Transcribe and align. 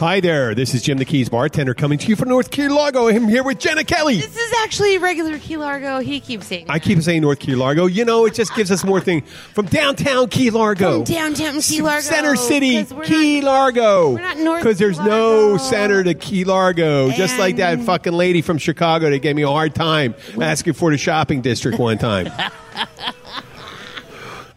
Hi 0.00 0.18
there. 0.20 0.54
This 0.54 0.72
is 0.72 0.80
Jim 0.80 0.96
the 0.96 1.04
Keys 1.04 1.28
bartender 1.28 1.74
coming 1.74 1.98
to 1.98 2.08
you 2.08 2.16
from 2.16 2.30
North 2.30 2.50
Key 2.50 2.68
Largo. 2.68 3.08
I'm 3.08 3.28
here 3.28 3.42
with 3.42 3.58
Jenna 3.58 3.84
Kelly. 3.84 4.16
This 4.16 4.34
is 4.34 4.52
actually 4.62 4.96
regular 4.96 5.38
Key 5.38 5.58
Largo. 5.58 5.98
He 5.98 6.20
keeps 6.20 6.46
saying. 6.46 6.64
I 6.70 6.78
keep 6.78 7.02
saying 7.02 7.20
North 7.20 7.38
Key 7.38 7.54
Largo. 7.54 7.84
You 7.84 8.06
know, 8.06 8.24
it 8.24 8.32
just 8.32 8.54
gives 8.54 8.70
us 8.70 8.82
more 8.82 8.98
thing 9.02 9.20
from 9.20 9.66
downtown 9.66 10.28
Key 10.28 10.48
Largo. 10.48 11.04
From 11.04 11.14
downtown 11.14 11.60
Key 11.60 11.82
Largo. 11.82 12.00
Center 12.00 12.34
City, 12.34 12.82
Key 13.04 13.42
not- 13.42 13.46
Largo. 13.46 14.12
we're 14.14 14.22
not 14.22 14.38
North 14.38 14.62
Because 14.62 14.78
there's 14.78 14.98
no 14.98 15.58
center 15.58 16.02
to 16.02 16.14
Key 16.14 16.44
Largo. 16.44 17.10
Just 17.10 17.38
like 17.38 17.56
that 17.56 17.80
fucking 17.80 18.14
lady 18.14 18.40
from 18.40 18.56
Chicago 18.56 19.10
that 19.10 19.18
gave 19.18 19.36
me 19.36 19.42
a 19.42 19.48
hard 19.48 19.74
time 19.74 20.14
asking 20.40 20.72
for 20.72 20.90
the 20.90 20.96
shopping 20.96 21.42
district 21.42 21.78
one 21.78 21.98
time. 21.98 22.32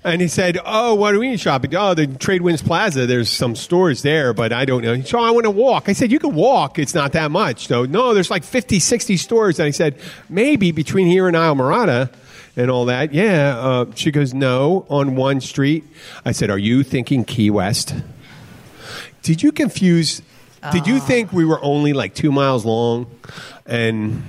And 0.06 0.22
he 0.22 0.28
said, 0.28 0.60
"Oh, 0.66 0.96
what 0.96 1.14
do 1.14 1.20
we 1.20 1.30
need 1.30 1.40
shopping? 1.40 1.74
Oh, 1.76 1.94
the 1.94 2.08
Trade 2.08 2.42
Winds 2.42 2.62
Plaza. 2.62 3.06
There's 3.06 3.30
some 3.30 3.56
stores 3.56 4.02
there, 4.02 4.34
but 4.34 4.52
I 4.52 4.66
don't 4.66 4.84
know. 4.84 5.00
So 5.02 5.20
I 5.20 5.32
want 5.32 5.46
to 5.46 5.52
walk. 5.52 5.88
I 5.88 5.94
said, 5.94 6.12
you 6.12 6.20
can 6.20 6.36
walk. 6.36 6.78
It's 6.78 6.94
not 6.94 7.14
that 7.14 7.32
much. 7.32 7.68
So 7.68 7.86
no, 7.86 8.14
there's 8.14 8.30
like 8.30 8.44
50, 8.44 8.80
60 8.80 9.16
stores. 9.16 9.60
And 9.60 9.68
I 9.68 9.72
said, 9.72 9.96
maybe 10.28 10.72
between 10.72 11.08
here 11.08 11.28
and 11.28 11.38
Islamorada 11.38 12.14
and 12.58 12.70
all 12.70 12.86
that. 12.86 13.14
Yeah. 13.14 13.58
Uh, 13.58 13.86
she 13.96 14.12
goes, 14.12 14.34
no, 14.34 14.86
on 14.90 15.16
one 15.16 15.40
street. 15.40 15.86
I 16.26 16.34
said, 16.34 16.50
are 16.50 16.58
you 16.58 16.84
thinking 16.84 17.24
Key 17.24 17.50
West? 17.50 17.96
Did 19.22 19.42
you 19.42 19.54
confuse? 19.54 20.22
Did 20.72 20.86
you 20.88 21.00
think 21.00 21.32
we 21.34 21.46
were 21.46 21.62
only 21.62 21.94
like 21.94 22.14
two 22.14 22.32
miles 22.32 22.66
long, 22.66 23.08
and 23.66 24.24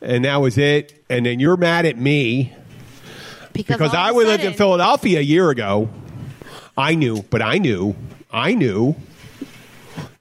and 0.00 0.24
that 0.24 0.36
was 0.36 0.58
it? 0.58 0.92
And 1.08 1.26
then 1.26 1.38
you're 1.38 1.56
mad 1.56 1.86
at 1.86 1.96
me 1.96 2.54
because 3.52 3.94
all 3.94 3.96
I 3.96 4.10
a 4.10 4.14
lived 4.14 4.44
in 4.44 4.54
Philadelphia 4.54 5.18
a 5.18 5.22
year 5.22 5.50
ago. 5.50 5.88
I 6.76 6.94
knew, 6.94 7.22
but 7.22 7.42
I 7.42 7.58
knew, 7.58 7.94
I 8.32 8.54
knew 8.54 8.94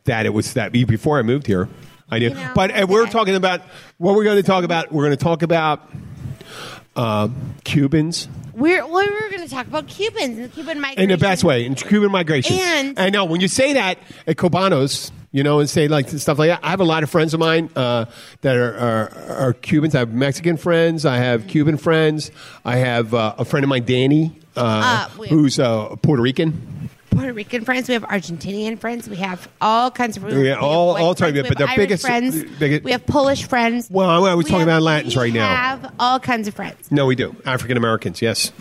that 0.06 0.26
it 0.26 0.34
was 0.34 0.54
that 0.54 0.72
before 0.72 1.20
I 1.20 1.22
moved 1.22 1.48
here. 1.48 1.70
I 2.10 2.20
knew, 2.20 2.30
You 2.30 2.34
know, 2.34 2.52
but 2.56 2.72
we're 2.90 3.04
okay. 3.04 3.12
talking 3.12 3.36
about 3.36 3.62
what 3.98 4.16
we're 4.16 4.24
going 4.24 4.38
to 4.38 4.44
talk 4.44 4.64
about. 4.64 4.92
We're 4.92 5.06
going 5.06 5.18
to 5.18 5.24
talk 5.24 5.42
about 5.44 5.88
uh, 6.96 7.30
Cubans 7.64 8.28
We're 8.54 8.86
well, 8.86 9.08
we're 9.08 9.30
going 9.30 9.44
to 9.44 9.50
talk 9.50 9.68
about 9.68 9.88
Cubans 9.88 10.38
and 10.38 10.44
the 10.46 10.50
Cuban 10.50 10.82
migration. 10.82 11.04
in 11.04 11.10
the 11.10 11.18
best 11.18 11.44
way, 11.44 11.66
in 11.66 11.76
Cuban 11.76 12.12
migration. 12.12 12.58
And- 12.58 13.00
I 13.00 13.10
know 13.10 13.26
when 13.26 13.42
you 13.42 13.48
say 13.48 13.74
that 13.74 14.00
at 14.28 14.38
Cubanos, 14.38 15.12
you 15.32 15.44
know, 15.44 15.60
and 15.60 15.70
say 15.70 15.88
like 15.88 16.10
stuff 16.10 16.40
like 16.40 16.50
that. 16.50 16.60
I 16.64 16.70
have 16.72 16.80
a 16.80 16.84
lot 16.86 17.04
of 17.04 17.10
friends 17.10 17.34
of 17.34 17.40
mine 17.40 17.70
uh, 17.76 18.06
that 18.42 18.56
are, 18.58 18.76
are, 18.78 19.12
are 19.48 19.54
Cubans. 19.54 19.96
I 19.96 20.00
have 20.00 20.14
Mexican 20.14 20.58
friends. 20.58 21.06
I 21.06 21.18
have 21.18 21.48
Cuban 21.48 21.78
friends. 21.78 22.32
I 22.66 22.78
have 22.78 23.14
uh, 23.14 23.36
a 23.38 23.46
friend 23.46 23.64
of 23.64 23.70
mine, 23.70 23.84
Danny, 23.86 24.36
uh, 24.56 25.08
Uh, 25.20 25.24
who's 25.28 25.60
uh, 25.60 25.96
Puerto 26.02 26.22
Rican. 26.22 26.90
Puerto 27.12 27.34
Rican 27.34 27.66
friends. 27.66 27.88
We 27.88 27.94
have 27.96 28.04
Argentinian 28.04 28.78
friends. 28.80 29.10
We 29.10 29.18
have 29.18 29.50
all 29.60 29.92
kinds 29.92 30.16
of. 30.16 30.24
we 30.24 30.46
Yeah, 30.48 30.56
have 30.56 30.64
all- 30.64 30.96
all 30.96 31.12
of- 31.12 31.18
but 31.18 31.58
the 31.58 31.66
Irish 31.66 31.76
biggest- 31.76 32.04
friends. 32.06 32.44
biggest- 32.60 32.84
we 32.84 32.92
have 32.92 33.06
Polish 33.06 33.44
friends. 33.46 33.88
Well, 33.92 34.10
I 34.10 34.34
was 34.36 34.46
We 34.46 34.52
talking 34.52 34.60
have- 34.60 34.68
about 34.68 34.82
Latins 34.84 35.18
right 35.18 35.34
now. 35.34 35.50
We 35.50 35.56
have 35.56 35.94
all 36.00 36.20
kinds 36.20 36.48
of 36.48 36.54
friends. 36.54 36.92
No, 36.92 37.06
we 37.08 37.16
do. 37.16 37.36
African 37.46 37.78
Americans, 37.78 38.22
yes. 38.22 38.52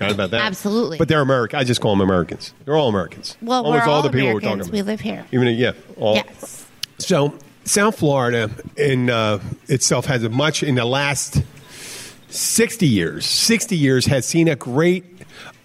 Got 0.00 0.12
about 0.12 0.30
that. 0.30 0.40
Absolutely. 0.40 0.96
But 0.96 1.08
they're 1.08 1.20
American. 1.20 1.58
I 1.58 1.64
just 1.64 1.82
call 1.82 1.92
them 1.94 2.00
Americans. 2.00 2.54
They're 2.64 2.74
all 2.74 2.88
Americans. 2.88 3.36
Well, 3.42 3.66
Almost 3.66 3.86
we're 3.86 3.92
all, 3.92 4.00
the 4.02 4.08
people 4.08 4.28
we're 4.32 4.38
Americans. 4.38 4.66
talking 4.68 4.72
We 4.72 4.82
live 4.82 5.00
here. 5.00 5.26
Even 5.30 5.48
yeah, 5.48 5.72
all. 5.98 6.14
Yes. 6.14 6.66
So 6.98 7.34
South 7.64 7.98
Florida 7.98 8.50
in 8.78 9.10
uh, 9.10 9.40
itself 9.68 10.06
has 10.06 10.24
a 10.24 10.30
much 10.30 10.62
in 10.62 10.76
the 10.76 10.86
last 10.86 11.42
sixty 12.30 12.86
years. 12.86 13.26
Sixty 13.26 13.76
years 13.76 14.06
has 14.06 14.24
seen 14.24 14.48
a 14.48 14.56
great. 14.56 15.04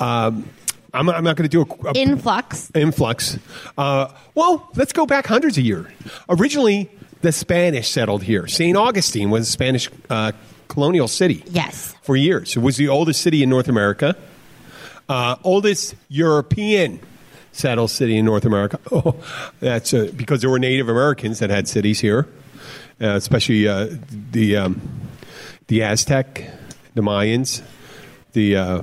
Um, 0.02 0.50
I'm, 0.94 1.10
I'm 1.10 1.24
not 1.24 1.38
going 1.38 1.50
to 1.50 1.50
do 1.50 1.62
a, 1.62 1.90
a 1.90 1.94
Influx. 1.94 2.72
influx. 2.76 3.40
Uh, 3.78 4.10
well, 4.34 4.70
let's 4.76 4.92
go 4.92 5.06
back 5.06 5.28
hundreds 5.28 5.58
of 5.58 5.64
years. 5.64 5.88
Originally, 6.28 6.90
the 7.22 7.32
Spanish 7.32 7.90
settled 7.90 8.24
here. 8.24 8.48
St. 8.48 8.76
Augustine 8.76 9.30
was 9.30 9.48
a 9.48 9.52
Spanish 9.52 9.90
uh, 10.10 10.34
colonial 10.68 11.08
city 11.08 11.44
Yes. 11.50 11.96
for 12.02 12.16
years. 12.16 12.56
It 12.56 12.62
was 12.62 12.78
the 12.78 12.88
oldest 12.88 13.22
city 13.22 13.44
in 13.44 13.50
North 13.50 13.68
America, 13.68 14.16
uh, 15.10 15.36
oldest 15.44 15.96
European 16.10 17.00
settled 17.52 17.90
city 17.92 18.18
in 18.18 18.26
North 18.26 18.46
America. 18.46 18.80
Oh, 18.92 19.16
that's 19.60 19.94
uh, 19.94 20.12
because 20.16 20.42
there 20.42 20.50
were 20.50 20.60
Native 20.60 20.90
Americans 20.90 21.40
that 21.40 21.50
had 21.50 21.68
cities 21.68 22.00
here, 22.00 22.28
uh, 23.02 23.16
especially 23.16 23.68
uh, 23.68 23.88
the 24.32 24.58
um, 24.58 24.82
the 25.68 25.84
Aztec, 25.84 26.50
the 26.94 27.02
Mayans, 27.02 27.62
the 28.34 28.56
uh, 28.56 28.82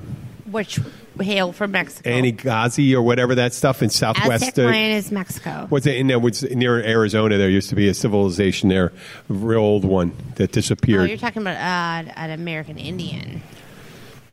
Which 0.50 0.78
hail 1.20 1.52
from 1.52 1.72
Mexico. 1.72 2.08
Anasazi 2.10 2.94
or 2.94 3.02
whatever 3.02 3.34
that 3.36 3.52
stuff 3.52 3.82
in 3.82 3.90
Southwest. 3.90 4.44
Aztec 4.44 4.64
uh, 4.64 4.70
Mayan 4.70 4.92
is 4.96 5.12
Mexico. 5.12 5.66
What's 5.68 5.86
it 5.86 5.96
in 5.96 6.06
there? 6.06 6.18
Was 6.18 6.42
near 6.42 6.82
Arizona? 6.82 7.38
There 7.38 7.50
used 7.50 7.68
to 7.70 7.74
be 7.74 7.88
a 7.88 7.94
civilization 7.94 8.68
there, 8.68 8.86
a 9.28 9.32
real 9.32 9.60
old 9.60 9.84
one 9.84 10.12
that 10.36 10.52
disappeared. 10.52 11.00
Oh, 11.02 11.04
you're 11.04 11.16
talking 11.18 11.42
about 11.42 11.56
uh, 11.56 12.12
an 12.16 12.30
American 12.30 12.78
Indian. 12.78 13.42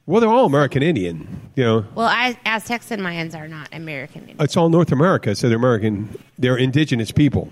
well, 0.05 0.21
they're 0.21 0.29
all 0.29 0.45
American 0.45 0.81
Indian. 0.83 1.27
You 1.55 1.63
know, 1.65 1.85
Well, 1.95 2.07
Az- 2.07 2.37
Aztecs 2.45 2.89
and 2.91 3.01
Mayans 3.01 3.35
are 3.37 3.47
not 3.47 3.67
American 3.73 4.21
Indian. 4.21 4.37
it's 4.41 4.55
all 4.55 4.69
North 4.69 4.91
America, 4.91 5.35
so 5.35 5.49
they're 5.49 5.57
American. 5.57 6.17
They're 6.37 6.57
indigenous 6.57 7.11
people. 7.11 7.49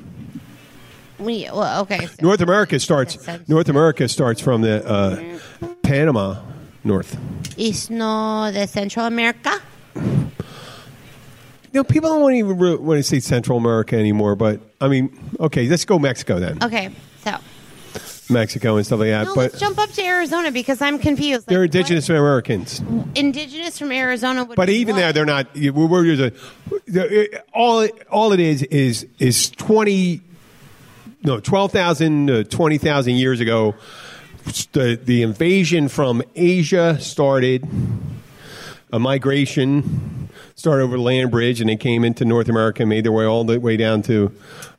We, 1.19 1.49
well, 1.51 1.81
okay. 1.81 2.05
so- 2.05 2.13
North 2.21 2.41
America 2.41 2.79
starts. 2.79 3.17
North 3.49 3.69
America 3.69 4.07
starts 4.07 4.39
from 4.39 4.61
the 4.61 4.87
uh, 4.87 5.39
Panama 5.81 6.35
north. 6.83 7.17
Is 7.57 7.89
no 7.89 8.49
de 8.53 8.67
Central 8.67 9.05
America? 9.05 9.61
You 9.95 11.81
know, 11.81 11.83
people 11.83 12.09
don't 12.09 12.33
even 12.33 12.57
really 12.57 12.77
want 12.77 12.97
to 12.99 13.03
say 13.03 13.19
Central 13.19 13.57
America 13.57 13.97
anymore. 13.97 14.35
But 14.35 14.61
I 14.79 14.87
mean, 14.87 15.17
okay, 15.39 15.67
let's 15.67 15.85
go 15.85 15.99
Mexico 15.99 16.39
then. 16.39 16.63
Okay, 16.63 16.89
so 17.23 17.35
Mexico 18.29 18.77
and 18.77 18.85
stuff 18.85 18.99
like 18.99 19.09
that. 19.09 19.25
no, 19.25 19.35
but 19.35 19.41
let's 19.51 19.59
jump 19.59 19.77
up 19.77 19.89
to 19.91 20.01
Arizona 20.03 20.51
because 20.51 20.81
I'm 20.81 20.97
confused. 20.97 21.45
they're 21.47 21.59
Like, 21.61 21.65
indigenous 21.75 22.09
Americans. 22.09 22.81
indigenous 23.15 23.77
from 23.77 23.91
Arizona. 23.91 24.43
Would 24.45 24.55
But 24.55 24.67
be 24.67 24.75
even 24.75 24.95
what? 24.95 25.01
there, 25.01 25.13
they're 25.13 25.25
not. 25.25 25.53
We're, 25.55 25.71
we're 25.87 26.15
just 26.15 26.35
a, 26.95 27.37
uh, 27.37 27.41
all. 27.53 27.87
All 28.09 28.31
it 28.33 28.39
is 28.39 28.63
is 28.63 29.05
is 29.19 29.49
twenty, 29.51 30.21
no, 31.23 31.39
twelve 31.41 31.71
thousand 31.73 32.27
to 32.27 32.43
twenty 32.45 32.77
thousand 32.77 33.15
years 33.15 33.39
ago. 33.41 33.75
The 34.71 34.99
the 35.03 35.23
invasion 35.23 35.87
from 35.87 36.23
Asia 36.35 36.99
started. 36.99 37.67
A 38.93 38.99
migration 38.99 40.29
started 40.55 40.83
over 40.83 40.95
the 40.95 41.03
land 41.03 41.31
bridge, 41.31 41.59
and 41.59 41.69
they 41.69 41.75
came 41.75 42.03
into 42.05 42.23
North 42.23 42.47
America, 42.47 42.83
and 42.83 42.89
made 42.89 43.03
their 43.03 43.11
way 43.11 43.25
all 43.25 43.43
the 43.43 43.59
way 43.59 43.75
down 43.75 44.01
to 44.03 44.31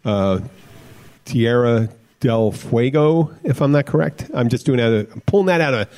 uh, 0.05 0.41
Tierra 1.25 1.91
del 2.21 2.53
Fuego. 2.53 3.35
If 3.45 3.61
I'm 3.61 3.73
not 3.73 3.87
correct, 3.87 4.31
I'm 4.35 4.49
just 4.49 4.65
doing 4.65 4.79
that. 4.79 5.09
I'm 5.13 5.21
pulling 5.23 5.47
that 5.47 5.61
out 5.61 5.75
of 5.75 5.89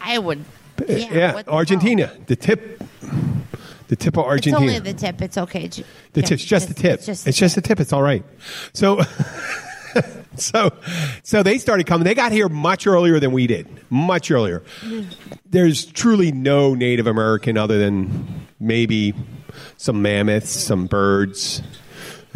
I 0.00 0.18
would. 0.18 0.44
Yeah, 0.86 0.96
yeah, 0.96 1.34
what 1.34 1.46
the 1.46 1.52
Argentina. 1.52 2.12
The 2.26 2.36
tip, 2.36 2.82
the 3.88 3.96
tip 3.96 4.16
of 4.16 4.24
hell? 4.24 4.32
It's 4.34 4.46
Argentina. 4.46 4.56
only 4.58 4.78
the 4.80 4.92
tip. 4.92 5.22
It's 5.22 5.38
okay. 5.38 5.68
The 5.68 5.84
yeah, 6.14 6.22
tip's 6.22 6.44
just 6.44 6.68
the 6.68 6.74
tip. 6.74 6.94
It's 6.94 7.06
just, 7.06 7.26
It's 7.26 7.38
just 7.38 7.54
the 7.54 7.60
tip. 7.60 7.80
It's 7.80 7.92
all 7.92 8.02
right. 8.02 8.24
So, 8.72 9.00
so, 10.40 10.72
so 11.22 11.42
they 11.42 11.58
started 11.58 11.86
coming. 11.86 12.04
They 12.04 12.14
got 12.14 12.32
here 12.32 12.48
much 12.48 12.86
earlier 12.86 13.20
than 13.20 13.32
we 13.32 13.46
did. 13.46 13.66
Much 13.90 14.30
earlier. 14.30 14.62
There's 15.48 15.84
truly 15.86 16.32
no 16.32 16.74
Native 16.74 17.06
American 17.06 17.56
other 17.56 17.78
than 17.78 18.46
maybe 18.60 19.14
some 19.76 20.02
mammoths, 20.02 20.50
some 20.50 20.86
birds. 20.86 21.62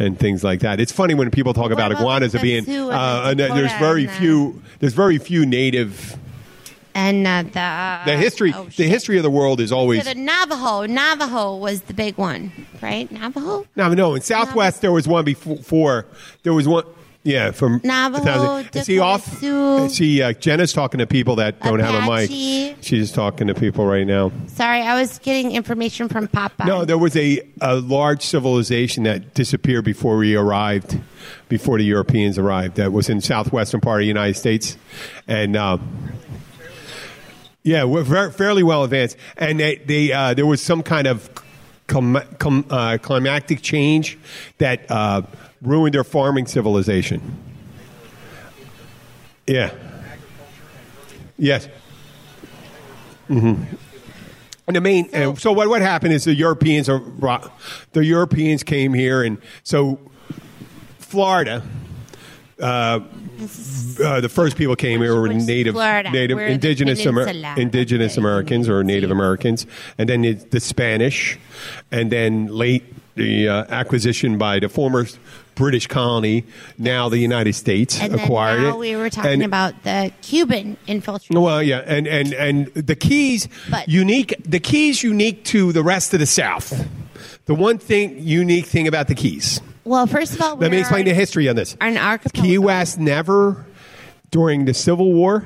And 0.01 0.17
things 0.17 0.45
like 0.45 0.61
that. 0.61 0.79
It's 0.79 0.93
funny 0.93 1.13
when 1.13 1.29
people 1.29 1.53
talk 1.53 1.63
What 1.63 1.73
about 1.73 1.91
about 1.91 2.01
iguanas 2.03 2.33
as 2.33 2.41
being. 2.41 2.65
And 2.69 2.89
Uh, 2.89 3.33
there's 3.33 3.73
very 3.73 4.07
few. 4.07 4.61
There's 4.79 4.93
very 4.93 5.17
few 5.17 5.45
native. 5.45 6.15
and 6.95 7.27
uh, 7.27 7.43
the 7.43 8.11
The 8.11 8.17
history. 8.17 8.53
oh, 8.55 8.69
the 8.77 8.85
history 8.87 9.17
of 9.17 9.23
the 9.23 9.29
world 9.29 9.59
is 9.59 9.73
always. 9.73 10.05
So 10.05 10.13
the 10.13 10.19
Navajo. 10.19 10.85
Navajo 10.85 11.57
was 11.57 11.81
the 11.81 11.93
big 11.93 12.17
one, 12.17 12.53
right? 12.81 13.11
Navajo. 13.11 13.65
No, 13.75 13.93
no. 13.93 14.15
In 14.15 14.21
Southwest, 14.21 14.79
there 14.79 14.93
was 14.93 15.05
one 15.05 15.25
before. 15.25 16.05
There 16.43 16.53
was 16.53 16.65
one. 16.65 16.85
Yeah, 17.23 17.51
from 17.51 17.81
Navajo, 17.83 18.63
See 18.81 18.95
Dakota 18.95 19.01
off. 19.01 19.91
See, 19.91 20.21
uh, 20.21 20.31
Jenna's 20.33 20.71
talking 20.71 20.99
to 20.99 21.05
people 21.07 21.35
that 21.35 21.59
don't 21.59 21.79
have 21.79 22.07
a 22.07 22.09
mic. 22.09 22.77
She's 22.81 23.11
talking 23.11 23.47
to 23.47 23.53
people 23.53 23.85
right 23.85 24.07
now. 24.07 24.31
Sorry, 24.47 24.81
I 24.81 24.99
was 24.99 25.19
getting 25.19 25.51
information 25.51 26.07
from 26.07 26.29
Papa. 26.29 26.65
No, 26.65 26.85
there 26.85 26.97
was 26.97 27.17
a, 27.17 27.41
a 27.59 27.75
large 27.75 28.23
civilization 28.23 29.03
that 29.03 29.33
disappeared 29.33 29.83
before 29.83 30.15
we 30.17 30.35
arrived, 30.35 30.97
before 31.49 31.77
the 31.77 31.83
Europeans 31.83 32.37
arrived. 32.37 32.77
That 32.77 32.93
was 32.93 33.09
in 33.09 33.19
southwestern 33.19 33.81
part 33.81 33.99
of 33.99 34.03
the 34.03 34.07
United 34.07 34.35
States, 34.35 34.77
and 35.27 35.57
um, 35.57 36.13
yeah, 37.63 37.83
we're 37.83 38.03
very, 38.03 38.31
fairly 38.31 38.63
well 38.63 38.85
advanced. 38.85 39.17
And 39.35 39.59
they, 39.59 39.75
they 39.75 40.13
uh, 40.13 40.33
there 40.33 40.45
was 40.45 40.61
some 40.61 40.83
kind 40.83 41.05
of 41.05 41.29
clim- 41.87 42.23
com, 42.37 42.65
uh, 42.69 42.97
climatic 43.01 43.61
change 43.61 44.17
that 44.59 44.89
uh, 44.89 45.23
ruined 45.61 45.93
their 45.93 46.03
farming 46.03 46.47
civilization. 46.47 47.37
Yeah. 49.47 49.71
Yes. 51.37 51.67
And 53.27 54.75
the 54.75 54.81
main, 54.81 55.09
and 55.13 55.39
so 55.39 55.51
what, 55.51 55.67
what 55.67 55.81
happened 55.81 56.13
is 56.13 56.25
the 56.25 56.35
Europeans 56.35 56.87
are, 56.89 57.01
the 57.93 58.05
Europeans 58.05 58.63
came 58.63 58.93
here, 58.93 59.23
and 59.23 59.37
so 59.63 59.99
Florida. 60.99 61.63
Uh, 62.59 62.99
uh, 64.03 64.19
the 64.19 64.27
first 64.29 64.57
people 64.57 64.75
came 64.75 64.99
here 65.01 65.15
were 65.19 65.29
native, 65.29 65.73
Florida. 65.73 66.11
native, 66.11 66.35
We're 66.37 66.47
indigenous, 66.47 67.05
Amer- 67.05 67.27
indigenous 67.57 68.13
Okay. 68.13 68.21
Americans 68.21 68.67
or 68.67 68.83
Native 68.83 69.11
Americans, 69.11 69.65
and 69.97 70.09
then 70.09 70.21
the, 70.21 70.33
the 70.33 70.59
Spanish, 70.59 71.39
and 71.89 72.11
then 72.11 72.47
late 72.47 72.83
the 73.15 73.47
uh, 73.47 73.65
acquisition 73.69 74.37
by 74.37 74.59
the 74.59 74.67
former 74.67 75.05
British 75.59 75.87
colony, 75.87 76.45
now 76.77 77.09
the 77.09 77.17
United 77.17 77.51
States 77.53 77.99
And 77.99 78.15
acquired 78.15 78.63
it. 78.63 78.77
we 78.77 78.95
were 78.95 79.09
talking 79.09 79.33
And- 79.33 79.43
about 79.43 79.83
the 79.83 80.09
Cuban 80.21 80.77
infiltration. 80.87 81.39
well, 81.41 81.61
yeah, 81.61 81.83
and 81.85 82.07
and 82.07 82.31
and 82.33 82.67
the 82.73 82.95
keys 82.95 83.49
But- 83.69 83.89
unique. 83.89 84.33
The 84.47 84.61
keys 84.61 85.03
unique 85.03 85.43
to 85.51 85.73
the 85.73 85.83
rest 85.83 86.13
of 86.13 86.21
the 86.21 86.25
South. 86.25 86.87
The 87.45 87.53
one 87.53 87.77
thing 87.77 88.15
unique 88.19 88.67
thing 88.67 88.87
about 88.87 89.09
the 89.09 89.15
keys. 89.15 89.59
Well, 89.83 90.07
first 90.07 90.33
of 90.35 90.41
all, 90.41 90.55
Let 90.55 90.71
me 90.71 90.79
explain 90.79 91.03
the 91.03 91.13
history 91.13 91.49
on 91.49 91.57
this. 91.57 91.75
An 91.81 91.97
archipelago. 91.97 92.47
Key 92.47 92.57
West 92.57 92.97
never, 92.97 93.65
during 94.31 94.63
the 94.63 94.73
Civil 94.73 95.11
War, 95.11 95.45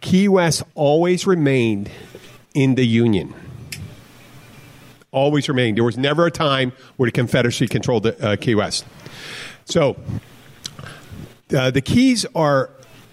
Key 0.00 0.28
West 0.28 0.62
always 0.76 1.26
remained 1.26 1.90
in 2.54 2.76
the 2.76 2.86
Union. 2.86 3.34
Always 5.10 5.48
remained. 5.48 5.76
There 5.78 5.84
was 5.84 5.96
never 5.96 6.26
a 6.26 6.30
time 6.30 6.70
where 6.98 7.08
the 7.08 7.12
Confederacy 7.12 7.66
controlled 7.66 8.02
the, 8.04 8.14
uh, 8.24 8.36
Key 8.36 8.54
West. 8.54 8.84
So 9.68 9.96
uh, 11.54 11.70
the 11.70 11.82
Keys 11.82 12.24
are 12.34 12.70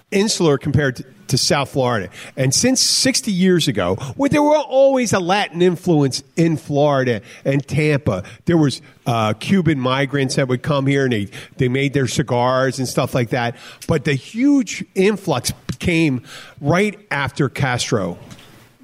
insular 0.09 0.57
compared 0.57 0.95
to, 0.95 1.05
to 1.27 1.37
South 1.37 1.69
Florida. 1.69 2.09
And 2.37 2.55
since 2.55 2.79
60 2.79 3.29
years 3.29 3.67
ago, 3.67 3.95
where 4.15 4.29
there 4.29 4.41
were 4.41 4.57
always 4.57 5.11
a 5.11 5.19
Latin 5.19 5.61
influence 5.61 6.23
in 6.37 6.55
Florida 6.55 7.21
and 7.43 7.65
Tampa, 7.67 8.23
there 8.45 8.57
was 8.57 8.81
uh, 9.05 9.33
Cuban 9.33 9.79
migrants 9.79 10.35
that 10.35 10.47
would 10.47 10.63
come 10.63 10.87
here 10.87 11.03
and 11.03 11.11
they, 11.11 11.27
they 11.57 11.67
made 11.67 11.93
their 11.93 12.07
cigars 12.07 12.79
and 12.79 12.87
stuff 12.87 13.13
like 13.13 13.31
that. 13.31 13.57
But 13.85 14.05
the 14.05 14.13
huge 14.13 14.85
influx 14.95 15.51
came 15.79 16.23
right 16.61 16.97
after 17.11 17.49
Castro 17.49 18.17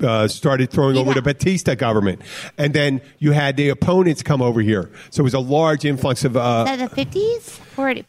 uh, 0.03 0.27
started 0.27 0.69
throwing 0.71 0.97
over 0.97 1.13
the 1.13 1.21
Batista 1.21 1.75
government. 1.75 2.21
And 2.57 2.73
then 2.73 3.01
you 3.19 3.31
had 3.31 3.57
the 3.57 3.69
opponents 3.69 4.23
come 4.23 4.41
over 4.41 4.61
here. 4.61 4.91
So 5.09 5.21
it 5.21 5.23
was 5.23 5.33
a 5.33 5.39
large 5.39 5.85
influx 5.85 6.23
of 6.25 6.35
uh, 6.37 6.75
the 6.75 6.87
50s? 6.87 7.59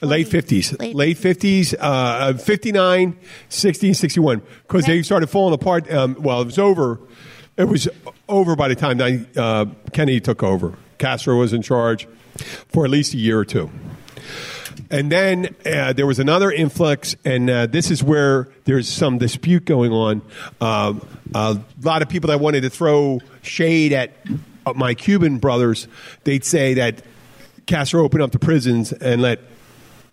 late 0.03 0.27
50s 0.29 0.95
Late- 0.95 1.17
50s 1.17 1.75
uh, 1.79 2.35
59 2.35 3.17
60 3.49 3.93
61 3.95 4.43
because 4.67 4.85
Okay. 4.85 4.97
they 4.99 5.03
started 5.03 5.29
falling 5.29 5.55
apart 5.55 5.91
um, 5.91 6.17
well 6.19 6.43
it 6.43 6.45
was 6.47 6.59
over 6.59 6.99
it 7.57 7.65
was 7.65 7.89
over 8.29 8.55
by 8.57 8.69
the 8.69 8.75
time 8.75 9.01
uh, 9.37 9.65
kennedy 9.93 10.21
took 10.21 10.43
over 10.43 10.75
castro 10.99 11.37
was 11.39 11.53
in 11.53 11.63
charge 11.63 12.07
for 12.69 12.85
at 12.85 12.91
least 12.91 13.15
a 13.15 13.19
year 13.19 13.39
or 13.39 13.45
two 13.45 13.71
and 14.91 15.11
then 15.11 15.55
uh, 15.65 15.93
there 15.93 16.07
was 16.07 16.19
another 16.19 16.51
influx, 16.51 17.17
and 17.25 17.49
uh, 17.49 17.67
this 17.67 17.91
is 17.91 18.03
where 18.03 18.49
there's 18.65 18.89
some 18.89 19.19
dispute 19.19 19.65
going 19.65 19.93
on. 19.93 20.23
Um, 20.61 21.07
a 21.35 21.59
lot 21.83 22.03
of 22.03 22.09
people 22.09 22.29
that 22.29 22.41
wanted 22.41 22.63
to 22.63 22.71
throw 22.71 23.21
shade 23.43 23.93
at 23.93 24.13
uh, 24.67 24.73
my 24.75 24.95
Cuban 24.95 25.39
brothers, 25.39 25.89
they'd 26.25 26.45
say 26.45 26.75
that 26.75 27.03
Castro 27.67 28.05
opened 28.05 28.23
up 28.23 28.33
the 28.33 28.39
prisons 28.39 28.93
and 28.93 29.23
let 29.23 29.41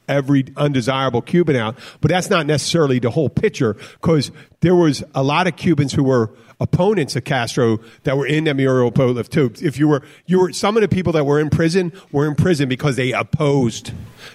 every 0.09 0.45
undesirable 0.57 1.21
Cuban 1.21 1.55
out. 1.55 1.77
But 2.01 2.09
that's 2.09 2.29
not 2.29 2.45
necessarily 2.45 2.99
the 2.99 3.11
whole 3.11 3.29
picture 3.29 3.75
because 4.01 4.31
there 4.61 4.75
was 4.75 5.03
a 5.15 5.23
lot 5.23 5.47
of 5.47 5.55
Cubans 5.55 5.93
who 5.93 6.03
were 6.03 6.31
opponents 6.59 7.15
of 7.15 7.23
Castro 7.23 7.79
that 8.03 8.17
were 8.17 8.25
in 8.27 8.45
Emilio 8.45 8.89
Poliv 8.91 9.29
too. 9.29 9.53
If 9.65 9.79
you 9.79 9.87
were, 9.87 10.01
you 10.25 10.39
were 10.39 10.51
some 10.51 10.75
of 10.75 10.81
the 10.81 10.89
people 10.89 11.13
that 11.13 11.23
were 11.23 11.39
in 11.39 11.49
prison 11.49 11.93
were 12.11 12.27
in 12.27 12.35
prison 12.35 12.67
because 12.67 12.97
they 12.97 13.13
opposed 13.13 13.93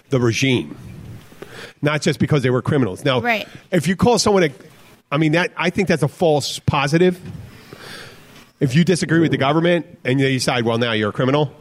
the 0.09 0.19
regime, 0.19 0.75
not 1.82 2.00
just 2.00 2.19
because 2.19 2.43
they 2.43 2.49
were 2.49 2.62
criminals. 2.62 3.05
Now, 3.05 3.21
Right. 3.21 3.47
if 3.71 3.87
you 3.87 3.94
call 3.97 4.19
someone 4.19 4.44
a, 4.44 4.50
I 5.12 5.19
mean 5.19 5.32
that 5.32 5.53
I 5.56 5.69
think 5.69 5.88
that's 5.88 6.03
a 6.03 6.09
false 6.09 6.59
positive. 6.61 7.21
If 8.61 8.75
you 8.75 8.85
disagree 8.85 9.19
with 9.21 9.31
the 9.32 9.37
government 9.37 9.85
and 10.05 10.19
they 10.19 10.32
decide, 10.32 10.65
well, 10.65 10.79
now 10.79 10.93
you're 10.93 11.11
a 11.11 11.12
criminal, 11.12 11.53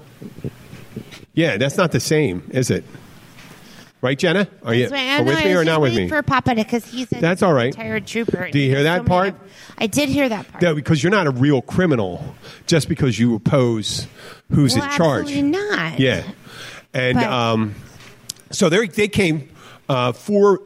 yeah, 1.34 1.58
that's 1.58 1.76
not 1.76 1.92
the 1.92 2.00
same, 2.00 2.50
is 2.54 2.70
it? 2.70 2.86
Right, 4.04 4.20
Jenna? 4.20 4.50
Are 4.66 4.74
you 4.74 4.90
right. 4.90 5.22
Are 5.22 5.24
with 5.24 5.46
me 5.46 5.54
or 5.54 5.64
not 5.64 5.80
with 5.80 5.96
me? 5.96 6.10
For 6.10 6.22
Papa, 6.22 6.56
because 6.56 6.84
he's 6.86 7.10
a 7.14 7.22
That's 7.22 7.42
all 7.42 7.54
right. 7.54 7.74
retired 7.74 8.06
trooper. 8.06 8.52
Do 8.52 8.60
you 8.60 8.70
hear 8.70 8.84
that 8.84 9.04
So 9.04 9.08
part? 9.08 9.34
I 9.78 9.88
did 9.88 10.10
hear 10.10 10.28
that 10.28 10.46
part. 10.50 10.62
Yeah, 10.62 10.74
because 10.74 11.02
you're 11.02 11.10
not 11.10 11.26
a 11.26 11.32
real 11.32 11.62
criminal 11.62 12.36
just 12.68 12.90
because 12.90 13.18
you 13.18 13.34
oppose 13.34 14.08
who's 14.52 14.76
well, 14.76 14.84
in 14.84 14.98
charge. 14.98 15.22
Absolutely 15.30 15.52
not. 15.52 16.00
Yeah, 16.02 16.24
and 16.94 17.16
But- 17.16 17.28
um, 17.32 17.76
so 18.52 18.68
they 18.68 18.88
they 18.88 19.08
came 19.08 19.50
uh, 19.88 20.12
for. 20.12 20.60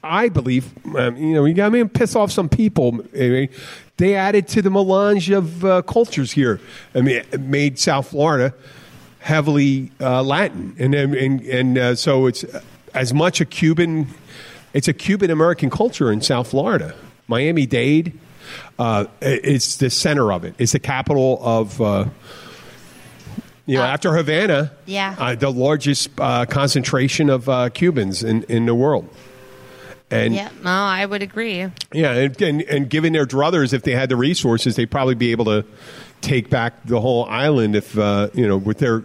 I 0.00 0.28
believe, 0.28 0.70
um, 0.94 1.16
you 1.16 1.34
know, 1.34 1.44
you 1.44 1.54
got 1.54 1.72
me 1.72 1.80
and 1.80 1.92
piss 1.92 2.14
off 2.14 2.30
some 2.30 2.48
people. 2.48 3.00
I 3.12 3.18
mean, 3.28 3.48
they 3.96 4.14
added 4.14 4.46
to 4.48 4.62
the 4.62 4.70
melange 4.70 5.28
of 5.30 5.64
uh, 5.64 5.82
cultures 5.82 6.30
here. 6.30 6.60
I 6.94 7.00
mean, 7.00 7.16
it 7.32 7.40
made 7.40 7.80
South 7.80 8.10
Florida 8.10 8.54
heavily 9.28 9.92
uh, 10.00 10.22
Latin, 10.22 10.74
and 10.78 10.94
and 10.94 11.14
and, 11.14 11.40
and 11.42 11.78
uh, 11.78 11.94
so 11.94 12.26
it's 12.26 12.44
as 12.94 13.12
much 13.12 13.40
a 13.42 13.44
Cuban. 13.44 14.06
It's 14.72 14.88
a 14.88 14.94
Cuban 14.94 15.30
American 15.30 15.68
culture 15.70 16.10
in 16.10 16.22
South 16.22 16.48
Florida. 16.48 16.94
Miami 17.26 17.66
Dade, 17.66 18.18
uh, 18.78 19.04
it's 19.20 19.76
the 19.76 19.90
center 19.90 20.32
of 20.32 20.44
it. 20.44 20.54
It's 20.58 20.72
the 20.72 20.80
capital 20.80 21.38
of. 21.42 21.80
Uh, 21.80 22.06
you 23.66 23.76
know, 23.76 23.82
Uh, 23.82 23.86
after 23.88 24.16
Havana, 24.16 24.72
yeah. 24.86 25.14
uh, 25.18 25.34
the 25.34 25.50
largest 25.52 26.08
uh, 26.18 26.46
concentration 26.46 27.28
of 27.28 27.50
uh, 27.50 27.68
Cubans 27.68 28.24
in, 28.24 28.44
in 28.44 28.64
the 28.64 28.74
world. 28.74 29.06
And 30.10 30.34
Yeah, 30.34 30.48
no, 30.64 30.70
I 30.70 31.04
would 31.04 31.20
agree. 31.22 31.66
yeah, 31.92 32.12
and, 32.12 32.40
and, 32.40 32.62
and 32.62 32.88
given 32.88 33.12
their 33.12 33.26
druthers, 33.26 33.74
if 33.74 33.82
they 33.82 33.92
had 33.92 34.08
the 34.08 34.16
resources, 34.16 34.76
they'd 34.76 34.90
probably 34.90 35.16
be 35.16 35.32
able 35.32 35.44
to 35.44 35.66
take 36.22 36.48
back 36.48 36.72
the 36.86 36.98
whole 36.98 37.26
island 37.26 37.76
if 37.76 37.98
uh, 37.98 38.30
you 38.32 38.48
know 38.48 38.56
with 38.56 38.78
their 38.78 39.04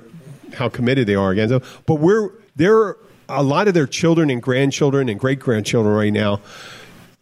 how 0.53 0.69
committed 0.69 1.07
they 1.07 1.15
are 1.15 1.31
against 1.31 1.51
them. 1.51 1.61
But 1.85 1.95
we're 1.95 2.29
there. 2.55 2.77
are 2.77 2.97
A 3.29 3.43
lot 3.43 3.67
of 3.67 3.73
their 3.73 3.87
children 3.87 4.29
and 4.29 4.41
grandchildren 4.41 5.09
and 5.09 5.19
great 5.19 5.39
grandchildren 5.39 5.95
right 5.95 6.13
now. 6.13 6.41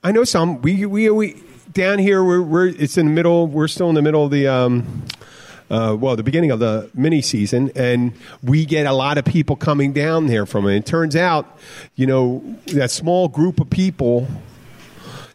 I 0.04 0.12
know 0.12 0.24
some. 0.24 0.62
We 0.62 0.86
we 0.86 1.10
we 1.10 1.44
down 1.72 2.00
here. 2.00 2.24
We're, 2.24 2.42
we're 2.42 2.68
it's 2.68 2.98
in 2.98 3.08
the 3.08 3.12
middle. 3.12 3.48
We're 3.48 3.68
still 3.68 3.90
in 3.90 3.96
the 3.96 4.02
middle 4.02 4.26
of 4.26 4.32
the. 4.32 4.48
Um, 4.48 5.04
uh, 5.70 5.96
well, 5.98 6.18
the 6.18 6.24
beginning 6.24 6.52
of 6.52 6.60
the 6.60 6.90
mini 6.94 7.22
season, 7.22 7.72
and 7.78 8.12
we 8.44 8.66
get 8.66 8.86
a 8.86 8.92
lot 8.92 9.18
of 9.18 9.24
people 9.24 9.56
coming 9.56 9.94
down 9.94 10.28
there 10.28 10.46
from 10.46 10.68
it. 10.68 10.76
It 10.76 10.86
turns 10.86 11.16
out, 11.16 11.58
you 11.96 12.06
know, 12.06 12.44
that 12.66 12.92
small 12.92 13.30
group 13.30 13.62
of 13.62 13.70
people 13.70 14.28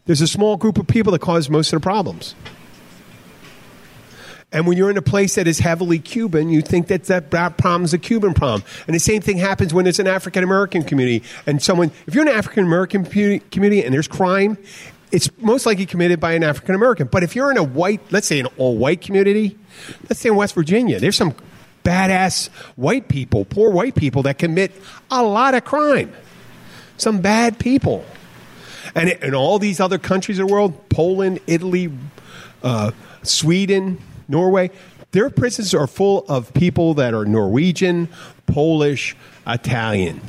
there's 0.07 0.21
a 0.21 0.27
small 0.27 0.55
group 0.55 0.79
of 0.79 0.87
people 0.87 1.11
that 1.11 1.19
cause 1.19 1.49
most 1.49 1.73
of 1.73 1.81
the 1.81 1.83
problems. 1.83 2.33
And 4.57 4.65
when 4.65 4.75
you're 4.75 4.89
in 4.89 4.97
a 4.97 5.03
place 5.03 5.35
that 5.35 5.47
is 5.47 5.59
heavily 5.59 5.99
Cuban, 5.99 6.49
you 6.49 6.63
think 6.63 6.87
that 6.87 7.03
that, 7.03 7.29
that 7.29 7.57
problem 7.57 7.83
is 7.83 7.93
a 7.93 7.99
Cuban 7.99 8.33
problem. 8.33 8.63
And 8.87 8.95
the 8.95 8.99
same 8.99 9.21
thing 9.21 9.37
happens 9.37 9.71
when 9.71 9.85
it's 9.85 9.99
an 9.99 10.07
African 10.07 10.43
American 10.43 10.81
community. 10.81 11.23
And 11.45 11.61
someone, 11.61 11.91
if 12.07 12.15
you're 12.15 12.23
an 12.23 12.33
African 12.33 12.63
American 12.63 13.05
community 13.05 13.83
and 13.83 13.93
there's 13.93 14.07
crime, 14.07 14.57
it's 15.11 15.29
most 15.37 15.67
likely 15.67 15.85
committed 15.85 16.19
by 16.19 16.31
an 16.31 16.43
African 16.43 16.73
American. 16.73 17.05
But 17.05 17.21
if 17.21 17.35
you're 17.35 17.51
in 17.51 17.57
a 17.57 17.63
white, 17.63 18.01
let's 18.09 18.25
say 18.25 18.39
an 18.39 18.47
all 18.57 18.75
white 18.75 19.01
community, 19.01 19.59
let's 20.09 20.21
say 20.21 20.29
in 20.29 20.35
West 20.35 20.55
Virginia, 20.55 20.99
there's 20.99 21.17
some 21.17 21.35
badass 21.83 22.47
white 22.77 23.09
people, 23.09 23.45
poor 23.45 23.69
white 23.69 23.93
people 23.93 24.23
that 24.23 24.39
commit 24.39 24.71
a 25.11 25.21
lot 25.21 25.53
of 25.53 25.65
crime. 25.65 26.11
Some 26.97 27.21
bad 27.21 27.59
people. 27.59 28.03
And 28.95 29.09
in 29.09 29.35
all 29.35 29.59
these 29.59 29.79
other 29.79 29.99
countries 29.99 30.39
of 30.39 30.47
the 30.47 30.51
world, 30.51 30.89
Poland, 30.89 31.41
Italy, 31.45 31.91
uh, 32.63 32.89
Sweden, 33.21 34.01
Norway, 34.27 34.71
their 35.11 35.29
prisons 35.29 35.73
are 35.73 35.87
full 35.87 36.25
of 36.27 36.53
people 36.53 36.93
that 36.95 37.13
are 37.13 37.25
Norwegian, 37.25 38.09
Polish, 38.45 39.15
Italian, 39.45 40.21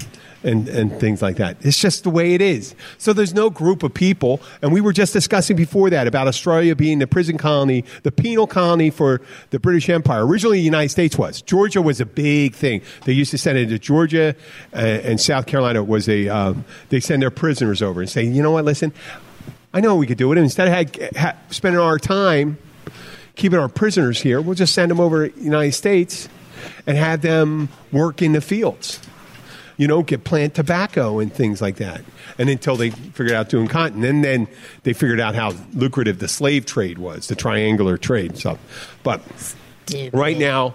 and, 0.45 0.69
and 0.69 0.99
things 1.00 1.21
like 1.21 1.37
that. 1.37 1.57
It's 1.62 1.78
just 1.78 2.05
the 2.05 2.11
way 2.11 2.35
it 2.35 2.40
is. 2.40 2.76
So 2.97 3.12
there's 3.12 3.35
no 3.35 3.50
group 3.50 3.83
of 3.83 3.93
people. 3.93 4.40
And 4.62 4.73
we 4.73 4.81
were 4.81 4.93
just 4.93 5.12
discussing 5.12 5.57
before 5.57 5.90
that 5.90 6.07
about 6.07 6.28
Australia 6.28 6.76
being 6.76 7.00
the 7.00 7.09
prison 7.09 7.38
colony, 7.38 7.85
the 8.05 8.12
penal 8.12 8.47
colony 8.47 8.90
for 8.90 9.21
the 9.50 9.59
British 9.59 9.88
Empire. 9.88 10.25
Originally, 10.25 10.59
the 10.59 10.64
United 10.64 10.90
States 10.90 11.19
was. 11.19 11.43
Georgia 11.43 11.83
was 11.83 12.00
a 12.00 12.07
big 12.07 12.55
thing. 12.55 12.83
They 13.05 13.12
used 13.12 13.33
to 13.33 13.38
send 13.38 13.59
it 13.59 13.67
to 13.67 13.78
Georgia, 13.81 14.37
uh, 14.73 14.76
and 14.76 15.21
South 15.21 15.47
Carolina 15.47 15.83
was 15.83 16.09
a, 16.09 16.28
uh, 16.28 16.55
they 16.88 17.00
send 17.00 17.23
their 17.23 17.33
prisoners 17.33 17.83
over 17.83 18.00
and 18.00 18.09
say, 18.09 18.23
you 18.23 18.43
know 18.43 18.52
what, 18.52 18.64
listen, 18.64 18.93
I 19.75 19.81
know 19.81 19.97
we 19.97 20.07
could 20.07 20.19
do 20.19 20.31
it. 20.33 20.38
And 20.38 20.45
instead 20.45 20.69
of 20.69 20.75
had, 20.75 21.17
ha, 21.17 21.35
spending 21.50 21.81
our 21.81 21.99
time 21.99 22.59
keeping 23.38 23.59
our 23.59 23.68
prisoners 23.68 24.21
here, 24.21 24.42
we'll 24.42 24.54
just 24.54 24.75
send 24.75 24.90
them 24.90 25.00
over 25.00 25.28
to 25.28 25.35
the 25.35 25.42
United 25.42 25.73
States 25.73 26.28
and 26.87 26.99
have 26.99 27.23
them 27.23 27.71
work 27.92 28.21
in 28.21 28.33
the 28.33 28.40
fields. 28.42 29.00
You 29.78 29.87
know, 29.87 30.02
get 30.02 30.25
plant 30.25 30.54
tobacco 30.54 31.21
and 31.21 31.33
things 31.33 31.62
like 31.62 31.76
that. 31.76 32.02
And 32.37 32.50
until 32.50 32.76
they 32.76 32.90
figured 32.90 33.30
out 33.30 33.49
doing 33.49 33.68
cotton, 33.68 34.02
and 34.04 34.25
then 34.25 34.49
they 34.83 34.92
figured 34.92 35.21
out 35.21 35.37
how 35.37 35.52
lucrative 35.73 36.18
the 36.18 36.26
slave 36.26 36.66
trade 36.66 36.99
was, 36.99 37.28
the 37.28 37.37
triangular 37.37 37.97
trade. 37.97 38.37
So, 38.37 38.59
but 39.04 39.23
Stupid. 39.87 40.18
right 40.18 40.37
now, 40.37 40.75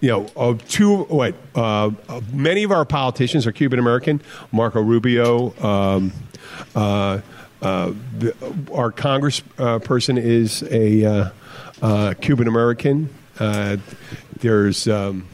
you 0.00 0.08
know, 0.08 0.26
uh, 0.34 0.54
two 0.66 1.04
what? 1.04 1.34
Uh, 1.54 1.90
uh, 2.08 2.20
many 2.32 2.62
of 2.62 2.72
our 2.72 2.86
politicians 2.86 3.46
are 3.46 3.52
Cuban 3.52 3.78
American. 3.78 4.22
Marco 4.50 4.80
Rubio, 4.80 5.52
um, 5.62 6.12
uh, 6.74 7.20
uh, 7.60 7.92
our 8.72 8.92
Congress 8.92 9.42
uh, 9.58 9.78
person 9.80 10.16
is 10.16 10.62
a 10.70 11.32
uh, 11.82 11.86
uh, 11.86 12.14
Cuban 12.14 12.48
American. 12.48 13.08
Uh, 13.38 13.76
there's 14.40 14.88
um, 14.88 15.26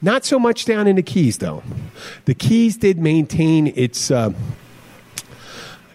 not 0.00 0.24
so 0.24 0.38
much 0.38 0.64
down 0.64 0.86
in 0.86 0.96
the 0.96 1.02
Keys, 1.02 1.38
though. 1.38 1.62
The 2.24 2.34
Keys 2.34 2.76
did 2.76 2.98
maintain 2.98 3.72
its. 3.76 4.10
Uh, 4.10 4.32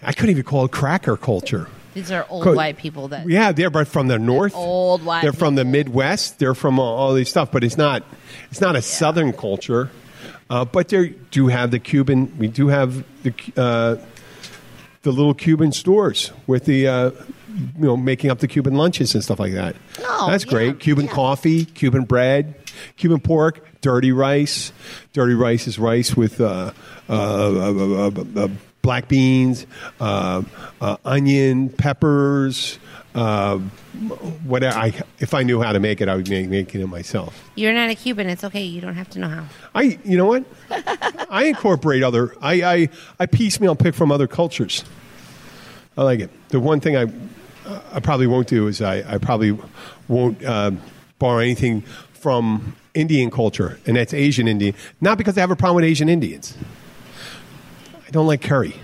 I 0.02 0.12
couldn't 0.12 0.30
even 0.30 0.44
call 0.44 0.66
it 0.66 0.72
cracker 0.72 1.16
culture. 1.16 1.68
These 1.94 2.10
are 2.10 2.26
old 2.28 2.42
Co- 2.42 2.54
white 2.54 2.76
people 2.76 3.08
that. 3.08 3.28
Yeah, 3.28 3.52
they're 3.52 3.70
but 3.70 3.86
from 3.88 4.08
the 4.08 4.18
north. 4.18 4.54
old 4.54 5.04
white 5.04 5.22
They're 5.22 5.32
from 5.32 5.54
the. 5.54 5.64
Midwest. 5.64 6.38
They're 6.38 6.54
from 6.54 6.78
all, 6.78 6.96
all 6.96 7.14
these 7.14 7.28
stuff, 7.28 7.52
but 7.52 7.62
it's 7.64 7.76
not. 7.78 8.02
It's 8.50 8.60
not 8.60 8.76
a 8.76 8.82
Southern 8.82 9.32
culture. 9.32 9.90
Uh, 10.50 10.64
but 10.64 10.88
they 10.88 11.10
do 11.30 11.46
have 11.48 11.70
the 11.70 11.78
Cuban. 11.78 12.36
We 12.36 12.48
do 12.48 12.68
have 12.68 13.04
the 13.22 13.32
uh, 13.56 13.96
the 15.02 15.12
little 15.12 15.34
Cuban 15.34 15.72
stores 15.72 16.32
with 16.46 16.64
the. 16.66 17.14
Uh, 17.54 17.58
you 17.78 17.84
know, 17.84 17.96
making 17.96 18.30
up 18.30 18.40
the 18.40 18.48
Cuban 18.48 18.74
lunches 18.74 19.14
and 19.14 19.22
stuff 19.22 19.38
like 19.38 19.52
that. 19.52 19.76
Oh, 20.00 20.30
That's 20.30 20.44
yeah, 20.44 20.50
great. 20.50 20.80
Cuban 20.80 21.06
yeah. 21.06 21.12
coffee, 21.12 21.64
Cuban 21.64 22.04
bread, 22.04 22.54
Cuban 22.96 23.20
pork, 23.20 23.80
dirty 23.80 24.12
rice. 24.12 24.72
Dirty 25.12 25.34
rice 25.34 25.66
is 25.66 25.78
rice 25.78 26.16
with 26.16 26.40
uh, 26.40 26.72
uh, 27.08 27.12
uh, 27.12 28.10
uh, 28.10 28.24
uh, 28.36 28.48
black 28.82 29.08
beans, 29.08 29.66
uh, 30.00 30.42
uh, 30.80 30.96
onion, 31.04 31.68
peppers. 31.70 32.78
Uh, 33.14 33.58
whatever. 34.44 34.76
I, 34.76 34.92
if 35.20 35.34
I 35.34 35.44
knew 35.44 35.62
how 35.62 35.72
to 35.72 35.78
make 35.78 36.00
it, 36.00 36.08
I 36.08 36.16
would 36.16 36.28
make 36.28 36.48
making 36.48 36.80
it 36.80 36.88
myself. 36.88 37.48
You're 37.54 37.72
not 37.72 37.88
a 37.88 37.94
Cuban. 37.94 38.28
It's 38.28 38.42
okay. 38.42 38.64
You 38.64 38.80
don't 38.80 38.96
have 38.96 39.08
to 39.10 39.20
know 39.20 39.28
how. 39.28 39.44
I, 39.72 40.00
you 40.04 40.16
know 40.16 40.26
what? 40.26 40.44
I 41.30 41.44
incorporate 41.44 42.02
other. 42.02 42.34
I, 42.42 42.62
I, 42.62 42.88
I 43.20 43.26
piecemeal 43.26 43.76
pick 43.76 43.94
from 43.94 44.10
other 44.10 44.26
cultures. 44.26 44.84
I 45.96 46.02
like 46.02 46.18
it. 46.18 46.30
The 46.48 46.58
one 46.58 46.80
thing 46.80 46.96
I, 46.96 47.06
I 47.92 48.00
probably 48.00 48.26
won't 48.26 48.48
do 48.48 48.66
is 48.66 48.82
I, 48.82 49.14
I 49.14 49.18
probably 49.18 49.58
won't 50.08 50.44
uh, 50.44 50.72
borrow 51.18 51.38
anything 51.38 51.82
from 52.12 52.76
Indian 52.94 53.30
culture, 53.30 53.78
and 53.86 53.96
that's 53.96 54.14
Asian 54.14 54.48
Indian. 54.48 54.74
Not 55.00 55.18
because 55.18 55.36
I 55.36 55.40
have 55.40 55.50
a 55.50 55.56
problem 55.56 55.76
with 55.76 55.84
Asian 55.84 56.08
Indians. 56.08 56.56
I 58.06 58.10
don't 58.10 58.26
like 58.26 58.42
curry. 58.42 58.74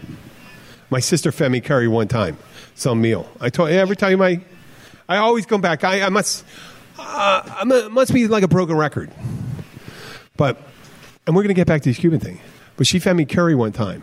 My 0.91 1.01
sister 1.01 1.31
fed 1.31 1.53
me 1.53 1.61
curry 1.61 1.89
one 1.89 2.09
time, 2.09 2.37
some 2.75 3.01
meal. 3.01 3.31
I 3.41 3.51
told 3.51 3.71
every 3.71 3.97
time 3.97 4.21
I, 4.21 4.41
I 5.09 5.19
always 5.19 5.47
come 5.47 5.61
back. 5.61 5.85
I, 5.85 6.03
I 6.03 6.09
must, 6.09 6.45
uh, 6.99 7.43
I 7.47 7.65
must 7.65 8.13
be 8.13 8.27
like 8.27 8.43
a 8.43 8.49
broken 8.49 8.77
record. 8.77 9.11
But, 10.37 10.57
and 11.27 11.37
we're 11.37 11.43
going 11.43 11.55
to 11.55 11.55
get 11.55 11.67
back 11.67 11.83
to 11.83 11.89
this 11.91 11.99
Cuban 11.99 12.19
thing. 12.19 12.41
But 12.77 12.87
she 12.87 12.99
fed 12.99 13.15
me 13.15 13.27
curry 13.27 13.55
one 13.55 13.73
time. 13.73 14.03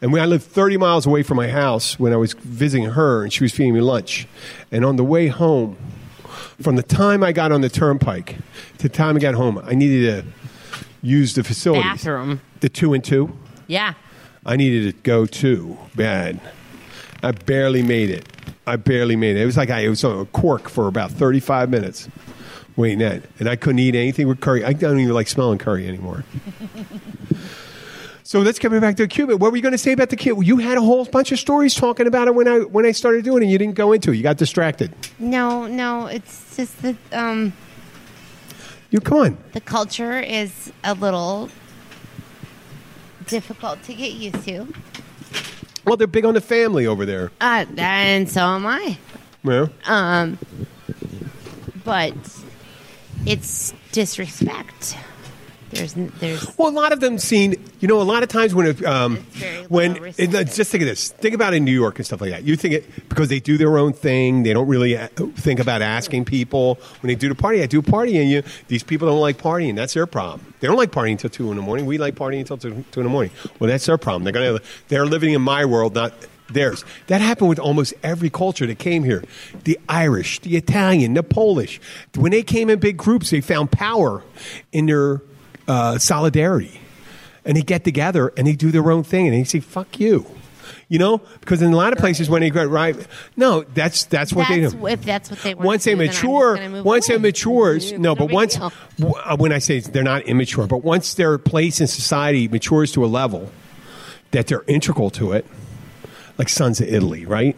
And 0.00 0.12
when 0.12 0.22
I 0.22 0.26
lived 0.26 0.44
30 0.44 0.76
miles 0.76 1.06
away 1.06 1.22
from 1.22 1.36
my 1.36 1.48
house 1.48 1.98
when 1.98 2.12
I 2.12 2.16
was 2.16 2.32
visiting 2.34 2.90
her, 2.90 3.22
and 3.22 3.32
she 3.32 3.42
was 3.42 3.52
feeding 3.52 3.74
me 3.74 3.80
lunch. 3.80 4.28
And 4.70 4.84
on 4.84 4.96
the 4.96 5.04
way 5.04 5.26
home, 5.26 5.76
from 6.60 6.76
the 6.76 6.82
time 6.82 7.22
I 7.22 7.32
got 7.32 7.50
on 7.50 7.62
the 7.62 7.68
turnpike 7.68 8.36
to 8.78 8.88
the 8.88 8.88
time 8.88 9.16
I 9.16 9.20
got 9.20 9.34
home, 9.34 9.58
I 9.64 9.74
needed 9.74 10.24
to 10.24 10.32
use 11.02 11.34
the 11.34 11.42
facilities. 11.42 11.84
Bathroom. 11.84 12.40
The 12.60 12.68
two 12.68 12.94
and 12.94 13.02
two. 13.02 13.36
Yeah. 13.66 13.94
I 14.46 14.56
needed 14.56 14.94
to 14.94 15.02
go 15.02 15.26
too 15.26 15.76
bad. 15.94 16.40
I 17.22 17.32
barely 17.32 17.82
made 17.82 18.10
it. 18.10 18.26
I 18.66 18.76
barely 18.76 19.16
made 19.16 19.36
it. 19.36 19.42
It 19.42 19.46
was 19.46 19.56
like 19.56 19.70
I 19.70 19.80
it 19.80 19.88
was 19.88 20.04
on 20.04 20.20
a 20.20 20.26
cork 20.26 20.68
for 20.68 20.86
about 20.86 21.10
35 21.10 21.70
minutes 21.70 22.08
waiting 22.76 23.00
that. 23.00 23.24
And 23.40 23.48
I 23.48 23.56
couldn't 23.56 23.80
eat 23.80 23.94
anything 23.94 24.28
with 24.28 24.40
curry. 24.40 24.64
I 24.64 24.72
don't 24.72 25.00
even 25.00 25.12
like 25.12 25.26
smelling 25.28 25.58
curry 25.58 25.88
anymore. 25.88 26.24
so 28.28 28.40
let's 28.40 28.58
get 28.58 28.70
back 28.72 28.94
to 28.96 29.04
the 29.04 29.08
Cuba. 29.08 29.38
What 29.38 29.52
were 29.52 29.56
you 29.56 29.62
going 29.62 29.72
to 29.72 29.78
say 29.78 29.92
about 29.92 30.10
the 30.10 30.16
kid? 30.16 30.36
You 30.42 30.58
had 30.58 30.76
a 30.76 30.82
whole 30.82 31.06
bunch 31.06 31.32
of 31.32 31.38
stories 31.38 31.74
talking 31.74 32.06
about 32.06 32.28
it 32.28 32.34
when 32.34 32.46
I 32.46 32.58
when 32.58 32.84
I 32.84 32.92
started 32.92 33.24
doing 33.24 33.42
it. 33.42 33.46
You 33.46 33.56
didn't 33.56 33.74
go 33.74 33.92
into 33.92 34.12
it. 34.12 34.16
You 34.16 34.22
got 34.22 34.36
distracted. 34.36 34.92
No, 35.18 35.66
no. 35.66 36.08
It's 36.08 36.54
just 36.54 36.82
that 36.82 36.96
um, 37.12 37.54
You 38.90 39.00
come 39.00 39.18
on. 39.18 39.38
the 39.54 39.62
culture 39.62 40.20
is 40.20 40.70
a 40.84 40.92
little 40.92 41.48
difficult 43.26 43.82
to 43.84 43.94
get 43.94 44.12
used 44.12 44.44
to. 44.44 44.74
Well, 45.86 45.96
they're 45.96 46.06
big 46.06 46.26
on 46.26 46.34
the 46.34 46.42
family 46.42 46.86
over 46.86 47.06
there. 47.06 47.32
Uh, 47.40 47.64
and 47.78 48.30
so 48.30 48.42
am 48.42 48.66
I. 48.66 48.98
Yeah. 49.42 49.68
Um, 49.86 50.36
but 51.82 52.12
it's 53.24 53.72
disrespect. 53.92 54.98
There's, 55.70 55.94
there's. 55.94 56.56
Well, 56.58 56.68
a 56.68 56.70
lot 56.70 56.92
of 56.92 57.00
them 57.00 57.18
seen, 57.18 57.54
you 57.80 57.88
know, 57.88 58.00
a 58.00 58.02
lot 58.02 58.22
of 58.22 58.28
times 58.28 58.54
when 58.54 58.66
it, 58.66 58.84
um, 58.84 59.18
when 59.68 60.12
it, 60.16 60.30
just 60.30 60.70
think 60.70 60.82
of 60.82 60.88
this, 60.88 61.10
think 61.10 61.34
about 61.34 61.52
it 61.52 61.58
in 61.58 61.64
New 61.64 61.72
York 61.72 61.98
and 61.98 62.06
stuff 62.06 62.20
like 62.20 62.30
that. 62.30 62.44
You 62.44 62.56
think 62.56 62.74
it 62.74 63.08
because 63.08 63.28
they 63.28 63.40
do 63.40 63.58
their 63.58 63.76
own 63.76 63.92
thing, 63.92 64.44
they 64.44 64.52
don't 64.52 64.68
really 64.68 64.96
uh, 64.96 65.08
think 65.36 65.60
about 65.60 65.82
asking 65.82 66.24
people 66.24 66.76
when 67.00 67.08
they 67.08 67.14
do 67.14 67.28
the 67.28 67.34
party. 67.34 67.62
I 67.62 67.66
do 67.66 67.80
a 67.80 67.82
party, 67.82 68.18
and 68.18 68.30
you 68.30 68.42
these 68.68 68.82
people 68.82 69.08
don't 69.08 69.20
like 69.20 69.38
partying. 69.38 69.76
That's 69.76 69.94
their 69.94 70.06
problem. 70.06 70.54
They 70.60 70.66
don't 70.66 70.76
like 70.76 70.90
partying 70.90 71.12
until 71.12 71.30
two 71.30 71.50
in 71.50 71.56
the 71.56 71.62
morning. 71.62 71.86
We 71.86 71.98
like 71.98 72.14
partying 72.14 72.40
until 72.40 72.56
two, 72.56 72.84
two 72.90 73.00
in 73.00 73.04
the 73.04 73.12
morning. 73.12 73.32
Well, 73.58 73.68
that's 73.68 73.86
their 73.86 73.98
problem. 73.98 74.24
They're 74.24 74.32
gonna 74.32 74.60
they're 74.88 75.06
living 75.06 75.34
in 75.34 75.42
my 75.42 75.64
world, 75.64 75.94
not 75.94 76.14
theirs. 76.50 76.84
That 77.06 77.20
happened 77.20 77.48
with 77.48 77.58
almost 77.58 77.94
every 78.02 78.30
culture 78.30 78.66
that 78.66 78.78
came 78.78 79.04
here. 79.04 79.24
The 79.64 79.78
Irish, 79.88 80.40
the 80.40 80.56
Italian, 80.56 81.14
the 81.14 81.22
Polish. 81.22 81.80
When 82.14 82.32
they 82.32 82.42
came 82.42 82.70
in 82.70 82.78
big 82.78 82.96
groups, 82.96 83.30
they 83.30 83.40
found 83.40 83.70
power 83.70 84.22
in 84.72 84.86
their 84.86 85.20
uh, 85.68 85.98
solidarity. 85.98 86.80
And 87.44 87.56
they 87.56 87.62
get 87.62 87.84
together 87.84 88.32
and 88.36 88.46
they 88.46 88.54
do 88.54 88.70
their 88.72 88.90
own 88.90 89.04
thing 89.04 89.26
and 89.28 89.34
they 89.34 89.44
say, 89.44 89.60
fuck 89.60 90.00
you. 90.00 90.26
You 90.88 90.98
know? 90.98 91.18
Because 91.40 91.62
in 91.62 91.72
a 91.72 91.76
lot 91.76 91.92
of 91.92 91.98
places 91.98 92.28
when 92.28 92.40
they 92.42 92.50
get 92.50 92.68
right, 92.68 92.96
no, 93.36 93.62
that's 93.62 94.04
that's 94.06 94.32
what 94.32 94.48
they 94.48 94.60
do. 94.68 94.86
if 94.86 95.02
that's 95.04 95.30
what 95.30 95.38
they 95.42 95.54
want. 95.54 95.66
Once 95.66 95.84
to 95.84 95.90
they 95.94 95.94
do, 95.94 95.98
then 95.98 96.08
I'm 96.08 96.12
just 96.12 96.22
mature, 96.24 96.82
once 96.82 97.08
away. 97.08 97.16
it 97.16 97.20
matures, 97.20 97.92
no, 97.92 98.14
but 98.14 98.30
once 98.32 98.56
w- 98.56 99.14
uh, 99.24 99.36
when 99.36 99.52
I 99.52 99.58
say 99.58 99.80
they're 99.80 100.02
not 100.02 100.22
immature, 100.24 100.66
but 100.66 100.78
once 100.84 101.14
their 101.14 101.38
place 101.38 101.80
in 101.80 101.86
society 101.86 102.48
matures 102.48 102.92
to 102.92 103.04
a 103.04 103.06
level 103.08 103.50
that 104.32 104.46
they're 104.46 104.64
integral 104.66 105.08
to 105.10 105.32
it, 105.32 105.46
like 106.38 106.48
Sons 106.50 106.80
of 106.80 106.88
Italy, 106.88 107.24
right? 107.26 107.56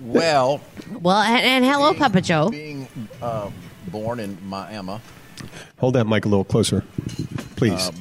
Well, 0.00 0.60
Well, 0.92 1.16
and, 1.20 1.44
and 1.44 1.64
hello, 1.64 1.90
being- 1.92 2.00
Papa 2.02 2.20
Joe. 2.20 2.48
Being 2.50 2.88
uh, 3.22 3.50
born 3.88 4.20
in 4.20 4.36
Miami, 4.46 5.00
Hold 5.78 5.94
that 5.94 6.06
mic 6.06 6.24
a 6.24 6.28
little 6.28 6.44
closer, 6.44 6.84
please. 7.56 7.88
Um, 7.88 7.94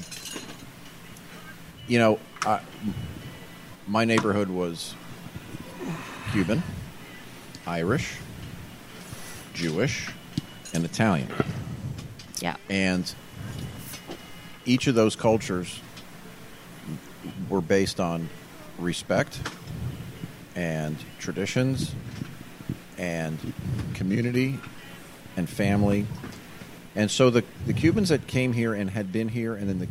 you 1.87 1.99
know, 1.99 2.19
I, 2.45 2.61
my 3.87 4.05
neighborhood 4.05 4.49
was 4.49 4.95
Cuban, 6.31 6.63
Irish, 7.67 8.15
Jewish, 9.53 10.09
and 10.73 10.85
Italian. 10.85 11.29
Yeah. 12.41 12.55
And 12.69 13.13
each 14.65 14.87
of 14.87 14.95
those 14.95 15.15
cultures 15.15 15.79
were 17.49 17.61
based 17.61 17.99
on 17.99 18.29
respect 18.79 19.39
and 20.55 20.97
traditions 21.19 21.93
and 22.97 23.53
community 23.93 24.59
and 25.37 25.49
family. 25.49 26.05
And 26.95 27.09
so 27.09 27.29
the, 27.29 27.43
the 27.65 27.73
Cubans 27.73 28.09
that 28.09 28.27
came 28.27 28.53
here 28.53 28.73
and 28.73 28.89
had 28.89 29.11
been 29.11 29.29
here, 29.29 29.55
and 29.55 29.67
then 29.67 29.79
the 29.79 29.87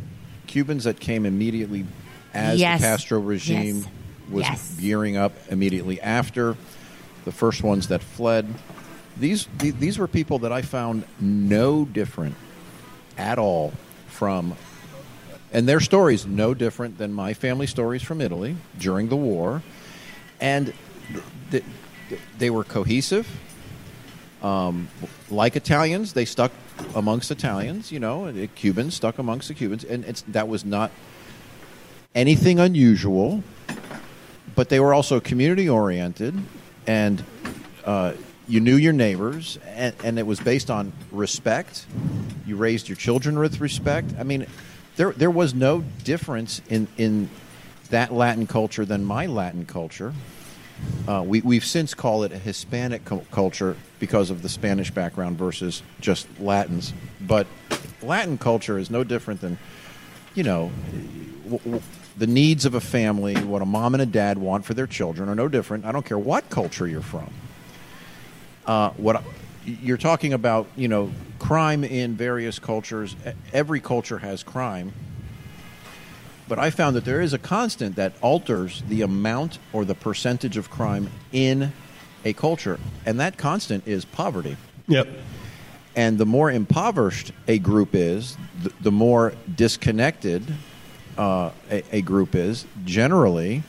Cubans 0.47 0.85
that 0.85 0.99
came 0.99 1.25
immediately 1.25 1.85
as 2.33 2.59
Yes. 2.59 2.79
the 2.81 2.87
Castro 2.87 3.19
regime 3.19 3.77
Yes. 3.77 3.87
was 4.29 4.43
Yes. 4.43 4.75
gearing 4.79 5.17
up 5.17 5.33
immediately 5.49 5.99
after, 6.01 6.55
the 7.25 7.31
first 7.31 7.61
ones 7.63 7.87
that 7.89 8.01
fled. 8.01 8.47
These, 9.17 9.47
the- 9.59 9.71
these 9.71 9.97
were 9.99 10.07
people 10.07 10.39
that 10.39 10.51
I 10.51 10.61
found 10.61 11.03
no 11.19 11.85
different 11.85 12.35
at 13.17 13.37
all 13.37 13.73
from 14.07 14.55
and 15.51 15.69
their 15.69 15.79
stories 15.79 16.25
no 16.25 16.55
different 16.55 16.97
than 16.97 17.13
my 17.13 17.35
family 17.35 17.67
stories 17.67 18.01
from 18.01 18.21
Italy 18.21 18.55
during 18.79 19.09
the 19.09 19.15
war, 19.15 19.61
and 20.41 20.73
th- 21.51 21.63
th- 22.09 22.19
they 22.39 22.49
were 22.49 22.63
cohesive. 22.63 23.27
Um, 24.41 24.87
like 25.29 25.55
Italians, 25.55 26.13
they 26.13 26.25
stuck 26.25 26.51
amongst 26.95 27.31
Italians. 27.31 27.91
You 27.91 27.99
know, 27.99 28.25
and 28.25 28.55
Cubans 28.55 28.95
stuck 28.95 29.17
amongst 29.19 29.47
the 29.47 29.53
Cubans, 29.53 29.83
and 29.83 30.05
it's 30.05 30.21
that 30.29 30.47
was 30.47 30.65
not 30.65 30.91
anything 32.15 32.59
unusual. 32.59 33.43
But 34.55 34.69
they 34.69 34.79
were 34.79 34.93
also 34.93 35.19
community 35.19 35.67
oriented, 35.67 36.35
and 36.85 37.23
uh, 37.85 38.13
you 38.47 38.59
knew 38.59 38.75
your 38.75 38.93
neighbors, 38.93 39.57
and, 39.65 39.95
and 40.03 40.19
it 40.19 40.27
was 40.27 40.39
based 40.39 40.69
on 40.69 40.93
respect. 41.11 41.85
You 42.45 42.55
raised 42.55 42.87
your 42.87 42.95
children 42.95 43.39
with 43.39 43.61
respect. 43.61 44.13
I 44.19 44.23
mean, 44.23 44.45
there 44.95 45.11
there 45.13 45.31
was 45.31 45.53
no 45.53 45.83
difference 46.03 46.61
in 46.69 46.87
in 46.97 47.29
that 47.89 48.13
Latin 48.13 48.47
culture 48.47 48.85
than 48.85 49.03
my 49.05 49.25
Latin 49.25 49.65
culture. 49.65 50.13
Uh, 51.07 51.23
we 51.25 51.41
we've 51.41 51.65
since 51.65 51.93
called 51.93 52.25
it 52.25 52.31
a 52.31 52.37
Hispanic 52.37 53.05
cu- 53.05 53.25
culture 53.31 53.75
because 54.03 54.29
of 54.29 54.41
the 54.41 54.49
Spanish 54.49 54.91
background 54.91 55.37
versus 55.37 55.81
just 56.01 56.27
Latins. 56.37 56.91
But 57.21 57.47
Latin 58.01 58.37
culture 58.37 58.77
is 58.77 58.91
no 58.91 59.05
different 59.05 59.39
than, 59.39 59.57
you 60.35 60.43
know, 60.43 60.73
w- 61.45 61.57
w- 61.59 61.81
the 62.17 62.27
needs 62.27 62.65
of 62.65 62.73
a 62.75 62.81
family, 62.81 63.33
what 63.37 63.61
a 63.61 63.65
mom 63.65 63.95
and 63.95 64.01
a 64.01 64.05
dad 64.05 64.37
want 64.37 64.65
for 64.65 64.73
their 64.73 64.87
children 64.87 65.29
are 65.29 65.35
no 65.35 65.47
different. 65.47 65.85
I 65.85 65.93
don't 65.93 66.05
care 66.05 66.19
what 66.19 66.49
culture 66.49 66.85
you're 66.85 66.99
from. 66.99 67.33
Uh, 68.65 68.89
what 68.97 69.15
I- 69.15 69.23
you're 69.65 69.95
talking 69.95 70.33
about, 70.33 70.67
you 70.75 70.89
know, 70.89 71.09
crime 71.39 71.85
in 71.85 72.17
various 72.17 72.59
cultures. 72.59 73.15
Every 73.53 73.79
culture 73.79 74.17
has 74.17 74.43
crime. 74.43 74.91
But 76.49 76.59
I 76.59 76.71
found 76.71 76.97
that 76.97 77.05
there 77.05 77.21
is 77.21 77.31
a 77.31 77.37
constant 77.37 77.95
that 77.95 78.15
alters 78.21 78.83
the 78.89 79.01
amount 79.01 79.59
or 79.71 79.85
the 79.85 79.95
percentage 79.95 80.57
of 80.57 80.69
crime 80.69 81.09
in 81.31 81.71
a 82.25 82.33
culture, 82.33 82.79
and 83.05 83.19
that 83.19 83.37
constant 83.37 83.87
is 83.87 84.05
poverty. 84.05 84.57
Yep. 84.87 85.07
And 85.95 86.17
the 86.17 86.25
more 86.25 86.51
impoverished 86.51 87.31
a 87.47 87.59
group 87.59 87.89
is, 87.93 88.37
the, 88.61 88.71
the 88.81 88.91
more 88.91 89.33
disconnected 89.55 90.43
uh, 91.17 91.51
a, 91.69 91.83
a 91.91 92.01
group 92.01 92.35
is. 92.35 92.65
Generally, 92.85 93.63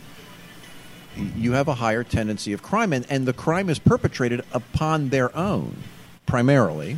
you 1.36 1.52
have 1.52 1.68
a 1.68 1.74
higher 1.74 2.02
tendency 2.02 2.52
of 2.52 2.62
crime, 2.62 2.92
and, 2.92 3.06
and 3.10 3.26
the 3.26 3.32
crime 3.32 3.68
is 3.68 3.78
perpetrated 3.78 4.42
upon 4.52 5.10
their 5.10 5.36
own, 5.36 5.76
primarily. 6.26 6.96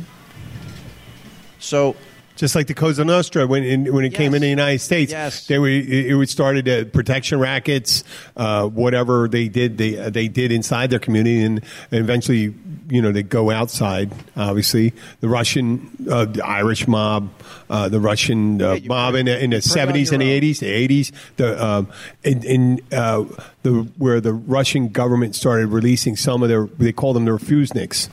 So 1.59 1.95
Just 2.37 2.55
like 2.55 2.67
the 2.67 2.73
Cosa 2.73 3.03
Nostra 3.03 3.45
when 3.47 3.63
in, 3.63 3.93
when 3.93 4.05
it 4.05 4.13
came 4.13 4.31
Yes. 4.31 4.35
into 4.35 4.45
the 4.45 4.49
United 4.49 4.79
States, 4.79 5.11
Yes. 5.11 5.47
they 5.47 5.57
were 5.59 5.67
it, 5.67 5.89
it 5.89 6.29
started 6.29 6.69
uh, 6.69 6.85
protection 6.85 7.39
rackets, 7.39 8.03
uh, 8.37 8.67
whatever 8.67 9.27
they 9.27 9.47
did 9.49 9.77
they 9.77 9.97
uh, 9.97 10.09
they 10.09 10.27
did 10.27 10.51
inside 10.51 10.89
their 10.91 10.99
community, 10.99 11.41
and, 11.43 11.59
and 11.91 11.99
eventually 11.99 12.53
you 12.89 13.01
know 13.01 13.11
they 13.11 13.23
go 13.23 13.49
outside. 13.49 14.11
Obviously, 14.35 14.93
the 15.19 15.27
Russian, 15.27 15.89
uh, 16.09 16.25
the 16.25 16.45
Irish 16.45 16.87
mob, 16.87 17.29
uh, 17.69 17.89
the 17.89 17.99
Russian 17.99 18.61
uh, 18.61 18.73
Yeah, 18.73 18.87
mob 18.87 19.13
prey- 19.13 19.19
in 19.21 19.25
the, 19.25 19.43
in 19.43 19.49
the 19.49 19.55
you 19.57 19.61
prey 19.61 19.71
on 19.71 19.77
seventies 19.87 20.11
and 20.11 20.21
the 20.21 20.29
eighties, 20.29 20.59
the 20.59 20.67
eighties, 20.71 21.11
the 21.37 21.65
um, 21.65 21.87
in, 22.23 22.43
in 22.43 22.81
uh, 22.93 23.25
the 23.63 23.71
where 23.97 24.21
the 24.21 24.33
Russian 24.33 24.89
government 24.89 25.35
started 25.35 25.67
releasing 25.67 26.15
some 26.15 26.43
of 26.43 26.49
their 26.49 26.65
they 26.77 26.91
call 26.93 27.13
them 27.13 27.25
the 27.25 27.31
refuseniks, 27.31 28.09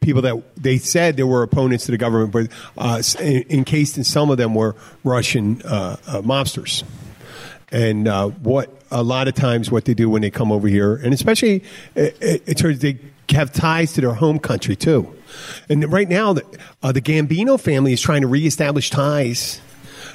people 0.00 0.22
that 0.22 0.42
they 0.56 0.78
said 0.78 1.16
there 1.16 1.26
were 1.26 1.42
opponents 1.42 1.86
to 1.86 1.90
the 1.90 1.98
government, 1.98 2.32
but 2.32 2.48
uh, 2.78 3.02
encased 3.20 3.98
in 3.98 4.04
some 4.04 4.30
of 4.30 4.38
them 4.38 4.54
were 4.54 4.76
Russian 5.04 5.62
uh, 5.62 5.96
uh, 6.06 6.22
mobsters. 6.22 6.84
And 7.72 8.06
uh, 8.06 8.28
what 8.28 8.70
a 8.90 9.02
lot 9.02 9.28
of 9.28 9.34
times 9.34 9.70
what 9.70 9.84
they 9.84 9.94
do 9.94 10.08
when 10.08 10.22
they 10.22 10.30
come 10.30 10.52
over 10.52 10.68
here, 10.68 10.96
and 10.96 11.12
especially 11.12 11.64
it, 11.94 12.16
it, 12.20 12.42
it 12.46 12.54
turns 12.56 12.78
they 12.78 12.98
have 13.30 13.52
ties 13.52 13.92
to 13.94 14.00
their 14.00 14.14
home 14.14 14.38
country 14.38 14.76
too. 14.76 15.14
And 15.68 15.90
right 15.92 16.08
now, 16.08 16.34
the, 16.34 16.58
uh, 16.82 16.92
the 16.92 17.00
Gambino 17.00 17.60
family 17.60 17.92
is 17.92 18.00
trying 18.00 18.22
to 18.22 18.28
reestablish 18.28 18.90
ties. 18.90 19.60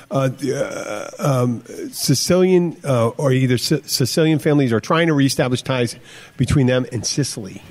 Uh, 0.10 0.30
uh, 0.54 1.10
um, 1.20 1.64
Sicilian 1.92 2.76
uh, 2.84 3.10
or 3.10 3.32
either 3.32 3.58
Si- 3.58 3.82
Sicilian 3.86 4.40
families 4.40 4.74
are 4.74 4.82
trying 4.82 5.08
to 5.08 5.14
reestablish 5.14 5.62
ties 5.62 5.96
between 6.36 6.68
them 6.68 6.86
and 6.92 7.06
Sicily 7.06 7.62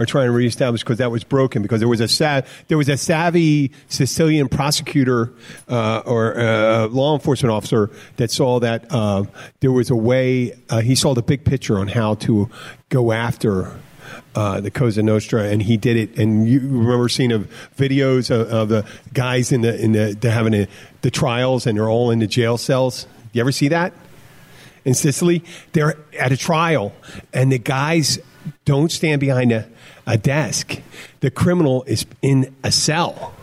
are 0.00 0.06
trying 0.06 0.26
to 0.26 0.32
reestablish 0.32 0.82
because 0.82 0.98
that 0.98 1.10
was 1.10 1.22
broken 1.22 1.60
because 1.60 1.78
there 1.78 1.88
was 1.88 2.00
a 2.00 2.08
sa- 2.08 2.40
there 2.68 2.78
was 2.78 2.88
a 2.88 2.96
savvy 2.96 3.70
Sicilian 3.88 4.48
prosecutor 4.48 5.32
uh, 5.68 6.02
or 6.06 6.38
uh, 6.38 6.86
law 6.88 7.14
enforcement 7.14 7.52
officer 7.52 7.90
that 8.16 8.30
saw 8.30 8.58
that 8.60 8.86
uh, 8.90 9.24
there 9.60 9.70
was 9.70 9.90
a 9.90 9.94
way 9.94 10.58
uh, 10.70 10.80
he 10.80 10.94
saw 10.94 11.14
the 11.14 11.22
big 11.22 11.44
picture 11.44 11.78
on 11.78 11.86
how 11.86 12.14
to 12.14 12.48
go 12.88 13.12
after. 13.12 13.78
Uh, 14.34 14.60
the 14.60 14.70
Cosa 14.70 15.02
Nostra, 15.02 15.44
and 15.44 15.60
he 15.60 15.76
did 15.76 15.96
it. 15.96 16.16
And 16.16 16.48
you 16.48 16.60
remember 16.60 17.08
seeing 17.08 17.32
of 17.32 17.50
videos 17.76 18.30
of, 18.30 18.48
of 18.48 18.68
the 18.68 18.86
guys 19.12 19.50
in 19.50 19.60
the 19.62 19.80
in 19.80 19.92
the 19.92 20.30
having 20.30 20.54
a, 20.54 20.68
the 21.02 21.10
trials, 21.10 21.66
and 21.66 21.76
they're 21.76 21.88
all 21.88 22.12
in 22.12 22.20
the 22.20 22.28
jail 22.28 22.56
cells. 22.56 23.08
You 23.32 23.40
ever 23.40 23.50
see 23.50 23.68
that? 23.68 23.92
in 24.84 24.94
Sicily. 24.94 25.44
They're 25.72 25.96
at 26.18 26.32
a 26.32 26.36
trial, 26.36 26.92
and 27.32 27.50
the 27.52 27.58
guys 27.58 28.18
don't 28.64 28.90
stand 28.90 29.20
behind 29.20 29.52
a, 29.52 29.68
a 30.06 30.16
desk. 30.16 30.80
The 31.20 31.30
criminal 31.30 31.84
is 31.84 32.06
in 32.22 32.54
a 32.64 32.72
cell 32.72 33.34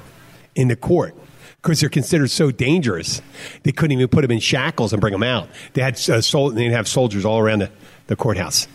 in 0.55 0.67
the 0.67 0.75
court 0.75 1.15
because 1.61 1.79
they're 1.79 1.89
considered 1.89 2.31
so 2.31 2.51
dangerous. 2.51 3.21
They 3.63 3.71
couldn't 3.71 3.91
even 3.91 4.07
put 4.07 4.21
them 4.21 4.31
in 4.31 4.39
shackles 4.39 4.93
and 4.93 5.01
bring 5.01 5.13
them 5.13 5.23
out. 5.23 5.49
They 5.73 5.81
had 5.81 5.93
uh, 6.09 6.21
sol- 6.21 6.51
they'd 6.51 6.71
have 6.71 6.87
soldiers 6.87 7.25
all 7.25 7.39
around 7.39 7.59
the, 7.59 7.71
the 8.07 8.15
courthouse. 8.15 8.67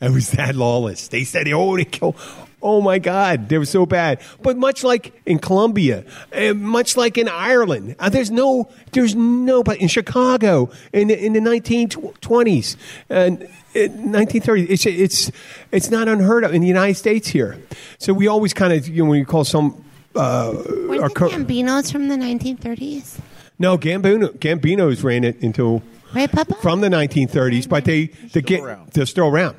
It 0.00 0.10
was 0.10 0.32
that 0.32 0.56
lawless. 0.56 1.08
They 1.08 1.24
said, 1.24 1.48
"Oh, 1.52 1.76
they 1.76 1.84
kill." 1.84 2.16
Oh 2.62 2.80
my 2.80 2.98
God, 3.00 3.48
they 3.48 3.58
were 3.58 3.66
so 3.66 3.86
bad. 3.86 4.20
But 4.40 4.56
much 4.56 4.84
like 4.84 5.20
in 5.26 5.38
Colombia, 5.40 6.04
uh, 6.32 6.54
much 6.54 6.96
like 6.96 7.18
in 7.18 7.28
Ireland, 7.28 7.96
uh, 7.98 8.08
there's 8.08 8.30
no, 8.30 8.68
there's 8.92 9.14
no, 9.16 9.62
but 9.64 9.78
in 9.78 9.88
Chicago 9.88 10.70
in 10.92 11.08
the, 11.08 11.18
in 11.26 11.32
the 11.32 11.40
1920s 11.40 12.76
and 13.08 13.42
uh, 13.42 13.48
1930s, 13.74 14.66
it's 14.70 14.86
it's 14.86 15.30
it's 15.72 15.90
not 15.90 16.06
unheard 16.08 16.44
of 16.44 16.54
in 16.54 16.60
the 16.60 16.68
United 16.68 16.94
States 16.94 17.28
here. 17.28 17.58
So 17.98 18.12
we 18.12 18.28
always 18.28 18.52
kind 18.54 18.72
of, 18.72 18.86
you 18.88 19.02
know, 19.04 19.10
when 19.10 19.18
you 19.18 19.26
call 19.26 19.44
some. 19.44 19.84
Uh, 20.14 20.52
Weren't 20.88 21.02
our 21.02 21.08
the 21.08 21.14
co- 21.14 21.28
Gambinos 21.30 21.90
from 21.90 22.08
the 22.08 22.16
1930s? 22.16 23.18
no, 23.58 23.78
Gambino, 23.78 24.28
Gambino's 24.38 25.02
ran 25.02 25.24
it 25.24 25.40
until 25.42 25.82
Right, 26.14 26.30
Papa? 26.30 26.54
from 26.56 26.82
the 26.82 26.88
1930s, 26.88 27.66
but 27.68 27.84
they 27.86 28.06
they 28.32 28.42
get 28.42 28.60
around. 28.60 28.90
they're 28.92 29.06
still 29.06 29.28
around. 29.28 29.56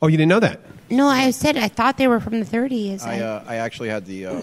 Oh, 0.00 0.06
you 0.08 0.16
didn't 0.16 0.30
know 0.30 0.40
that? 0.40 0.60
No, 0.94 1.08
I 1.08 1.30
said 1.30 1.56
I 1.56 1.68
thought 1.68 1.96
they 1.98 2.08
were 2.08 2.20
from 2.20 2.40
the 2.40 2.46
30s. 2.46 3.02
I, 3.02 3.20
uh, 3.20 3.44
I 3.46 3.56
actually 3.56 3.88
had 3.88 4.06
the 4.06 4.26
uh, 4.26 4.42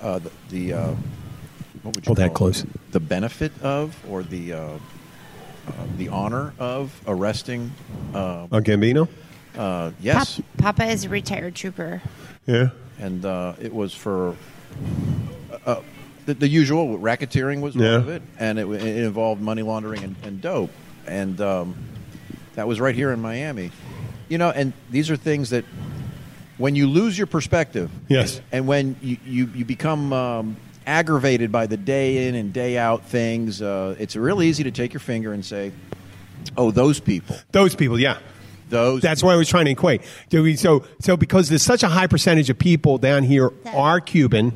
uh, 0.00 0.18
the, 0.18 0.30
the 0.50 0.72
uh, 0.72 0.94
what 1.82 1.94
would 1.94 2.04
you 2.04 2.08
Hold 2.10 2.18
that 2.18 2.34
call 2.34 2.48
it? 2.48 2.54
close. 2.54 2.66
The 2.92 3.00
benefit 3.00 3.52
of 3.62 3.96
or 4.10 4.22
the 4.22 4.52
uh, 4.52 4.58
uh, 4.58 5.72
the 5.96 6.08
honor 6.08 6.52
of 6.58 6.92
arresting. 7.06 7.70
Uh, 8.14 8.46
On 8.50 8.62
Gambino? 8.64 9.08
uh, 9.56 9.90
Pap- 9.90 9.94
yes, 10.00 10.40
Papa 10.58 10.84
is 10.86 11.04
a 11.04 11.08
retired 11.08 11.54
trooper. 11.54 12.02
Yeah. 12.46 12.70
and 12.98 13.24
uh, 13.24 13.54
it 13.60 13.72
was 13.72 13.94
for. 13.94 14.34
Uh, 15.66 15.80
the, 16.26 16.34
the 16.34 16.48
usual 16.48 16.98
racketeering 16.98 17.60
was 17.60 17.74
Yeah. 17.74 17.92
one 17.92 18.00
of 18.00 18.08
it, 18.08 18.22
and 18.38 18.58
it, 18.58 18.66
it 18.68 19.04
involved 19.04 19.40
money 19.40 19.62
laundering 19.62 20.02
and, 20.04 20.16
and 20.22 20.40
dope, 20.40 20.70
and 21.06 21.40
um, 21.40 21.74
that 22.54 22.66
was 22.68 22.78
right 22.80 22.94
here 22.94 23.10
in 23.12 23.20
Miami. 23.20 23.70
You 24.30 24.38
know, 24.38 24.48
and 24.50 24.72
these 24.90 25.10
are 25.10 25.16
things 25.16 25.50
that 25.50 25.64
when 26.56 26.74
you 26.76 26.86
lose 26.86 27.18
your 27.18 27.26
perspective, 27.26 27.90
Yes. 28.08 28.40
and 28.52 28.66
when 28.66 28.96
you, 29.02 29.16
you, 29.26 29.50
you 29.54 29.64
become 29.64 30.12
um, 30.12 30.56
aggravated 30.86 31.50
by 31.50 31.66
the 31.66 31.76
day 31.76 32.28
in 32.28 32.34
and 32.36 32.52
day 32.52 32.78
out 32.78 33.04
things, 33.06 33.60
uh, 33.60 33.96
it's 33.98 34.14
real 34.16 34.40
easy 34.40 34.62
to 34.64 34.70
take 34.70 34.92
your 34.94 35.00
finger 35.00 35.32
and 35.32 35.44
say, 35.44 35.72
"Oh, 36.56 36.70
those 36.70 37.00
people, 37.00 37.36
Those 37.52 37.74
people, 37.74 37.98
yeah. 37.98 38.18
those." 38.68 39.02
That's 39.02 39.22
what 39.22 39.32
I 39.32 39.36
was 39.36 39.48
trying 39.48 39.64
to 39.66 39.72
equate. 39.72 40.02
So, 40.58 40.84
so 41.00 41.16
because 41.16 41.48
there's 41.48 41.62
such 41.62 41.82
a 41.82 41.88
high 41.88 42.06
percentage 42.06 42.50
of 42.50 42.58
people 42.58 42.98
down 42.98 43.24
here 43.24 43.50
are 43.74 44.00
Cuban, 44.00 44.52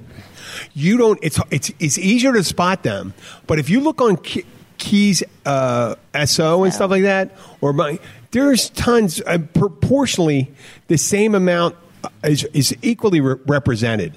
you 0.72 0.96
don't. 0.98 1.18
It's 1.20 1.40
it's 1.50 1.72
it's 1.80 1.98
easier 1.98 2.32
to 2.32 2.44
spot 2.44 2.84
them. 2.84 3.12
But 3.48 3.58
if 3.58 3.68
you 3.68 3.80
look 3.80 4.00
on 4.00 4.18
Ke- 4.18 4.46
Keys 4.78 5.22
uh, 5.46 5.94
SO 6.26 6.64
and 6.64 6.72
stuff 6.72 6.90
like 6.90 7.02
that, 7.02 7.32
or 7.60 7.72
my, 7.72 7.98
there's 8.34 8.70
tons. 8.70 9.22
Uh, 9.26 9.38
proportionally, 9.54 10.52
the 10.88 10.98
same 10.98 11.34
amount 11.34 11.76
is 12.24 12.44
is 12.52 12.76
equally 12.82 13.20
re- 13.20 13.36
represented. 13.46 14.12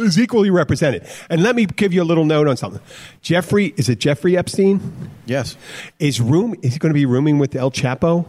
Is 0.00 0.18
equally 0.18 0.50
represented. 0.50 1.06
And 1.28 1.42
let 1.42 1.54
me 1.54 1.66
give 1.66 1.92
you 1.92 2.02
a 2.02 2.04
little 2.04 2.24
note 2.24 2.48
on 2.48 2.56
something. 2.56 2.80
Jeffrey, 3.22 3.72
is 3.76 3.88
it 3.88 4.00
Jeffrey 4.00 4.36
Epstein? 4.36 4.80
yes. 5.26 5.56
Is 6.00 6.20
room 6.20 6.56
is 6.62 6.72
he 6.72 6.78
going 6.80 6.90
to 6.90 6.94
be 6.94 7.06
rooming 7.06 7.38
with 7.38 7.54
El 7.54 7.70
Chapo? 7.70 8.26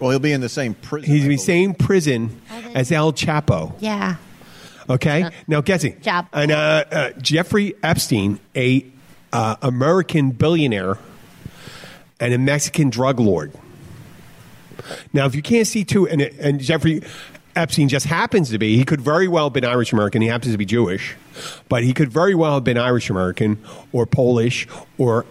Well, 0.00 0.10
he'll 0.10 0.18
be 0.18 0.32
in 0.32 0.40
the 0.40 0.48
same 0.48 0.74
prison. 0.74 1.10
He's 1.10 1.24
in 1.24 1.30
the 1.30 1.36
same 1.36 1.74
prison 1.74 2.40
as 2.74 2.90
El 2.90 3.12
Chapo. 3.12 3.74
Yeah. 3.78 4.16
Okay, 4.88 5.30
now 5.46 5.60
guessing. 5.60 5.94
Chapo. 6.00 6.26
And 6.32 6.50
uh, 6.50 6.84
uh, 6.90 7.10
Jeffrey 7.20 7.74
Epstein, 7.84 8.40
a 8.56 8.84
uh, 9.32 9.54
American 9.62 10.32
billionaire 10.32 10.98
and 12.20 12.32
a 12.34 12.38
Mexican 12.38 12.90
drug 12.90 13.18
lord. 13.18 13.52
Now, 15.12 15.26
if 15.26 15.34
you 15.34 15.42
can't 15.42 15.66
see 15.66 15.84
two, 15.84 16.08
and, 16.08 16.20
and 16.22 16.60
Jeffrey 16.60 17.02
Epstein 17.56 17.88
just 17.88 18.06
happens 18.06 18.50
to 18.50 18.58
be, 18.58 18.76
he 18.76 18.84
could 18.84 19.00
very 19.00 19.28
well 19.28 19.44
have 19.46 19.52
been 19.52 19.64
Irish 19.64 19.92
American. 19.92 20.22
He 20.22 20.28
happens 20.28 20.52
to 20.54 20.58
be 20.58 20.64
Jewish, 20.64 21.16
but 21.68 21.82
he 21.82 21.92
could 21.92 22.10
very 22.10 22.34
well 22.34 22.54
have 22.54 22.64
been 22.64 22.78
Irish 22.78 23.10
American 23.10 23.58
or 23.92 24.06
Polish 24.06 24.66
or 24.98 25.26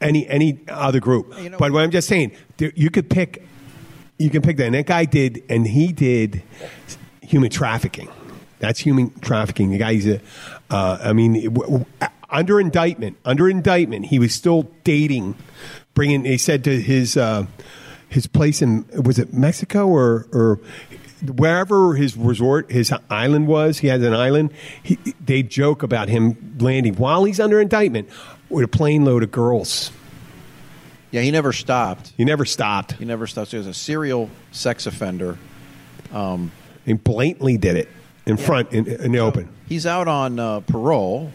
any 0.00 0.26
any 0.28 0.58
other 0.68 1.00
group. 1.00 1.32
You 1.40 1.50
know- 1.50 1.58
but 1.58 1.72
what 1.72 1.82
I'm 1.82 1.90
just 1.90 2.08
saying, 2.08 2.32
you 2.58 2.90
could 2.90 3.08
pick, 3.08 3.46
you 4.18 4.30
can 4.30 4.42
pick 4.42 4.56
that. 4.58 4.66
And 4.66 4.74
that 4.74 4.86
guy 4.86 5.04
did, 5.04 5.42
and 5.48 5.66
he 5.66 5.92
did 5.92 6.42
human 7.22 7.50
trafficking. 7.50 8.08
That's 8.58 8.78
human 8.78 9.10
trafficking. 9.20 9.70
The 9.70 9.78
guy's 9.78 10.06
a, 10.06 10.20
uh, 10.70 10.98
I 11.02 11.12
mean, 11.12 11.34
w- 11.52 11.78
w- 11.80 11.86
under 12.30 12.60
indictment, 12.60 13.16
under 13.24 13.48
indictment, 13.48 14.06
he 14.06 14.18
was 14.20 14.32
still 14.34 14.70
dating, 14.84 15.34
bringing. 15.94 16.24
He 16.24 16.38
said 16.38 16.64
to 16.64 16.80
his 16.80 17.16
uh, 17.16 17.46
his 18.08 18.26
place 18.26 18.62
in 18.62 18.86
was 19.04 19.18
it 19.18 19.32
Mexico 19.32 19.86
or 19.88 20.26
or 20.32 20.60
wherever 21.36 21.94
his 21.94 22.16
resort, 22.16 22.70
his 22.70 22.92
island 23.08 23.46
was. 23.46 23.78
He 23.78 23.86
had 23.86 24.00
an 24.00 24.12
island. 24.12 24.52
He, 24.82 24.98
they 25.24 25.42
joke 25.42 25.82
about 25.82 26.08
him 26.08 26.56
landing 26.58 26.94
while 26.96 27.24
he's 27.24 27.38
under 27.38 27.60
indictment 27.60 28.08
with 28.48 28.64
a 28.64 28.68
plane 28.68 29.04
load 29.04 29.22
of 29.22 29.30
girls. 29.30 29.92
Yeah, 31.12 31.20
he 31.20 31.30
never 31.30 31.52
stopped. 31.52 32.12
He 32.16 32.24
never 32.24 32.44
stopped. 32.44 32.92
He 32.92 33.04
never 33.04 33.26
stopped. 33.26 33.50
He 33.50 33.58
was 33.58 33.66
a 33.66 33.74
serial 33.74 34.30
sex 34.50 34.86
offender. 34.86 35.38
He 36.84 36.92
blatantly 36.94 37.58
did 37.58 37.76
it 37.76 37.88
in 38.26 38.36
front 38.36 38.72
in, 38.72 38.86
in 38.86 39.12
the 39.12 39.18
open. 39.18 39.48
He's 39.66 39.86
out 39.86 40.08
on 40.08 40.38
uh, 40.38 40.60
parole. 40.60 41.32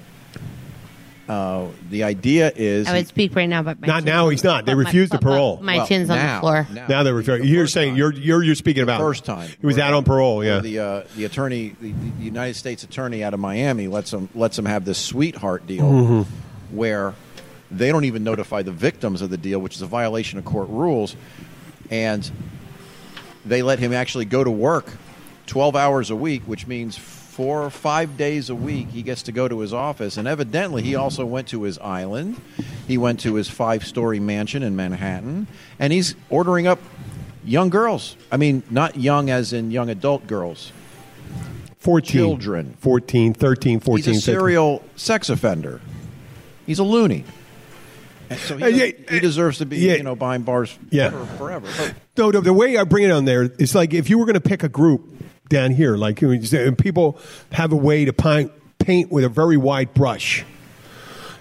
Uh, 1.28 1.68
the 1.90 2.04
idea 2.04 2.52
is 2.56 2.88
I 2.88 2.94
would 2.94 3.08
speak 3.08 3.36
right 3.36 3.50
now, 3.50 3.62
but 3.62 3.82
my 3.82 3.88
Not 3.88 3.94
chin's 3.98 4.06
now, 4.06 4.30
he's 4.30 4.44
not. 4.46 4.66
They 4.66 4.74
but 4.74 4.78
my- 4.78 4.84
refused 4.86 5.12
the 5.12 5.18
but- 5.18 5.24
but 5.26 5.30
parole. 5.32 5.60
My 5.62 5.78
Well, 5.78 5.88
chin's 5.88 6.10
on 6.10 6.18
now- 6.18 6.36
the 6.36 6.40
floor. 6.40 6.68
now- 6.74 6.88
Now 6.88 7.04
they're 7.04 7.22
The 7.22 7.46
you're 7.46 7.64
first 7.66 7.74
saying 7.74 7.90
time. 7.92 7.98
you're 7.98 8.14
you're 8.14 8.44
you're 8.44 8.56
speaking 8.56 8.84
about 8.84 9.00
first 9.02 9.26
time 9.26 9.50
He 9.60 9.66
was 9.68 9.78
out 9.78 9.94
on 9.94 10.04
parole. 10.06 10.44
Yeah. 10.44 10.60
the 10.60 10.80
uh, 10.80 11.02
the 11.18 11.26
attorney, 11.26 11.76
the, 11.82 11.92
the 11.92 12.24
United 12.24 12.54
States 12.56 12.84
attorney 12.84 13.24
out 13.26 13.34
of 13.34 13.40
Miami, 13.42 13.88
lets 13.88 14.14
him 14.14 14.30
lets 14.36 14.58
him 14.58 14.66
have 14.66 14.86
this 14.86 14.98
sweetheart 14.98 15.68
deal 15.68 15.84
Mm-hmm. 15.84 16.76
where 16.78 17.14
they 17.70 17.90
don't 17.92 18.06
even 18.06 18.24
notify 18.24 18.62
the 18.62 18.72
victims 18.72 19.22
of 19.22 19.30
the 19.30 19.38
deal, 19.38 19.60
which 19.60 19.76
is 19.76 19.82
a 19.82 19.86
violation 19.88 20.40
of 20.40 20.46
court 20.46 20.70
rules, 20.70 21.18
and 21.92 22.32
they 23.46 23.62
let 23.62 23.80
him 23.80 23.92
actually 23.92 24.24
go 24.26 24.44
to 24.46 24.52
work 24.52 24.86
twelve 25.46 25.76
hours 25.76 26.10
a 26.10 26.16
week, 26.16 26.44
which 26.46 26.68
means 26.68 26.98
four 27.38 27.62
or 27.62 27.70
five 27.70 28.18
days 28.18 28.50
a 28.50 28.56
week 28.56 28.90
he 28.90 29.04
gets 29.04 29.22
to 29.22 29.32
go 29.32 29.48
to 29.48 29.60
his 29.60 29.72
office. 29.72 30.18
And 30.18 30.28
evidently, 30.28 30.82
he 30.82 30.96
also 30.96 31.24
went 31.24 31.48
to 31.50 31.62
his 31.64 31.78
island. 31.78 32.42
He 32.88 32.98
went 32.98 33.20
to 33.22 33.36
his 33.36 33.48
five 33.48 33.86
story 33.86 34.20
mansion 34.20 34.64
in 34.64 34.76
Manhattan, 34.76 35.46
and 35.78 35.94
he's 35.94 36.16
ordering 36.32 36.66
up 36.66 36.80
young 37.46 37.70
girls. 37.70 38.18
I 38.32 38.38
mean, 38.38 38.64
not 38.72 38.98
young 38.98 39.30
as 39.30 39.54
in 39.54 39.70
young 39.70 39.90
adult 39.92 40.26
girls. 40.26 40.72
14 41.80 42.12
children. 42.12 42.76
14 42.80 43.34
13 43.36 43.80
14 43.82 43.98
He's 43.98 44.08
a 44.08 44.20
15. 44.20 44.22
serial 44.40 44.84
sex 44.96 45.30
offender. 45.30 45.80
He's 46.66 46.80
a 46.80 46.84
loony. 46.84 47.24
And 48.30 48.40
so 48.40 48.58
he, 48.58 48.64
Uh, 48.64 48.68
yeah, 48.68 48.86
he 49.10 49.20
deserves 49.20 49.60
to 49.60 49.66
be, 49.66 49.78
yeah. 49.78 49.94
you 49.94 50.04
know, 50.04 50.16
behind 50.16 50.44
bars 50.44 50.78
Yeah. 50.90 51.12
for, 51.12 51.26
forever. 51.38 51.68
But 51.78 51.94
No, 52.18 52.32
the, 52.32 52.42
the 52.42 52.52
way 52.52 52.78
I 52.78 52.84
bring 52.84 53.04
it 53.06 53.12
on 53.12 53.26
there 53.26 53.44
is 53.44 53.76
like 53.76 53.94
if 53.94 54.10
you 54.10 54.18
were 54.18 54.26
going 54.26 54.34
to 54.34 54.42
pick 54.42 54.64
a 54.64 54.70
group 54.70 55.08
down 55.50 55.72
here, 55.72 55.98
like 55.98 56.22
and 56.22 56.78
people 56.78 57.20
have 57.52 57.72
a 57.72 57.76
way 57.76 58.06
to 58.06 58.14
paint, 58.14 58.52
paint 58.80 59.12
with 59.12 59.24
a 59.24 59.30
very 59.30 59.58
wide 59.58 59.94
brush, 59.94 60.46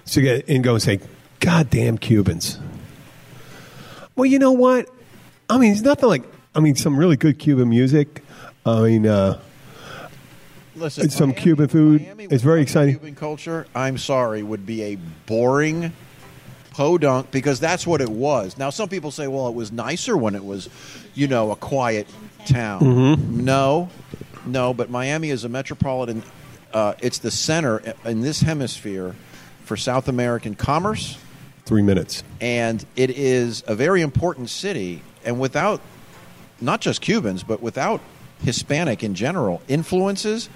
so 0.05 0.21
you 0.21 0.27
get 0.27 0.49
and 0.49 0.63
go 0.63 0.75
and 0.75 0.83
say, 0.83 1.01
"God 1.41 1.71
damn 1.71 1.99
Cubans." 1.99 2.59
Well, 4.15 4.27
you 4.27 4.39
know 4.39 4.53
what? 4.53 4.89
I 5.51 5.59
mean, 5.59 5.73
it's 5.73 5.83
nothing 5.83 6.09
like. 6.09 6.25
I 6.55 6.61
mean, 6.61 6.75
some 6.75 6.97
really 6.97 7.17
good 7.17 7.39
Cuban 7.39 7.69
music. 7.69 8.23
I 8.65 8.81
mean, 8.81 9.07
uh, 9.07 9.39
listen, 10.75 11.11
some 11.11 11.35
Cuban 11.35 11.69
food. 11.69 12.03
Miami 12.03 12.25
It's 12.25 12.43
very 12.43 12.63
exciting. 12.63 12.95
Cuban 12.95 13.15
culture, 13.15 13.67
I'm 13.75 13.99
sorry, 13.99 14.43
would 14.43 14.65
be 14.65 14.83
a 14.83 14.99
boring 15.27 15.93
podunk 16.71 17.31
because 17.31 17.59
that's 17.59 17.87
what 17.87 18.01
it 18.01 18.09
was. 18.09 18.59
Now, 18.59 18.71
some 18.71 18.89
people 18.89 19.11
say, 19.11 19.29
well, 19.29 19.49
it 19.49 19.55
was 19.55 19.73
nicer 19.73 20.17
when 20.17 20.35
it 20.35 20.45
was, 20.45 20.69
you 21.15 21.27
know, 21.27 21.51
a 21.51 21.57
quiet 21.57 22.07
town. 22.47 22.81
Mm-hmm. 22.81 23.45
No, 23.45 23.89
no, 24.47 24.73
but 24.73 24.91
Miami 24.91 25.31
is 25.31 25.45
a 25.45 25.49
metropolitan. 25.49 26.23
Uh, 26.73 26.95
it's 27.01 27.19
the 27.19 27.31
center 27.31 27.95
in 28.05 28.21
this 28.21 28.41
hemisphere 28.41 29.15
for 29.65 29.77
South 29.77 30.09
American 30.09 30.55
commerce. 30.55 31.19
three 31.65 31.83
minutes. 31.83 32.23
and 32.41 32.85
it 32.97 33.11
is 33.11 33.65
a 33.67 33.75
very 33.75 34.03
important 34.03 34.49
city. 34.51 35.03
And 35.25 35.41
without 35.41 35.81
not 36.61 36.81
just 36.81 37.01
Cubans, 37.01 37.43
but 37.43 37.61
without 37.61 38.01
Hispanic 38.43 39.03
in 39.03 39.15
general 39.15 39.61
influences, 39.69 40.49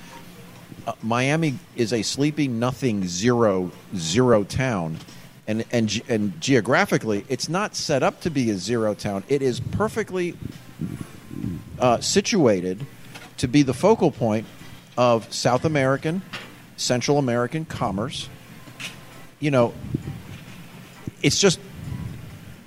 uh, 0.86 0.92
Miami 1.02 1.58
is 1.76 1.92
a 1.92 2.02
sleepy 2.02 2.48
nothing 2.48 3.06
zero 3.06 3.70
zero 3.96 4.44
town. 4.44 4.98
And, 5.46 5.64
and, 5.72 6.00
and 6.08 6.40
geographically, 6.40 7.24
it's 7.28 7.48
not 7.48 7.74
set 7.74 8.04
up 8.04 8.20
to 8.20 8.30
be 8.30 8.50
a 8.50 8.54
zero 8.56 8.94
town. 8.94 9.24
It 9.28 9.42
is 9.42 9.58
perfectly 9.58 10.36
uh, 11.80 12.00
situated 12.00 12.84
to 13.38 13.48
be 13.48 13.62
the 13.62 13.74
focal 13.74 14.10
point 14.10 14.46
of 14.96 15.32
South 15.32 15.64
American, 15.64 16.22
Central 16.76 17.18
American 17.18 17.64
commerce. 17.64 18.28
You 19.38 19.50
know, 19.50 19.74
it's 21.22 21.40
just 21.40 21.58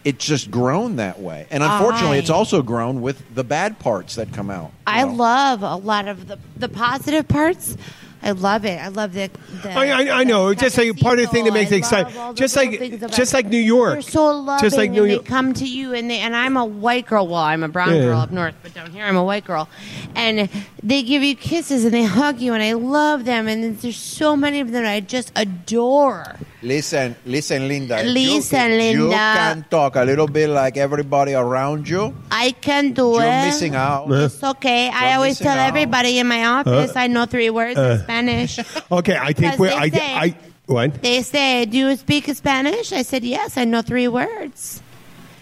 it's 0.03 0.25
just 0.25 0.51
grown 0.51 0.97
that 0.97 1.21
way 1.21 1.47
and 1.49 1.63
unfortunately 1.63 2.17
I- 2.17 2.19
it's 2.19 2.29
also 2.29 2.61
grown 2.61 3.01
with 3.01 3.23
the 3.33 3.43
bad 3.45 3.79
parts 3.79 4.15
that 4.15 4.33
come 4.33 4.49
out 4.49 4.71
I 4.85 5.03
know. 5.05 5.13
love 5.13 5.63
a 5.63 5.75
lot 5.77 6.09
of 6.09 6.27
the 6.27 6.37
the 6.57 6.67
positive 6.67 7.25
parts. 7.27 7.77
I 8.23 8.31
love 8.31 8.63
it. 8.65 8.79
I 8.81 8.87
love 8.87 9.13
the. 9.13 9.29
the 9.61 9.71
I, 9.71 9.87
I, 9.89 10.19
I 10.21 10.23
know. 10.23 10.49
the 10.49 10.55
Just 10.55 10.77
like 10.77 10.97
part 10.99 11.19
of 11.19 11.25
the 11.25 11.31
thing 11.31 11.43
that 11.45 11.53
makes 11.53 11.71
it 11.71 11.83
cafecito. 11.83 11.93
I 11.93 12.01
love 12.03 12.31
exciting. 12.31 12.35
Just 12.35 12.55
like, 12.55 12.79
things 12.79 12.95
about 13.03 13.11
just 13.11 13.33
like 13.33 13.45
New 13.47 13.57
York. 13.57 13.93
They're 13.93 14.01
so 14.01 14.31
loving, 14.31 14.63
Just 14.65 14.77
like 14.77 14.91
New 14.91 15.03
and 15.03 15.11
York. 15.11 15.23
they 15.25 15.29
come 15.29 15.53
to 15.53 15.67
you, 15.67 15.93
and 15.93 16.09
they 16.09 16.19
and 16.19 16.35
I'm 16.35 16.55
a 16.57 16.65
white 16.65 17.05
girl. 17.05 17.27
Well, 17.27 17.35
I'm 17.41 17.63
a 17.63 17.67
brown 17.67 17.93
Yeah. 17.95 18.01
girl 18.03 18.19
up 18.19 18.31
north, 18.31 18.55
but 18.63 18.73
down 18.73 18.91
here 18.91 19.05
I'm 19.05 19.17
a 19.17 19.23
white 19.23 19.45
girl, 19.45 19.67
and 20.15 20.49
they 20.81 21.03
give 21.03 21.21
you 21.21 21.35
kisses 21.35 21.83
and 21.85 21.93
they 21.93 22.03
hug 22.03 22.39
you, 22.39 22.53
and 22.53 22.63
I 22.63 22.73
love 22.73 23.25
them. 23.25 23.47
And 23.47 23.77
there's 23.79 23.95
so 23.97 24.35
many 24.35 24.59
of 24.61 24.71
them 24.71 24.85
I 24.85 24.99
just 25.01 25.31
adore. 25.35 26.35
listen 26.63 27.13
listen 27.25 27.67
linda 27.67 28.01
Listen, 28.03 28.71
you, 28.71 28.77
you 28.79 29.01
Linda. 29.03 29.17
can 29.17 29.65
talk 29.69 29.97
a 29.97 30.03
little 30.03 30.27
bit 30.27 30.47
like 30.49 30.77
everybody 30.77 31.33
around 31.33 31.89
you 31.89 32.15
I 32.31 32.51
can 32.51 32.93
do 32.93 33.11
you're 33.19 33.23
it. 33.23 33.45
missing 33.47 33.75
out 33.75 34.07
It's 34.09 34.41
okay. 34.41 34.87
I 34.87 35.07
You're 35.09 35.15
always 35.17 35.39
tell 35.39 35.57
out. 35.57 35.67
everybody 35.67 36.19
in 36.19 36.27
my 36.27 36.41
uh, 36.45 36.59
office 36.63 36.95
I 36.95 37.07
know 37.07 37.25
three 37.25 37.49
words 37.49 37.77
uh, 37.77 37.97
in 37.99 38.05
Spanish. 38.13 38.59
Okay, 38.91 39.17
I 39.17 39.33
think 39.33 39.37
Because 39.53 39.59
we're. 39.59 39.67
they 39.69 39.75
I, 39.75 39.89
say- 39.89 40.13
I, 40.13 40.35
what? 40.65 41.01
They 41.01 41.21
say, 41.23 41.65
"Do 41.65 41.77
you 41.77 41.95
speak 41.97 42.25
Spanish?" 42.35 42.91
I 42.93 43.01
said, 43.01 43.23
"Yes, 43.23 43.57
I 43.57 43.65
know 43.65 43.81
three 43.81 44.07
words." 44.07 44.81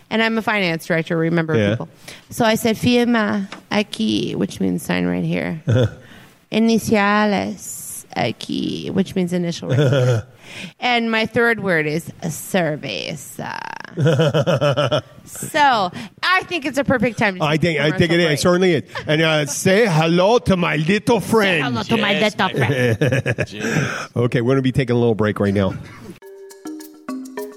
And 0.10 0.22
I'm 0.22 0.38
a 0.38 0.42
finance 0.42 0.86
director. 0.88 1.16
Remember 1.18 1.56
Yeah. 1.56 1.70
people. 1.72 1.90
So 2.30 2.44
I 2.46 2.56
said, 2.56 2.78
"Firma 2.78 3.48
aquí," 3.72 4.36
which 4.36 4.60
means 4.60 4.84
sign 4.84 5.06
right 5.06 5.24
here. 5.24 5.62
Uh-huh. 5.68 5.88
Iniciales 6.52 7.62
aquí, 8.16 8.90
which 8.92 9.16
means 9.16 9.34
initial 9.34 9.70
right. 9.70 10.24
And 10.80 11.10
my 11.10 11.26
third 11.26 11.62
word 11.62 11.88
is 11.88 12.10
a 12.22 12.28
cerveza. 12.28 13.58
so 15.26 15.92
I 16.24 16.44
think 16.44 16.66
it's 16.66 16.78
a 16.78 16.84
perfect 16.84 17.18
time. 17.18 17.38
To 17.38 17.44
I 17.44 17.58
think 17.58 17.80
I 17.80 17.92
think 17.92 18.12
it 18.12 18.18
commercial 18.18 18.34
is. 18.34 18.42
Certainly 18.42 18.74
is. 18.74 18.84
And 19.08 19.22
uh, 19.22 19.46
say 19.46 19.88
hello 19.88 20.40
to 20.40 20.58
my 20.58 20.76
little 20.78 21.20
friend. 21.20 21.64
Hello 21.64 21.84
to 21.84 21.98
my 21.98 22.20
little 22.20 22.50
friend. 22.50 22.98
Okay, 24.16 24.42
we're 24.42 24.48
going 24.48 24.58
to 24.58 24.62
be 24.62 24.72
taking 24.72 24.96
a 24.96 25.00
little 25.00 25.16
break 25.16 25.40
right 25.40 25.54
now. 25.54 25.74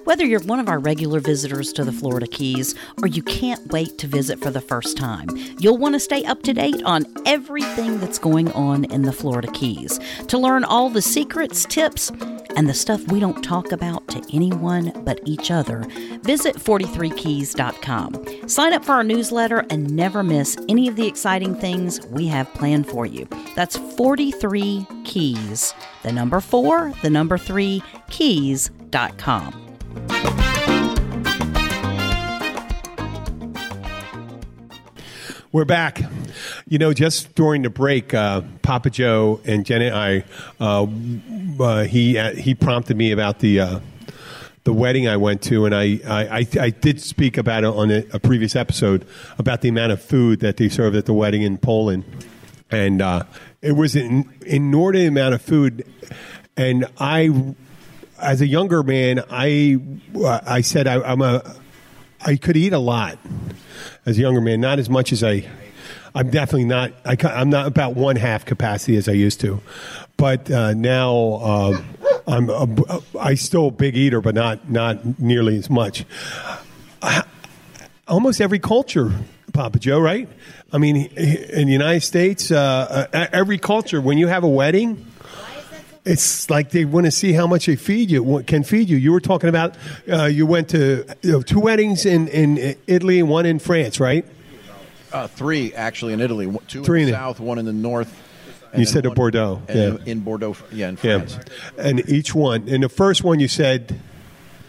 Whether 0.04 0.26
you're 0.26 0.40
one 0.40 0.60
of 0.60 0.68
our 0.68 0.78
regular 0.78 1.18
visitors 1.18 1.72
to 1.72 1.82
the 1.82 1.92
Florida 1.92 2.26
Keys 2.26 2.74
or 3.00 3.08
you 3.08 3.22
can't 3.22 3.72
wait 3.72 3.96
to 3.98 4.06
visit 4.06 4.38
for 4.38 4.50
the 4.50 4.60
first 4.60 4.98
time, 4.98 5.28
you'll 5.58 5.78
want 5.78 5.94
to 5.94 6.00
stay 6.00 6.22
up 6.26 6.42
to 6.42 6.52
date 6.52 6.82
on 6.84 7.06
everything 7.24 7.98
that's 7.98 8.18
going 8.18 8.52
on 8.52 8.84
in 8.84 9.02
the 9.02 9.12
Florida 9.12 9.50
Keys. 9.52 9.98
To 10.28 10.36
learn 10.36 10.62
all 10.62 10.90
the 10.90 11.00
secrets, 11.00 11.64
tips, 11.64 12.10
and 12.54 12.68
the 12.68 12.74
stuff 12.74 13.02
we 13.10 13.18
don't 13.18 13.42
talk 13.42 13.72
about 13.72 14.06
to 14.08 14.22
anyone 14.30 14.92
but 15.04 15.20
each 15.24 15.50
other, 15.50 15.84
visit 16.22 16.56
43keys.com. 16.56 18.48
Sign 18.48 18.74
up 18.74 18.84
for 18.84 18.92
our 18.92 19.04
newsletter 19.04 19.64
and 19.70 19.96
never 19.96 20.22
miss 20.22 20.58
any 20.68 20.86
of 20.86 20.96
the 20.96 21.06
exciting 21.06 21.54
things 21.54 22.06
we 22.08 22.26
have 22.26 22.52
planned 22.52 22.86
for 22.86 23.06
you. 23.06 23.26
That's 23.56 23.78
43 23.96 24.86
Keys, 25.04 25.72
the 26.02 26.12
number 26.12 26.40
4, 26.40 26.92
the 27.00 27.08
number 27.08 27.38
3, 27.38 27.82
keys.com. 28.10 29.63
We're 35.54 35.64
back. 35.64 36.02
You 36.66 36.78
know, 36.78 36.92
just 36.92 37.36
during 37.36 37.62
the 37.62 37.70
break, 37.70 38.12
uh, 38.12 38.42
Papa 38.62 38.90
Joe 38.90 39.40
and 39.44 39.64
Jen 39.64 39.82
and 39.82 39.94
I, 39.94 40.24
uh, 40.58 40.88
uh, 41.60 41.84
he 41.84 42.18
uh, 42.18 42.34
he 42.34 42.56
prompted 42.56 42.96
me 42.96 43.12
about 43.12 43.38
the 43.38 43.60
uh, 43.60 43.80
the 44.64 44.72
wedding 44.72 45.06
I 45.06 45.16
went 45.16 45.42
to, 45.42 45.64
and 45.64 45.72
I 45.72 46.00
I, 46.04 46.38
I, 46.38 46.46
I 46.60 46.70
did 46.70 47.00
speak 47.00 47.38
about 47.38 47.62
it 47.62 47.68
on 47.68 47.92
a, 47.92 48.04
a 48.12 48.18
previous 48.18 48.56
episode 48.56 49.06
about 49.38 49.60
the 49.60 49.68
amount 49.68 49.92
of 49.92 50.02
food 50.02 50.40
that 50.40 50.56
they 50.56 50.68
served 50.68 50.96
at 50.96 51.06
the 51.06 51.14
wedding 51.14 51.42
in 51.42 51.56
Poland, 51.56 52.02
and 52.68 53.00
uh, 53.00 53.22
it 53.62 53.76
was 53.76 53.94
an 53.94 54.28
inordinate 54.44 55.06
amount 55.06 55.34
of 55.34 55.40
food, 55.42 55.86
and 56.56 56.84
I. 56.98 57.54
As 58.18 58.40
a 58.40 58.46
younger 58.46 58.82
man, 58.82 59.22
I 59.30 59.78
I 60.24 60.60
said 60.60 60.86
I, 60.86 61.02
I'm 61.02 61.20
a 61.20 61.56
I 62.20 62.36
could 62.36 62.56
eat 62.56 62.72
a 62.72 62.78
lot 62.78 63.18
as 64.06 64.18
a 64.18 64.20
younger 64.20 64.40
man, 64.40 64.60
not 64.60 64.78
as 64.78 64.88
much 64.88 65.12
as 65.12 65.22
I. 65.22 65.48
I'm 66.14 66.30
definitely 66.30 66.64
not. 66.64 66.92
I, 67.04 67.16
I'm 67.24 67.50
not 67.50 67.66
about 67.66 67.96
one 67.96 68.16
half 68.16 68.44
capacity 68.44 68.96
as 68.96 69.08
I 69.08 69.12
used 69.12 69.40
to, 69.40 69.60
but 70.16 70.50
uh, 70.50 70.72
now 70.74 71.14
um, 71.16 71.84
I'm. 72.26 72.50
A, 72.50 73.00
I 73.18 73.34
still 73.34 73.68
a 73.68 73.70
big 73.70 73.96
eater, 73.96 74.20
but 74.20 74.34
not 74.34 74.70
not 74.70 75.18
nearly 75.18 75.58
as 75.58 75.68
much. 75.68 76.04
almost 78.08 78.40
every 78.40 78.58
culture, 78.58 79.12
Papa 79.52 79.78
Joe, 79.78 79.98
right? 79.98 80.28
I 80.72 80.78
mean, 80.78 80.96
in 80.96 81.66
the 81.66 81.72
United 81.72 82.02
States, 82.02 82.50
uh, 82.50 83.08
uh, 83.12 83.26
every 83.32 83.58
culture, 83.58 84.00
when 84.00 84.18
you 84.18 84.28
have 84.28 84.44
a 84.44 84.48
wedding, 84.48 85.06
it's 86.04 86.50
like 86.50 86.70
they 86.70 86.84
want 86.84 87.06
to 87.06 87.10
see 87.10 87.32
how 87.32 87.46
much 87.46 87.66
they 87.66 87.76
feed 87.76 88.10
you, 88.10 88.42
can 88.46 88.62
feed 88.62 88.88
you. 88.88 88.96
You 88.96 89.12
were 89.12 89.20
talking 89.20 89.48
about 89.48 89.76
uh, 90.10 90.24
you 90.24 90.46
went 90.46 90.68
to 90.70 91.04
you 91.22 91.32
know, 91.32 91.42
two 91.42 91.60
weddings 91.60 92.04
in, 92.06 92.28
in 92.28 92.76
Italy 92.86 93.20
and 93.20 93.28
one 93.28 93.46
in 93.46 93.58
France, 93.58 93.98
right? 94.00 94.24
Uh, 95.12 95.28
three 95.28 95.72
actually 95.74 96.12
in 96.12 96.20
Italy, 96.20 96.46
two 96.68 96.84
in 96.84 97.00
in 97.00 97.06
the 97.06 97.12
south, 97.12 97.40
one 97.40 97.58
in 97.58 97.64
the 97.64 97.72
north. 97.72 98.20
You 98.76 98.84
said 98.84 99.06
one- 99.06 99.14
Bordeaux, 99.14 99.62
and 99.68 100.00
yeah. 100.00 100.04
in, 100.12 100.20
Bordeaux, 100.20 100.56
yeah, 100.72 100.88
in 100.88 100.94
Yeah. 101.02 101.18
France. 101.24 101.38
And 101.78 102.08
each 102.08 102.34
one, 102.34 102.66
in 102.68 102.80
the 102.80 102.88
first 102.88 103.22
one, 103.22 103.38
you 103.38 103.46
said 103.48 104.00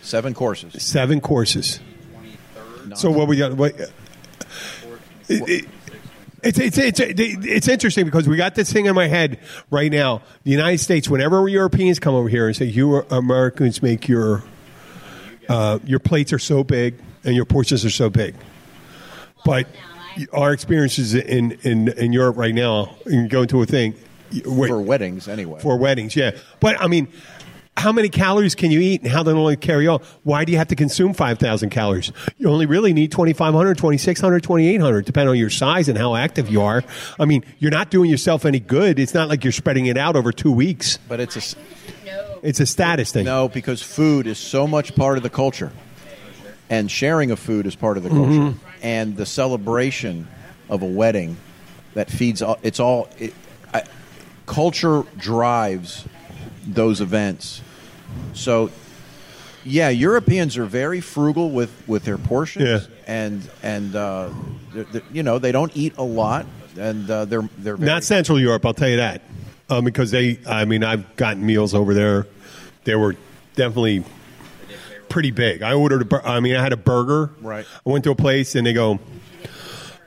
Seven 0.03 0.35
courses. 0.35 0.83
seven 0.83 1.19
courses. 1.19 1.79
So 2.93 3.09
what 3.09 3.27
we 3.27 3.37
got? 3.37 3.53
What, 3.53 3.73
it, 3.79 3.89
it, 5.27 5.65
it's, 6.45 6.59
it's, 6.59 6.77
it's, 6.77 6.99
it's 6.99 7.67
interesting 7.67 8.05
because 8.05 8.27
we 8.27 8.37
got 8.37 8.53
this 8.53 8.71
thing 8.71 8.85
in 8.85 8.93
my 8.93 9.07
head 9.07 9.39
right 9.71 9.91
now. 9.91 10.21
The 10.43 10.51
United 10.51 10.77
States, 10.77 11.09
whenever 11.09 11.47
Europeans 11.49 11.99
come 11.99 12.13
over 12.13 12.29
here 12.29 12.47
and 12.47 12.55
say, 12.55 12.65
you 12.65 12.97
Americans 13.09 13.81
make 13.81 14.07
your, 14.07 14.43
uh, 15.49 15.79
your 15.83 15.99
plates 15.99 16.31
are 16.33 16.39
so 16.39 16.63
big 16.63 16.95
and 17.23 17.35
your 17.35 17.45
portions 17.45 17.83
are 17.83 17.89
so 17.89 18.09
big. 18.09 18.35
But 19.43 19.67
our 20.31 20.53
experiences 20.53 21.15
in, 21.15 21.53
in, 21.63 21.89
in 21.89 22.13
Europe 22.13 22.37
right 22.37 22.53
now, 22.53 22.95
and 23.05 23.29
going 23.29 23.47
to 23.49 23.61
a 23.61 23.65
thing, 23.65 23.95
for 24.43 24.81
weddings 24.81 25.27
anyway. 25.27 25.59
for 25.61 25.77
weddings, 25.77 26.15
yeah. 26.15 26.31
But 26.59 26.81
I 26.81 26.87
mean, 26.87 27.07
how 27.77 27.91
many 27.91 28.07
calories 28.09 28.55
can 28.55 28.71
you 28.71 28.79
eat 28.79 29.01
and 29.01 29.11
how 29.11 29.21
they 29.23 29.31
only 29.31 29.57
carry 29.57 29.85
on? 29.87 29.99
Why 30.23 30.45
do 30.45 30.51
you 30.51 30.57
have 30.57 30.69
to 30.69 30.75
consume 30.75 31.13
5,000 31.13 31.69
calories? 31.69 32.11
You 32.37 32.49
only 32.49 32.65
really 32.65 32.93
need 32.93 33.11
2,500, 33.11 33.77
2,600, 33.77 34.43
2,800, 34.43 35.05
depending 35.05 35.29
on 35.29 35.37
your 35.37 35.49
size 35.49 35.89
and 35.89 35.97
how 35.97 36.15
active 36.15 36.49
you 36.49 36.61
are. 36.61 36.83
I 37.19 37.25
mean, 37.25 37.43
you're 37.59 37.71
not 37.71 37.91
doing 37.91 38.09
yourself 38.09 38.45
any 38.45 38.59
good. 38.59 38.97
It's 38.97 39.13
not 39.13 39.27
like 39.27 39.43
you're 39.43 39.51
spreading 39.53 39.87
it 39.87 39.97
out 39.97 40.15
over 40.15 40.31
two 40.31 40.51
weeks. 40.51 40.97
but 41.09 41.19
it's 41.19 41.35
a 41.35 41.57
It's 42.43 42.59
a 42.59 42.65
status 42.65 43.11
thing. 43.11 43.25
no 43.25 43.49
because 43.49 43.81
food 43.81 44.25
is 44.27 44.37
so 44.37 44.65
much 44.67 44.95
part 44.95 45.17
of 45.17 45.23
the 45.23 45.29
culture, 45.29 45.71
and 46.69 46.89
sharing 46.89 47.29
of 47.31 47.39
food 47.39 47.65
is 47.67 47.75
part 47.75 47.97
of 47.97 48.03
the 48.03 48.09
culture, 48.09 48.31
Mm-hmm. 48.31 48.59
and 48.83 49.17
the 49.17 49.25
celebration 49.25 50.27
of 50.69 50.81
a 50.81 50.85
wedding 50.87 51.37
that 51.93 52.09
feeds. 52.09 52.41
all 52.41 52.57
It's 52.63 52.79
all 52.79 53.09
it, 53.19 53.33
I, 53.73 53.83
culture 54.45 55.03
drives 55.17 56.05
those 56.67 57.01
events. 57.01 57.61
So, 58.33 58.69
yeah, 59.63 59.89
Europeans 59.89 60.57
are 60.57 60.65
very 60.65 61.01
frugal 61.01 61.51
with, 61.51 61.71
with 61.87 62.03
their 62.03 62.17
portions, 62.17 62.65
Yeah. 62.65 62.79
and 63.07 63.49
and 63.63 63.95
uh, 63.95 64.29
they're- 64.73 64.83
they're- 64.91 65.01
you 65.11 65.23
know 65.23 65.39
they 65.39 65.51
don't 65.51 65.71
eat 65.75 65.93
a 65.97 66.03
lot, 66.03 66.45
and 66.77 67.09
uh, 67.09 67.25
they're 67.25 67.47
they're 67.57 67.75
very, 67.77 67.89
Not 67.89 68.03
Central 68.03 68.39
Europe, 68.39 68.65
I'll 68.65 68.73
tell 68.73 68.89
you 68.89 68.97
that. 68.97 69.21
Um, 69.69 69.83
because 69.85 70.11
they, 70.11 70.37
I 70.47 70.65
mean, 70.65 70.83
I've 70.83 71.15
gotten 71.15 71.43
meals 71.43 71.73
over 71.73 71.93
there. 71.95 72.27
They 72.83 72.93
were 72.95 73.15
definitely 73.55 74.03
pretty 75.09 75.31
big. 75.31 75.63
I 75.63 75.73
ordered 75.73 76.03
a, 76.03 76.05
bur- 76.05 76.21
I 76.23 76.39
mean, 76.39 76.55
I 76.55 76.61
had 76.61 76.71
a 76.73 76.77
burger. 76.77 77.31
Right. 77.41 77.65
I 77.85 77.89
went 77.89 78.03
to 78.03 78.11
a 78.11 78.15
place 78.15 78.53
and 78.53 78.67
they 78.67 78.73
go, 78.73 78.99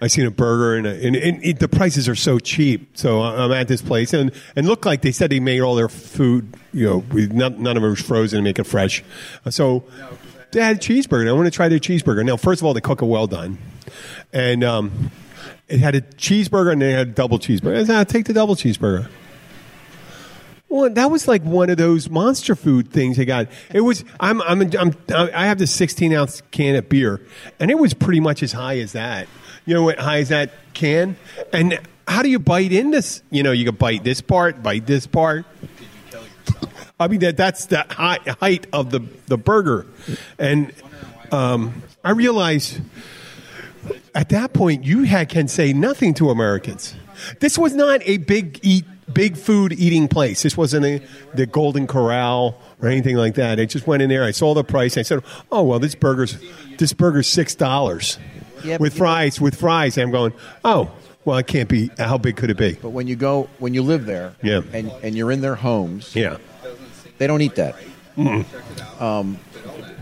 I 0.01 0.07
seen 0.07 0.27
a 0.27 0.31
burger 0.31 0.77
and, 0.77 0.87
a, 0.87 1.07
and, 1.07 1.17
and 1.17 1.45
it, 1.45 1.59
the 1.59 1.69
prices 1.69 2.09
are 2.09 2.15
so 2.15 2.39
cheap. 2.39 2.97
So 2.97 3.21
I- 3.21 3.45
I'm 3.45 3.53
at 3.53 3.67
this 3.69 3.83
place 3.83 4.13
and 4.13 4.31
and 4.55 4.67
looked 4.67 4.87
like 4.87 5.03
they 5.03 5.11
said 5.13 5.31
they 5.31 5.41
made 5.41 5.61
all 5.61 5.75
their 5.75 5.89
food. 5.89 6.55
You 6.73 6.87
know, 6.87 6.99
with 7.13 7.33
none, 7.33 7.63
none 7.63 7.77
of 7.77 7.83
it 7.83 7.89
was 7.89 8.01
frozen 8.01 8.39
and 8.39 8.45
make 8.45 8.59
it 8.59 8.65
fresh. 8.65 9.03
So 9.51 9.85
they 10.53 10.61
had 10.61 10.77
a 10.77 10.79
cheeseburger. 10.79 11.29
I 11.29 11.33
want 11.33 11.47
to 11.47 11.51
try 11.51 11.69
their 11.69 11.79
cheeseburger. 11.81 12.25
Now, 12.25 12.37
first 12.37 12.61
of 12.61 12.67
all, 12.67 12.75
they 12.75 12.81
cook 12.81 13.03
it 13.03 13.07
well 13.07 13.27
done, 13.27 13.59
and 14.33 14.63
um, 14.63 15.11
it 15.69 15.81
had 15.81 15.95
a 15.95 16.01
cheeseburger 16.01 16.73
and 16.73 16.81
they 16.81 16.93
had 16.93 17.09
a 17.09 17.11
double 17.11 17.39
cheeseburger. 17.39 17.79
I 17.81 17.85
said, 17.85 17.97
"I'll 17.97 18.05
take 18.05 18.27
the 18.27 18.33
double 18.33 18.55
cheeseburger. 18.55 19.09
Well, 20.71 20.91
that 20.91 21.11
was 21.11 21.27
like 21.27 21.43
one 21.43 21.71
of 21.71 21.79
those 21.79 22.11
monster 22.11 22.55
food 22.55 22.91
things 22.93 23.17
they 23.17 23.25
got. 23.25 23.49
It 23.73 23.81
was. 23.81 24.05
I'm. 24.21 24.43
I'm. 24.43 24.61
I'm. 24.79 24.95
I 25.09 25.47
have 25.47 25.59
this 25.59 25.75
16 25.75 26.13
ounce 26.13 26.43
can 26.51 26.77
of 26.77 26.89
beer, 26.91 27.21
and 27.59 27.71
it 27.71 27.79
was 27.79 27.95
pretty 27.95 28.21
much 28.21 28.43
as 28.43 28.53
high 28.53 28.79
as 28.79 28.93
that. 28.93 29.27
You 29.69 29.75
know 29.75 29.83
what 29.83 29.99
high 29.99 30.21
as 30.21 30.31
that 30.31 30.51
can? 30.73 31.15
And 31.53 31.79
how 32.07 32.23
do 32.23 32.31
you 32.31 32.39
bite 32.39 32.73
in 32.73 32.91
this? 32.91 33.23
You 33.31 33.43
know, 33.43 33.53
you 33.53 33.67
can 33.67 33.75
bite 33.75 34.03
this 34.03 34.23
part, 34.23 34.63
bite 34.63 34.87
this 34.87 35.07
part. 35.07 35.45
I 36.99 37.07
mean 37.07 37.21
that 37.21 37.37
that's 37.37 37.67
the 37.67 37.85
high, 37.91 38.19
height 38.41 38.67
of 38.73 38.89
the 38.89 39.01
the 39.27 39.37
burger, 39.37 39.85
and 40.39 40.73
um, 41.31 41.83
I 42.03 42.13
realize 42.13 42.81
at 44.15 44.31
that 44.31 44.55
point 44.55 44.85
you 44.85 45.03
had, 45.03 45.29
can 45.29 45.49
say 45.49 45.75
nothing 45.75 46.15
to 46.15 46.31
Americans. 46.31 46.95
This 47.41 47.59
was 47.59 47.75
not 47.75 48.01
a 48.05 48.17
big 48.17 48.61
eat 48.63 48.87
big 49.13 49.37
food 49.37 49.75
eating 49.75 50.09
place. 50.09 50.43
This 50.43 50.57
wasn't 50.57 50.87
a, 50.87 51.03
the 51.35 51.45
Golden 51.45 51.87
Corral 51.87 52.59
or 52.81 52.89
anything 52.89 53.17
like 53.17 53.35
that. 53.35 53.61
I 53.61 53.67
just 53.67 53.87
went 53.87 54.01
in 54.01 54.09
there. 54.09 54.25
I 54.25 54.31
saw 54.31 54.55
the 54.55 54.65
price. 54.65 54.97
I 54.97 55.03
said, 55.03 55.23
"Oh 55.53 55.63
well, 55.63 55.79
this 55.79 55.95
burger's 55.95 56.39
this 56.79 56.95
burger's 56.95 57.29
six 57.29 57.55
dollars 57.55 58.19
Yeah, 58.65 58.77
with 58.79 58.97
fries. 58.97 59.41
With 59.41 59.55
fries." 59.55 59.97
I'm 59.99 60.11
going, 60.11 60.33
"Oh 60.65 60.91
well, 61.25 61.39
it 61.39 61.47
can't 61.47 61.69
be. 61.69 61.91
How 61.99 62.19
big 62.19 62.37
could 62.37 62.51
it 62.51 62.57
be?" 62.57 62.75
But 62.81 62.91
when 62.91 63.07
you 63.07 63.17
go, 63.17 63.49
when 63.59 63.75
you 63.75 63.83
live 63.83 64.07
there, 64.07 64.33
Yeah. 64.43 64.63
and 64.73 64.91
and 65.03 65.17
you're 65.17 65.31
in 65.33 65.41
their 65.41 65.55
homes, 65.57 66.15
Yeah, 66.15 66.37
they 67.19 67.27
don't 67.27 67.43
eat 67.43 67.55
that. 67.57 67.75
Um, 69.01 69.39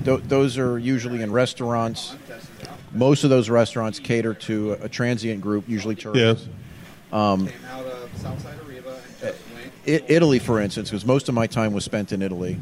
th- 0.04 0.20
those 0.28 0.56
are 0.58 0.78
usually 0.78 1.22
in 1.22 1.30
restaurants. 1.32 2.14
Most 2.92 3.24
of 3.24 3.30
those 3.30 3.50
restaurants 3.50 3.98
cater 3.98 4.32
to 4.34 4.72
a, 4.80 4.84
a 4.84 4.88
transient 4.88 5.40
group, 5.42 5.68
usually 5.68 5.94
tourists. 5.96 6.46
yeah. 7.12 7.46
I- 9.86 10.02
Italy, 10.08 10.38
for 10.40 10.60
instance, 10.60 10.90
because 10.90 11.06
most 11.06 11.28
of 11.28 11.34
my 11.34 11.46
time 11.46 11.72
was 11.72 11.84
spent 11.84 12.12
in 12.12 12.20
Italy. 12.22 12.58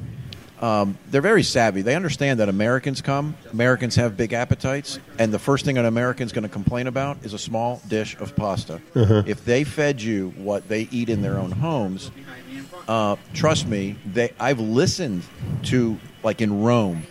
Um, 0.61 0.97
they're 1.11 1.21
very 1.21 1.43
savvy. 1.43 1.83
They 1.83 1.95
understand 1.97 2.41
that 2.41 2.49
Americans 2.49 3.03
come, 3.03 3.37
Americans 3.53 3.97
have 3.97 4.17
big 4.17 4.33
appetites, 4.33 4.99
and 5.19 5.33
the 5.35 5.39
first 5.39 5.65
thing 5.65 5.77
an 5.79 5.85
American's 5.85 6.33
going 6.33 6.45
to 6.45 6.49
complain 6.49 6.87
about 6.87 7.19
is 7.25 7.35
a 7.35 7.39
small 7.39 7.83
dish 7.89 8.17
of 8.21 8.35
pasta. 8.37 8.81
If 8.95 9.45
they 9.45 9.65
fed 9.65 10.01
you 10.01 10.33
what 10.37 10.69
they 10.69 10.89
eat 10.91 11.09
in 11.11 11.23
their 11.23 11.39
own 11.39 11.51
homes, 11.51 12.11
uh, 12.89 13.17
trust 13.35 13.67
me, 13.67 13.97
they, 14.07 14.33
I've 14.39 14.61
listened 14.61 15.23
to 15.65 15.99
like 16.23 16.41
in 16.41 16.63
Rome 16.63 17.03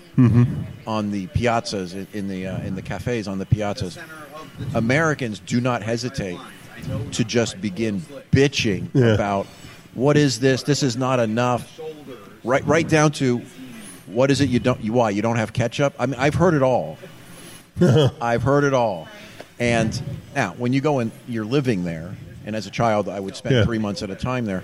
on 0.87 1.11
the 1.11 1.27
piazzas 1.27 1.93
in, 1.93 2.07
in 2.13 2.27
the 2.27 2.47
uh, 2.47 2.59
in 2.61 2.75
the 2.75 2.81
cafes 2.81 3.27
on 3.27 3.39
the 3.39 3.45
piazzas. 3.45 3.97
Americans 4.75 5.39
do 5.39 5.59
not 5.59 5.81
hesitate 5.83 6.39
to 7.11 7.23
just 7.23 7.59
begin 7.61 8.01
bitching 8.31 8.87
Yeah. 8.93 9.13
about 9.13 9.47
what 9.95 10.17
is 10.17 10.39
this? 10.39 10.63
This 10.63 10.81
is 10.83 10.95
not 10.97 11.19
enough. 11.19 11.79
Right, 12.43 12.65
right 12.65 12.87
down 12.87 13.11
to 13.13 13.41
what 14.07 14.29
is 14.31 14.41
it 14.41 14.49
you 14.49 14.59
don't? 14.59 14.81
You, 14.83 14.93
why 14.93 15.11
you 15.11 15.21
don't 15.21 15.37
have 15.37 15.53
ketchup? 15.53 15.93
I 15.97 16.05
mean, 16.07 16.19
I've 16.19 16.33
heard 16.35 16.53
it 16.53 16.61
all. 16.61 16.97
I've 18.21 18.43
heard 18.43 18.63
it 18.65 18.73
all. 18.73 19.07
And 19.59 19.99
now, 20.35 20.53
when 20.57 20.73
you 20.73 20.81
go 20.81 20.99
and 20.99 21.11
you're 21.27 21.45
living 21.45 21.83
there, 21.85 22.15
and 22.45 22.55
as 22.55 22.67
a 22.67 22.71
child, 22.71 23.07
I 23.07 23.19
would 23.19 23.35
spend 23.35 23.55
Yeah. 23.55 23.63
three 23.63 23.77
months 23.79 24.03
at 24.03 24.09
a 24.09 24.15
time 24.15 24.45
there. 24.45 24.63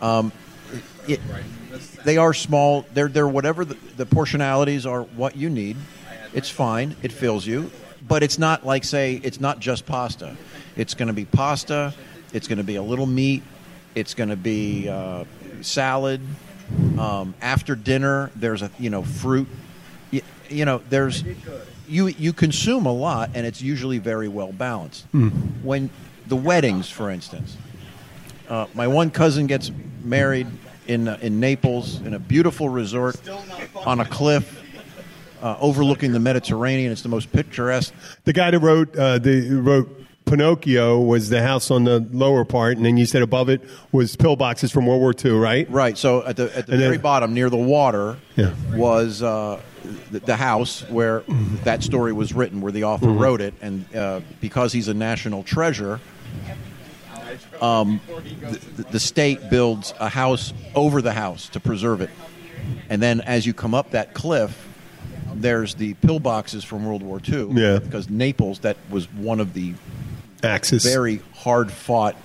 Um, 0.00 0.32
it, 1.06 1.20
they 2.04 2.16
are 2.16 2.34
small. 2.34 2.84
They're 2.94 3.08
they're 3.08 3.28
whatever 3.28 3.64
the, 3.64 3.74
the 3.96 4.06
portionalities 4.06 4.84
are. 4.90 5.02
What 5.02 5.36
you 5.36 5.48
need, 5.48 5.76
it's 6.34 6.50
fine. 6.50 6.96
It 7.02 7.12
fills 7.12 7.46
you, 7.46 7.70
but 8.08 8.22
it's 8.24 8.38
not 8.38 8.66
like 8.66 8.82
say 8.82 9.20
it's 9.22 9.40
not 9.40 9.60
just 9.60 9.86
pasta. 9.86 10.36
It's 10.76 10.94
going 10.94 11.08
to 11.08 11.14
be 11.14 11.24
pasta. 11.26 11.94
It's 12.32 12.48
going 12.48 12.58
to 12.58 12.64
be 12.64 12.76
a 12.76 12.82
little 12.82 13.06
meat. 13.06 13.42
It's 13.94 14.14
going 14.14 14.30
to 14.30 14.36
be 14.36 14.88
uh, 14.88 15.24
salad. 15.60 16.20
Um, 16.98 17.34
after 17.40 17.74
dinner, 17.74 18.30
there's 18.36 18.62
a 18.62 18.70
you 18.78 18.90
know 18.90 19.02
fruit. 19.02 19.48
You, 20.10 20.22
you 20.48 20.64
know 20.64 20.82
there's 20.88 21.24
you 21.88 22.08
you 22.08 22.32
consume 22.32 22.86
a 22.86 22.92
lot, 22.92 23.30
and 23.34 23.46
it's 23.46 23.62
usually 23.62 23.98
very 23.98 24.28
well 24.28 24.52
balanced. 24.52 25.06
When 25.62 25.90
the 26.26 26.36
weddings, 26.36 26.88
for 26.88 27.10
instance, 27.10 27.56
uh, 28.48 28.66
my 28.74 28.86
one 28.86 29.10
cousin 29.10 29.46
gets 29.46 29.70
married 30.02 30.46
in 30.86 31.08
uh, 31.08 31.18
in 31.20 31.40
Naples 31.40 32.00
in 32.00 32.14
a 32.14 32.18
beautiful 32.18 32.68
resort 32.68 33.16
on 33.86 34.00
a 34.00 34.04
cliff 34.04 34.62
uh, 35.42 35.56
overlooking 35.60 36.12
the 36.12 36.20
Mediterranean. 36.20 36.92
It's 36.92 37.02
the 37.02 37.08
most 37.08 37.32
picturesque. 37.32 37.92
The 38.24 38.32
guy 38.32 38.50
that 38.50 38.58
wrote 38.60 38.96
uh, 38.96 39.18
the 39.18 39.40
who 39.40 39.60
wrote 39.60 40.01
Pinocchio 40.24 41.00
was 41.00 41.28
the 41.28 41.42
house 41.42 41.70
on 41.70 41.84
the 41.84 42.00
lower 42.12 42.44
part, 42.44 42.76
and 42.76 42.86
then 42.86 42.96
you 42.96 43.06
said 43.06 43.22
above 43.22 43.48
it 43.48 43.60
was 43.92 44.16
pillboxes 44.16 44.72
from 44.72 44.86
World 44.86 45.00
War 45.00 45.14
II, 45.24 45.32
right? 45.32 45.70
Right. 45.70 45.96
So 45.98 46.24
at 46.24 46.36
the 46.36 46.44
at 46.56 46.66
the 46.66 46.72
And 46.72 46.80
then- 46.82 46.88
very 46.88 46.98
bottom, 46.98 47.34
near 47.34 47.50
the 47.50 47.56
water, 47.56 48.16
Yeah. 48.36 48.52
was 48.74 49.22
uh, 49.22 49.60
the, 50.10 50.20
the 50.20 50.36
house 50.36 50.88
where 50.88 51.22
that 51.64 51.82
story 51.82 52.12
was 52.12 52.32
written, 52.32 52.60
where 52.60 52.72
the 52.72 52.84
author 52.84 53.08
wrote 53.10 53.40
it, 53.40 53.54
and 53.60 53.84
uh, 53.94 54.20
because 54.40 54.72
he's 54.72 54.88
a 54.88 54.94
national 54.94 55.42
treasure. 55.42 56.00
Um, 57.60 58.00
the, 58.76 58.84
the 58.92 59.00
state 59.00 59.48
builds 59.50 59.94
a 60.00 60.08
house 60.08 60.52
over 60.74 61.00
the 61.00 61.12
house 61.12 61.48
to 61.50 61.60
preserve 61.60 62.00
it, 62.00 62.10
and 62.90 63.00
then 63.00 63.20
as 63.22 63.46
you 63.46 63.54
come 63.54 63.74
up 63.74 63.92
that 63.92 64.14
cliff, 64.14 64.68
there's 65.34 65.74
the 65.76 65.94
pillboxes 65.94 66.64
from 66.64 66.84
World 66.84 67.02
War 67.02 67.20
II. 67.26 67.48
Yeah. 67.52 67.78
Because 67.78 68.10
Naples, 68.10 68.60
that 68.60 68.76
was 68.90 69.10
one 69.12 69.40
of 69.40 69.54
the 69.54 69.74
Axis. 70.42 70.84
very 70.84 71.20
hard 71.34 71.70
fought 71.70 72.16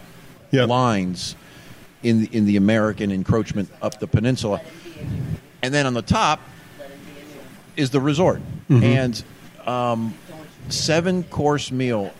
Yep. 0.51 0.69
lines 0.69 1.35
in 2.03 2.21
the, 2.21 2.29
in 2.31 2.45
the 2.45 2.55
American 2.55 3.11
encroachment 3.11 3.69
up 3.81 3.99
the 3.99 4.07
peninsula. 4.07 4.61
And 5.61 5.73
then 5.73 5.85
on 5.85 5.93
the 5.93 6.01
top 6.01 6.39
is 7.75 7.89
the 7.89 7.99
resort. 7.99 8.39
Mm-hmm. 8.69 8.83
And 8.83 9.23
um, 9.65 10.13
seven 10.69 11.23
course 11.23 11.71
meal. 11.71 12.13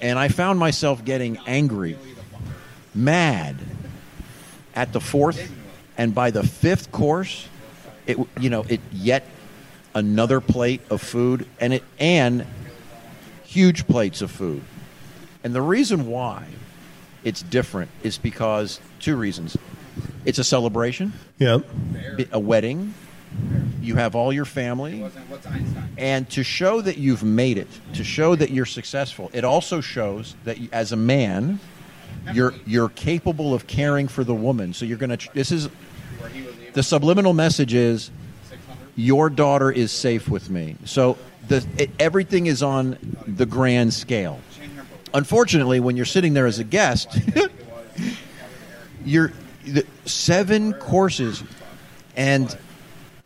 And 0.00 0.18
I 0.18 0.28
found 0.28 0.58
myself 0.58 1.04
getting 1.04 1.38
angry, 1.46 1.98
mad 2.94 3.56
at 4.74 4.92
the 4.92 5.00
fourth. 5.00 5.52
And 5.98 6.14
by 6.14 6.30
the 6.30 6.42
fifth 6.42 6.90
course, 6.90 7.48
it 8.06 8.16
you 8.40 8.50
know 8.50 8.64
it 8.68 8.80
yet 8.90 9.26
another 9.94 10.40
plate 10.40 10.80
of 10.90 11.02
food 11.02 11.46
and 11.60 11.74
it 11.74 11.84
and 11.98 12.46
huge 13.44 13.86
plates 13.86 14.22
of 14.22 14.30
food. 14.30 14.62
And 15.44 15.54
the 15.54 15.62
reason 15.62 16.06
why 16.06 16.46
it's 17.24 17.42
different 17.42 17.90
is 18.02 18.18
because 18.18 18.80
two 19.00 19.16
reasons. 19.16 19.56
It's 20.24 20.38
a 20.38 20.44
celebration, 20.44 21.12
Yeah. 21.38 21.58
a 22.30 22.38
wedding. 22.40 22.94
You 23.80 23.96
have 23.96 24.14
all 24.14 24.32
your 24.32 24.44
family. 24.44 25.04
And 25.96 26.28
to 26.30 26.42
show 26.42 26.80
that 26.80 26.98
you've 26.98 27.22
made 27.24 27.58
it, 27.58 27.68
to 27.94 28.04
show 28.04 28.34
that 28.36 28.50
you're 28.50 28.66
successful, 28.66 29.30
it 29.32 29.44
also 29.44 29.80
shows 29.80 30.34
that 30.44 30.58
you, 30.58 30.68
as 30.72 30.92
a 30.92 30.96
man, 30.96 31.58
you're 32.34 32.54
you're 32.66 32.90
capable 32.90 33.54
of 33.54 33.66
caring 33.66 34.06
for 34.06 34.22
the 34.22 34.34
woman. 34.34 34.74
So 34.74 34.84
you're 34.84 34.98
going 34.98 35.16
to 35.16 35.28
this 35.34 35.50
is 35.50 35.68
the 36.74 36.82
subliminal 36.82 37.32
message 37.32 37.74
is 37.74 38.10
your 38.96 39.30
daughter 39.30 39.70
is 39.72 39.90
safe 39.90 40.28
with 40.28 40.50
me. 40.50 40.76
So 40.84 41.16
the 41.48 41.64
it, 41.78 41.90
everything 41.98 42.46
is 42.46 42.62
on 42.62 42.96
the 43.26 43.46
grand 43.46 43.92
scale. 43.94 44.40
Unfortunately, 45.14 45.78
when 45.80 45.96
you're 45.96 46.04
sitting 46.06 46.32
there 46.34 46.46
as 46.46 46.58
a 46.58 46.64
guest, 46.64 47.08
you're 49.04 49.32
the, 49.66 49.84
seven 50.06 50.72
courses, 50.74 51.42
and 52.16 52.56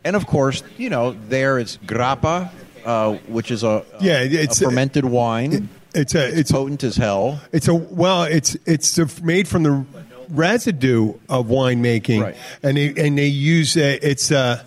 and 0.03 0.15
of 0.15 0.27
course, 0.27 0.63
you 0.77 0.89
know 0.89 1.15
there 1.29 1.59
is 1.59 1.77
grappa, 1.85 2.49
uh, 2.85 3.13
which 3.27 3.51
is 3.51 3.63
a, 3.63 3.67
a- 3.67 3.83
Yeah, 4.01 4.19
a 4.19 4.25
it's- 4.25 4.59
fermented 4.59 5.05
wine. 5.05 5.69
It's 5.95 6.13
a 6.13 6.27
it's 6.39 6.51
potent 6.51 6.83
as 6.83 6.95
hell. 6.95 7.39
It's 7.51 7.67
a 7.67 7.73
well, 7.73 8.23
it's 8.23 8.55
it's 8.65 8.97
a- 8.99 9.07
made 9.23 9.47
from 9.47 9.63
the 9.63 9.85
residue 10.29 11.13
of 11.29 11.47
winemaking, 11.47 12.21
Right. 12.21 12.35
and 12.61 12.77
they 12.77 12.93
and 12.97 13.17
they 13.17 13.25
use 13.27 13.75
uh, 13.77 13.97
it's 14.01 14.29
a, 14.29 14.63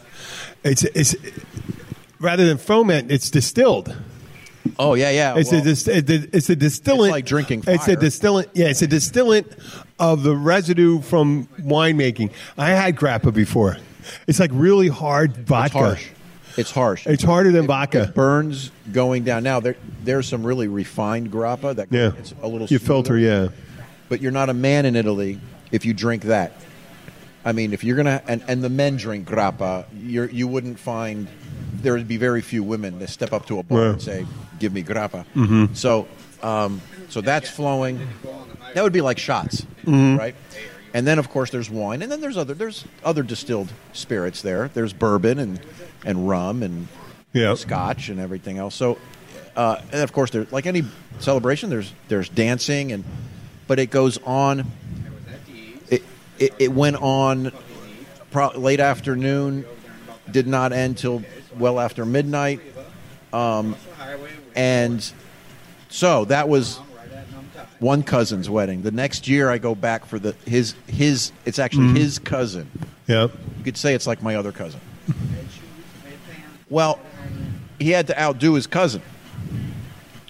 it's 0.65 0.83
it's 0.85 1.15
rather 2.19 2.47
than 2.47 2.57
foment, 2.59 3.13
it's 3.13 3.31
distilled. 3.31 3.95
Oh 4.79 4.95
yeah, 4.95 5.11
yeah. 5.11 5.37
It's 5.37 5.51
well, 5.53 5.61
a 5.61 5.65
dis- 5.65 5.89
it's 5.89 6.51
a 6.51 6.57
distillant. 6.57 7.09
It's 7.11 7.13
like 7.13 7.27
drinking 7.27 7.65
It's 7.67 7.89
a 7.89 7.97
distillant. 7.97 8.49
Yeah, 8.55 8.67
it's 8.69 8.83
a 8.83 8.87
distillant 8.87 9.47
of 9.99 10.23
the 10.23 10.37
residue 10.37 11.01
from 11.01 11.47
winemaking. 11.61 12.33
I 12.59 12.71
had 12.71 12.97
grappa 12.97 13.33
before. 13.33 13.77
It's 14.27 14.41
like 14.41 14.51
really 14.53 14.89
hard 14.89 15.37
vodka. 15.47 15.67
it's 15.67 15.73
harsh. 15.75 16.11
It's 16.57 16.71
harsh. 16.73 17.07
It's 17.07 17.23
harder 17.23 17.53
than 17.53 17.67
vodka. 17.67 18.03
It 18.05 18.15
burns 18.15 18.71
going 18.93 19.25
down. 19.25 19.43
Now 19.45 19.61
there 19.61 19.77
there's 20.03 20.29
some 20.29 20.45
really 20.45 20.69
refined 20.69 21.31
grappa 21.31 21.77
that 21.77 21.89
Yeah, 21.91 22.13
it's 22.19 22.33
a 22.43 22.47
little 22.47 22.67
you 22.67 22.79
smoother. 22.79 22.85
filter. 22.87 23.19
Yeah, 23.19 23.49
but 24.09 24.21
you're 24.21 24.33
not 24.33 24.51
a 24.51 24.55
man 24.55 24.85
in 24.85 24.97
Italy 24.97 25.41
if 25.73 25.85
you 25.85 25.95
drink 25.95 26.25
that. 26.25 26.53
I 27.45 27.53
mean, 27.53 27.73
if 27.73 27.83
you're 27.85 27.97
gonna 27.97 28.23
and, 28.27 28.43
and 28.49 28.63
the 28.63 28.69
men 28.69 28.97
drink 28.97 29.27
grappa, 29.29 29.87
you're 29.99 30.29
you 30.29 30.47
wouldn't 30.49 30.79
find 30.79 31.29
there 31.83 31.93
would 31.95 32.09
be 32.09 32.17
very 32.17 32.41
few 32.43 32.63
women 32.63 32.99
that 32.99 33.09
step 33.11 33.33
up 33.33 33.47
to 33.47 33.59
a 33.59 33.63
bar 33.63 33.81
Yeah. 33.81 33.91
and 33.91 34.03
say, 34.03 34.27
"Give 34.59 34.73
me 34.73 34.83
grappa." 34.83 35.25
Mm-hmm. 35.35 35.75
So, 35.75 36.07
um, 36.43 36.81
so 37.09 37.21
that's 37.21 37.49
flowing. 37.51 38.01
That 38.75 38.83
would 38.85 38.93
be 38.93 39.01
like 39.01 39.19
shots, 39.19 39.63
Mm-hmm. 39.85 40.17
right? 40.19 40.35
And 40.93 41.07
then, 41.07 41.19
of 41.21 41.29
course, 41.31 41.51
there's 41.51 41.71
wine, 41.71 42.03
and 42.03 42.11
then 42.11 42.21
there's 42.21 42.37
other 42.37 42.55
there's 42.55 42.85
other 43.05 43.23
distilled 43.23 43.73
spirits 43.93 44.43
there. 44.43 44.69
There's 44.75 44.93
bourbon 44.93 45.39
and 45.39 45.61
and 46.05 46.29
rum 46.29 46.63
and 46.63 46.89
yeah. 47.33 47.55
scotch 47.55 48.09
and 48.09 48.19
everything 48.19 48.59
else. 48.59 48.75
So, 48.75 48.99
uh, 49.57 49.81
and 49.93 50.03
of 50.03 50.13
course, 50.13 50.31
there's 50.31 50.51
like 50.51 50.67
any 50.67 50.85
celebration, 51.21 51.71
there's 51.71 51.93
there's 52.09 52.29
dancing 52.29 52.91
and, 52.93 53.05
but 53.69 53.79
it 53.79 53.91
goes 53.91 54.19
on. 54.25 54.65
It 55.89 56.03
it, 56.39 56.55
it 56.59 56.73
went 56.73 56.97
on, 56.97 57.53
pro- 58.33 58.51
late 58.59 58.81
afternoon, 58.81 59.65
did 60.31 60.47
not 60.49 60.73
end 60.73 60.99
till 60.99 61.23
well 61.59 61.81
after 61.81 62.05
midnight, 62.05 62.61
um, 63.33 63.77
and 64.55 65.13
so 65.89 66.25
that 66.27 66.49
was 66.49 66.79
one 67.79 68.03
cousin's 68.03 68.49
wedding. 68.49 68.83
The 68.83 68.91
next 68.91 69.29
year, 69.29 69.51
I 69.51 69.59
go 69.59 69.75
back 69.75 70.05
for 70.05 70.19
the 70.19 70.33
his 70.47 70.75
his. 70.87 71.33
It's 71.45 71.59
actually 71.59 71.99
his 71.99 72.19
cousin. 72.19 72.71
yeah. 73.07 73.29
You 73.59 73.65
could 73.65 73.77
say 73.77 73.95
it's 73.95 74.07
like 74.07 74.23
my 74.23 74.37
other 74.37 74.53
cousin. 74.53 74.81
well, 76.71 77.01
he 77.79 77.91
had 77.91 78.07
to 78.09 78.21
outdo 78.21 78.55
his 78.55 78.67
cousin. 78.67 79.03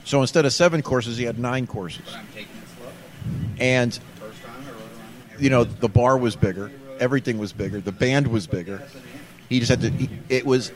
So 0.04 0.20
instead 0.22 0.44
of 0.44 0.52
seven 0.52 0.82
courses, 0.82 1.16
he 1.16 1.24
had 1.24 1.38
nine 1.38 1.66
courses. 1.66 2.16
And, 3.60 3.96
you 5.38 5.50
know, 5.50 5.64
the 5.64 5.88
bar 5.88 6.16
was 6.16 6.34
bigger, 6.34 6.70
everything 6.98 7.38
was 7.38 7.52
bigger, 7.52 7.80
the 7.80 7.92
band 7.92 8.26
was 8.26 8.46
bigger. 8.46 8.82
He 9.48 9.58
just 9.58 9.68
had 9.68 9.82
to, 9.82 9.90
he, 9.90 10.08
it 10.28 10.46
was, 10.46 10.72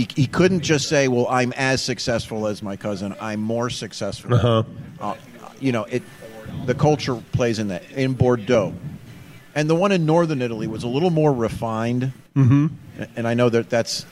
he, 0.00 0.22
he 0.22 0.26
couldn't 0.26 0.60
just 0.60 0.88
say, 0.88 1.08
well, 1.08 1.26
I'm 1.28 1.52
as 1.56 1.82
successful 1.82 2.46
as 2.46 2.62
my 2.62 2.76
cousin, 2.76 3.14
I'm 3.20 3.40
more 3.40 3.68
successful. 3.70 4.34
Uh-huh. 4.34 4.62
Uh, 5.00 5.14
you 5.60 5.72
know, 5.72 5.84
it, 5.84 6.02
the 6.66 6.74
culture 6.74 7.22
plays 7.32 7.58
in 7.58 7.68
that. 7.68 7.90
In 7.92 8.14
Bordeaux, 8.14 8.72
and 9.54 9.68
the 9.68 9.74
one 9.74 9.92
in 9.92 10.06
northern 10.06 10.40
Italy 10.42 10.66
was 10.66 10.84
a 10.84 10.88
little 10.88 11.10
more 11.10 11.32
refined. 11.32 12.12
Mm-hmm. 12.34 12.66
And 13.16 13.28
I 13.28 13.34
know 13.34 13.48
that 13.50 13.68
that's 13.68 14.06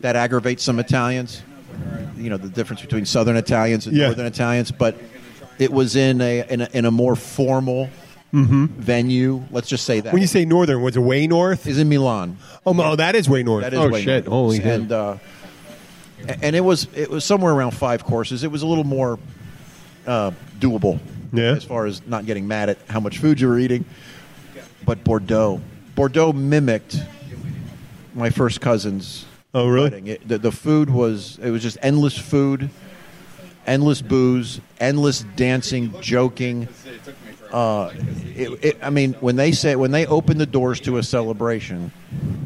that 0.00 0.16
aggravates 0.16 0.62
some 0.62 0.78
Italians. 0.78 1.42
You 2.16 2.30
know 2.30 2.36
the 2.36 2.48
difference 2.48 2.82
between 2.82 3.06
southern 3.06 3.36
Italians 3.36 3.86
and 3.86 3.96
Yeah. 3.96 4.06
northern 4.06 4.26
Italians, 4.26 4.70
but 4.70 4.96
it 5.58 5.72
was 5.72 5.96
in 5.96 6.20
a 6.20 6.44
in 6.48 6.60
a, 6.60 6.68
in 6.72 6.84
a 6.84 6.90
more 6.90 7.16
formal 7.16 7.88
venue. 8.32 9.42
Let's 9.50 9.68
just 9.68 9.84
say 9.84 10.00
that 10.00 10.08
Mm-hmm. 10.08 10.14
When 10.14 10.22
you 10.22 10.28
say 10.28 10.44
northern, 10.44 10.82
was 10.82 10.96
it 10.96 11.00
way 11.00 11.26
north? 11.26 11.66
is 11.66 11.78
in 11.78 11.88
Milan. 11.88 12.38
Oh, 12.64 12.72
no, 12.72 12.96
that 12.96 13.14
is 13.14 13.28
way 13.28 13.42
north. 13.42 13.62
That 13.64 13.72
is 13.74 13.78
oh 13.78 13.88
way 13.88 14.02
shit! 14.02 14.24
north. 14.24 14.32
Holy 14.32 14.56
shit! 14.58 14.66
and 14.66 14.92
uh, 14.92 15.16
and 16.42 16.54
it 16.54 16.60
was 16.60 16.86
it 16.94 17.10
was 17.10 17.24
somewhere 17.24 17.52
around 17.52 17.72
five 17.72 18.04
courses. 18.04 18.44
It 18.44 18.50
was 18.50 18.62
a 18.62 18.66
little 18.66 18.84
more 18.84 19.18
uh, 20.06 20.30
doable, 20.58 21.00
Yeah. 21.32 21.52
as 21.56 21.64
far 21.64 21.86
as 21.86 22.06
not 22.06 22.26
getting 22.26 22.46
mad 22.46 22.68
at 22.68 22.78
how 22.88 23.00
much 23.00 23.18
food 23.18 23.40
you 23.40 23.48
were 23.48 23.58
eating. 23.58 23.84
But 24.84 25.02
Bordeaux, 25.04 25.60
Bordeaux 25.94 26.32
mimicked 26.32 26.96
my 28.14 28.30
first 28.30 28.60
cousin's 28.60 29.26
Oh, 29.52 29.68
really? 29.68 30.10
It, 30.12 30.28
the, 30.28 30.38
the 30.38 30.52
food 30.52 30.90
was 30.90 31.38
it 31.42 31.50
was 31.50 31.62
just 31.62 31.76
endless 31.82 32.16
food, 32.16 32.70
endless 33.66 34.00
booze, 34.00 34.60
endless 34.78 35.24
dancing, 35.36 35.92
joking. 36.00 36.68
Uh, 37.52 37.92
it, 38.36 38.64
it, 38.64 38.78
I 38.82 38.90
mean, 38.90 39.14
when 39.14 39.36
they 39.36 39.52
say 39.52 39.76
when 39.76 39.90
they 39.90 40.06
open 40.06 40.38
the 40.38 40.46
doors 40.46 40.80
to 40.82 40.98
a 40.98 41.02
celebration, 41.02 41.92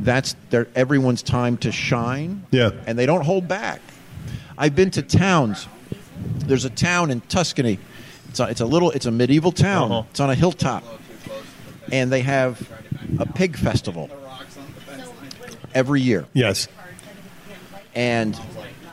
that's 0.01 0.35
their 0.51 0.67
everyone's 0.75 1.23
time 1.23 1.57
to 1.59 1.71
shine. 1.73 2.45
Yeah. 2.51 2.71
and 2.87 2.99
they 2.99 3.07
don't 3.07 3.25
hold 3.25 3.47
back. 3.49 3.81
I've 4.57 4.75
been 4.75 4.91
to 4.93 5.03
towns. 5.03 5.67
There's 6.47 6.65
a 6.65 6.71
town 6.71 7.11
in 7.11 7.21
Tuscany. 7.23 7.79
It's 8.29 8.41
a, 8.41 8.45
it's 8.49 8.61
a 8.61 8.67
little. 8.67 8.91
It's 8.93 9.07
a 9.07 9.11
medieval 9.11 9.53
town. 9.53 9.93
Uh-huh. 9.93 10.03
It's 10.11 10.21
on 10.21 10.31
a 10.31 10.35
hilltop, 10.35 10.85
and 11.93 12.11
they 12.13 12.21
have 12.23 12.69
a 13.19 13.27
pig 13.27 13.57
festival 13.57 14.11
every 15.75 16.01
year 16.01 16.25
Yes. 16.33 16.69
and 17.95 18.39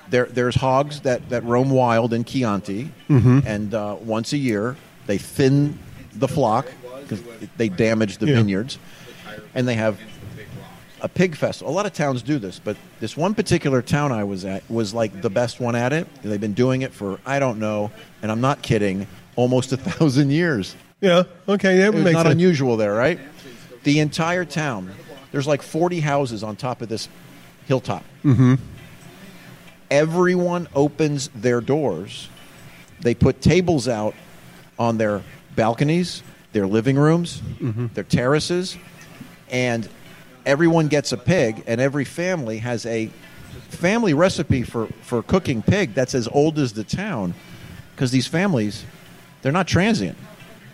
there, 0.10 0.26
there's 0.26 0.56
hogs 0.56 1.02
that, 1.02 1.30
that 1.30 1.44
roam 1.44 1.70
wild 1.70 2.12
in 2.14 2.24
Chianti, 2.24 2.92
Mm-hmm. 3.10 3.40
and 3.46 3.74
uh, 3.74 3.96
once 4.02 4.34
a 4.34 4.38
year 4.38 4.76
they 5.06 5.18
thin 5.18 5.78
the 6.14 6.28
flock 6.28 6.68
because 7.02 7.22
they 7.58 7.70
damage 7.70 8.18
the 8.18 8.28
Yeah. 8.28 8.36
vineyards, 8.36 8.78
and 9.56 9.68
they 9.68 9.76
have 9.76 10.00
a 11.02 11.08
pig 11.10 11.36
festival. 11.36 11.74
A 11.74 11.76
lot 11.76 11.86
of 11.86 11.94
towns 11.94 12.22
do 12.22 12.38
this, 12.38 12.60
but 12.64 12.78
this 13.00 13.18
one 13.18 13.34
particular 13.34 13.82
town 13.82 14.12
I 14.12 14.24
was 14.24 14.46
at 14.46 14.70
was 14.70 14.94
like 14.94 15.22
the 15.22 15.30
best 15.30 15.60
one 15.60 15.76
at 15.76 15.94
it. 15.94 16.08
They've 16.22 16.40
been 16.40 16.54
doing 16.54 16.82
it 16.84 16.94
for 16.94 17.20
I 17.26 17.40
don't 17.40 17.60
know, 17.60 17.92
and 18.22 18.32
I'm 18.32 18.42
not 18.42 18.62
kidding, 18.62 19.08
almost 19.36 19.72
a 19.72 19.78
thousand 19.78 20.30
years. 20.32 20.76
Yeah. 21.00 21.24
Okay. 21.50 21.78
That 21.78 21.86
It 21.86 21.90
would 21.90 21.96
was 21.96 22.04
make 22.04 22.14
not 22.14 22.24
sense. 22.28 22.34
unusual 22.34 22.78
there, 22.78 22.94
right? 22.94 23.20
The 23.84 24.00
entire 24.00 24.46
town. 24.46 24.92
There's 25.32 25.48
like 25.48 25.62
40 25.64 26.02
houses 26.02 26.44
on 26.44 26.56
top 26.56 26.82
of 26.84 26.90
this 26.90 27.10
hilltop. 27.66 28.04
Mm-hmm. 28.24 28.56
Everyone 29.90 30.68
opens 30.76 31.30
their 31.36 31.60
doors. 31.62 32.30
They 33.02 33.14
put 33.16 33.42
tables 33.42 33.88
out 33.88 34.14
on 34.80 34.98
their 34.98 35.22
balconies, 35.56 36.24
their 36.54 36.68
living 36.68 36.98
rooms, 36.98 37.42
mm-hmm. 37.60 37.88
their 37.94 38.04
terraces, 38.04 38.78
and 39.50 39.88
everyone 40.46 40.88
gets 40.88 41.12
a 41.12 41.18
pig, 41.18 41.64
and 41.68 41.80
every 41.80 42.06
family 42.06 42.60
has 42.60 42.86
a 42.86 43.08
family 43.70 44.14
recipe 44.14 44.64
for, 44.64 44.88
for 45.02 45.22
cooking 45.24 45.62
pig 45.62 45.94
that's 45.94 46.16
as 46.16 46.28
old 46.28 46.60
as 46.60 46.74
the 46.74 46.84
town 46.84 47.34
because 47.96 48.12
these 48.12 48.28
families, 48.28 48.86
they're 49.42 49.52
not 49.52 49.68
transient. 49.68 50.18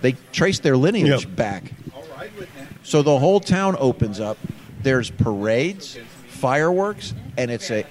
They 0.01 0.15
trace 0.31 0.59
their 0.59 0.77
lineage 0.77 1.25
Yep. 1.25 1.35
back. 1.35 1.63
So 2.83 3.01
the 3.01 3.17
whole 3.19 3.39
town 3.39 3.75
opens 3.79 4.19
up. 4.19 4.37
There's 4.81 5.09
parades, 5.09 5.97
fireworks, 6.27 7.13
and 7.35 7.51
it's 7.51 7.69
a 7.69 7.85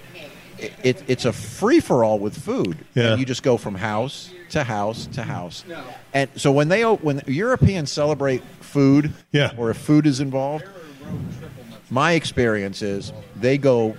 it, 0.58 1.02
it's 1.06 1.26
a 1.26 1.32
free 1.32 1.80
for 1.80 2.02
all 2.02 2.18
with 2.18 2.38
food. 2.38 2.78
Yeah. 2.94 3.10
And 3.10 3.20
you 3.20 3.26
just 3.26 3.42
go 3.42 3.58
from 3.58 3.74
house 3.74 4.30
to 4.50 4.64
house 4.64 5.06
to 5.12 5.22
house. 5.22 5.64
And 6.14 6.28
so 6.36 6.52
when 6.52 6.68
they 6.68 6.84
o- 6.84 6.96
when 6.96 7.22
Europeans 7.26 7.90
celebrate 7.92 8.42
food, 8.60 9.12
Yeah. 9.32 9.52
or 9.56 9.70
if 9.70 9.76
food 9.76 10.06
is 10.06 10.20
involved, 10.20 10.64
my 11.90 12.12
experience 12.12 12.82
is 12.82 13.12
they 13.34 13.58
go 13.58 13.96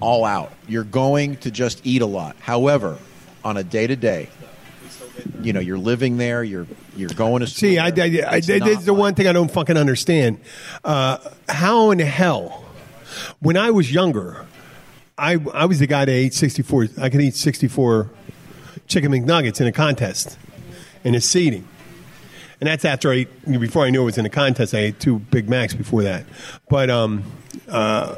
all 0.00 0.24
out. 0.24 0.52
You're 0.68 0.84
going 0.84 1.36
to 1.38 1.50
just 1.50 1.80
eat 1.86 2.02
a 2.02 2.06
lot. 2.06 2.36
However, 2.40 2.98
on 3.44 3.56
a 3.56 3.64
day 3.64 3.86
to 3.86 3.96
day, 3.96 4.28
you 5.40 5.52
know, 5.52 5.60
you're 5.60 5.78
living 5.78 6.16
there. 6.18 6.42
You're 6.44 6.66
you're 6.96 7.08
going 7.10 7.40
to 7.40 7.46
See, 7.46 7.78
I, 7.78 7.86
I, 7.88 7.88
I, 7.88 8.36
It's 8.36 8.46
this 8.46 8.78
is 8.78 8.84
the 8.84 8.94
one 8.94 9.14
thing 9.14 9.26
I 9.26 9.32
don't 9.32 9.50
fucking 9.50 9.76
understand. 9.76 10.40
Uh, 10.84 11.18
how 11.48 11.90
in 11.90 11.98
hell, 11.98 12.64
when 13.40 13.56
I 13.56 13.70
was 13.70 13.92
younger, 13.92 14.44
I 15.16 15.38
I 15.54 15.64
was 15.66 15.78
the 15.78 15.86
guy 15.86 16.04
that 16.04 16.12
ate 16.12 16.34
sixty 16.34 16.62
four. 16.62 16.86
I 17.00 17.08
could 17.08 17.20
eat 17.20 17.34
sixty 17.36 17.68
four 17.68 18.10
chicken 18.86 19.12
McNuggets 19.12 19.60
in 19.60 19.66
a 19.66 19.72
contest, 19.72 20.38
in 21.04 21.14
a 21.14 21.20
seating. 21.20 21.66
And 22.60 22.68
that's 22.68 22.84
after 22.84 23.12
I 23.12 23.26
before 23.58 23.84
I 23.84 23.90
knew 23.90 24.02
it 24.02 24.06
was 24.06 24.18
in 24.18 24.24
a 24.24 24.30
contest. 24.30 24.74
I 24.74 24.78
ate 24.78 25.00
two 25.00 25.18
Big 25.18 25.48
Macs 25.48 25.74
before 25.74 26.02
that, 26.04 26.24
but 26.70 26.88
um, 26.88 27.22
uh, 27.68 28.16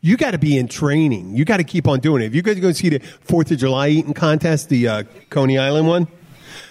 you 0.00 0.16
got 0.16 0.30
to 0.30 0.38
be 0.38 0.56
in 0.56 0.66
training. 0.66 1.36
You 1.36 1.44
got 1.44 1.58
to 1.58 1.64
keep 1.64 1.86
on 1.86 2.00
doing 2.00 2.22
it. 2.22 2.26
If 2.26 2.34
you 2.34 2.42
guys 2.42 2.58
go 2.58 2.72
see 2.72 2.88
the 2.88 3.00
Fourth 3.00 3.50
of 3.50 3.58
July 3.58 3.88
eating 3.88 4.14
contest, 4.14 4.70
the 4.70 4.88
uh, 4.88 5.02
Coney 5.28 5.58
Island 5.58 5.86
one, 5.86 6.08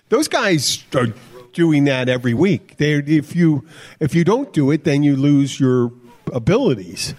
those 0.09 0.27
guys 0.27 0.83
are 0.95 1.07
doing 1.53 1.85
that 1.85 2.09
every 2.09 2.33
week. 2.33 2.77
They, 2.77 2.93
if 2.93 3.35
you 3.35 3.67
if 3.99 4.15
you 4.15 4.23
don't 4.23 4.51
do 4.51 4.71
it, 4.71 4.83
then 4.83 5.03
you 5.03 5.15
lose 5.15 5.59
your 5.59 5.91
abilities. 6.33 7.13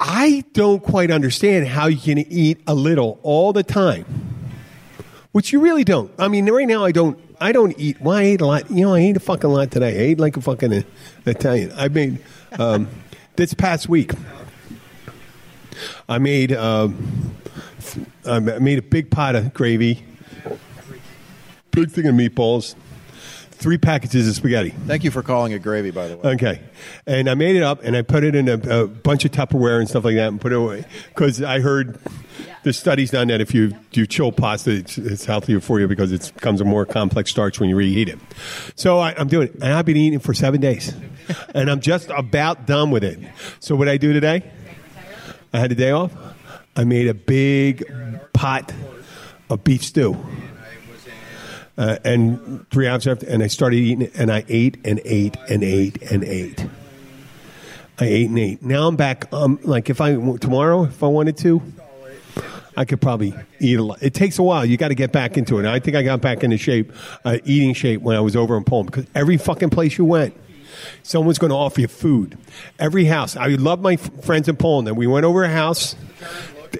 I 0.00 0.44
don't 0.52 0.82
quite 0.82 1.10
understand 1.10 1.66
how 1.66 1.86
you 1.86 1.98
can 1.98 2.18
eat 2.18 2.60
a 2.66 2.74
little 2.74 3.18
all 3.22 3.52
the 3.52 3.62
time, 3.62 4.04
which 5.32 5.52
you 5.52 5.60
really 5.60 5.84
don't. 5.84 6.10
I 6.18 6.28
mean, 6.28 6.48
right 6.50 6.66
now 6.66 6.84
I 6.84 6.92
don't. 6.92 7.18
I 7.40 7.52
don't 7.52 7.74
eat. 7.78 8.00
Well, 8.00 8.16
I 8.16 8.22
ate 8.22 8.40
a 8.40 8.46
lot. 8.46 8.70
You 8.70 8.86
know, 8.86 8.94
I 8.94 9.00
ate 9.00 9.16
a 9.16 9.20
fucking 9.20 9.50
lot 9.50 9.70
today. 9.70 9.96
I 9.96 10.02
ate 10.10 10.18
like 10.18 10.36
a 10.36 10.40
fucking 10.40 10.84
Italian. 11.26 11.72
I 11.76 11.88
made 11.88 12.18
um, 12.58 12.88
this 13.36 13.54
past 13.54 13.88
week. 13.88 14.12
I 16.08 16.18
made 16.18 16.52
um, 16.52 17.34
I 18.26 18.40
made 18.40 18.78
a 18.78 18.82
big 18.82 19.10
pot 19.10 19.36
of 19.36 19.54
gravy, 19.54 20.04
big 21.70 21.90
thing 21.90 22.06
of 22.06 22.14
meatballs, 22.14 22.74
three 23.58 23.78
packages 23.78 24.28
of 24.28 24.34
spaghetti. 24.34 24.70
Thank 24.70 25.04
you 25.04 25.10
for 25.10 25.22
calling 25.22 25.52
it 25.52 25.62
gravy, 25.62 25.90
by 25.90 26.08
the 26.08 26.16
way. 26.16 26.30
Okay, 26.30 26.60
and 27.06 27.28
I 27.28 27.34
made 27.34 27.56
it 27.56 27.62
up 27.62 27.82
and 27.82 27.96
I 27.96 28.02
put 28.02 28.24
it 28.24 28.34
in 28.34 28.48
a, 28.48 28.82
a 28.82 28.86
bunch 28.86 29.24
of 29.24 29.32
Tupperware 29.32 29.80
and 29.80 29.88
stuff 29.88 30.04
like 30.04 30.14
that 30.14 30.28
and 30.28 30.40
put 30.40 30.52
it 30.52 30.56
away 30.56 30.84
because 31.08 31.42
I 31.42 31.60
heard 31.60 31.98
the 32.62 32.72
studies 32.72 33.10
done 33.10 33.28
that 33.28 33.40
if 33.40 33.54
you 33.54 33.72
do 33.92 34.06
chill 34.06 34.32
pasta, 34.32 34.70
it's, 34.70 34.96
it's 34.96 35.24
healthier 35.24 35.60
for 35.60 35.80
you 35.80 35.88
because 35.88 36.12
it 36.12 36.32
becomes 36.34 36.60
a 36.60 36.64
more 36.64 36.86
complex 36.86 37.30
starch 37.30 37.58
when 37.60 37.68
you 37.68 37.76
reheat 37.76 38.08
it. 38.08 38.18
So 38.76 38.98
I, 38.98 39.14
I'm 39.16 39.28
doing 39.28 39.48
it, 39.48 39.54
and 39.54 39.72
I've 39.72 39.86
been 39.86 39.96
eating 39.96 40.20
it 40.20 40.22
for 40.22 40.34
seven 40.34 40.60
days, 40.60 40.94
and 41.54 41.70
I'm 41.70 41.80
just 41.80 42.10
about 42.10 42.66
done 42.66 42.90
with 42.90 43.04
it. 43.04 43.18
So 43.60 43.74
what 43.74 43.88
I 43.88 43.96
do 43.96 44.12
today? 44.12 44.50
I 45.52 45.58
had 45.58 45.72
a 45.72 45.74
day 45.74 45.90
off. 45.90 46.12
I 46.76 46.84
made 46.84 47.08
a 47.08 47.14
big 47.14 47.84
pot 48.32 48.72
of 49.50 49.64
beef 49.64 49.82
stew. 49.82 50.16
Uh, 51.78 51.96
and 52.04 52.68
three 52.70 52.88
hours 52.88 53.06
after, 53.06 53.24
and 53.28 53.40
I 53.40 53.46
started 53.46 53.76
eating 53.76 54.10
and 54.16 54.32
I 54.32 54.44
ate 54.48 54.78
and 54.84 55.00
ate 55.04 55.36
and 55.48 55.62
ate 55.62 56.02
and 56.10 56.24
ate. 56.24 56.66
I 58.00 58.04
ate 58.04 58.28
and 58.28 58.38
ate. 58.38 58.62
Now 58.62 58.88
I'm 58.88 58.96
back. 58.96 59.32
Um, 59.32 59.60
like 59.62 59.88
if 59.88 60.00
I 60.00 60.14
tomorrow, 60.38 60.84
if 60.84 61.04
I 61.04 61.06
wanted 61.06 61.36
to, 61.38 61.62
I 62.76 62.84
could 62.84 63.00
probably 63.00 63.32
eat 63.60 63.78
a 63.78 63.82
lot. 63.82 64.02
It 64.02 64.12
takes 64.12 64.38
a 64.38 64.42
while. 64.42 64.64
You 64.64 64.76
got 64.76 64.88
to 64.88 64.94
get 64.96 65.12
back 65.12 65.36
into 65.36 65.58
it. 65.58 65.66
I 65.66 65.78
think 65.78 65.96
I 65.96 66.02
got 66.02 66.20
back 66.20 66.44
into 66.44 66.58
shape, 66.58 66.92
uh, 67.24 67.38
eating 67.44 67.74
shape 67.74 68.02
when 68.02 68.16
I 68.16 68.20
was 68.20 68.34
over 68.36 68.56
in 68.56 68.64
Poland 68.64 68.90
because 68.90 69.06
every 69.14 69.36
fucking 69.36 69.70
place 69.70 69.98
you 69.98 70.04
went, 70.04 70.36
someone's 71.02 71.38
going 71.38 71.50
to 71.50 71.56
offer 71.56 71.80
you 71.80 71.88
food. 71.88 72.38
Every 72.78 73.04
house. 73.04 73.36
I 73.36 73.48
love 73.48 73.80
my 73.80 73.94
f- 73.94 74.24
friends 74.24 74.48
in 74.48 74.56
Poland. 74.56 74.88
And 74.88 74.96
we 74.96 75.06
went 75.06 75.24
over 75.24 75.44
a 75.44 75.48
house. 75.48 75.94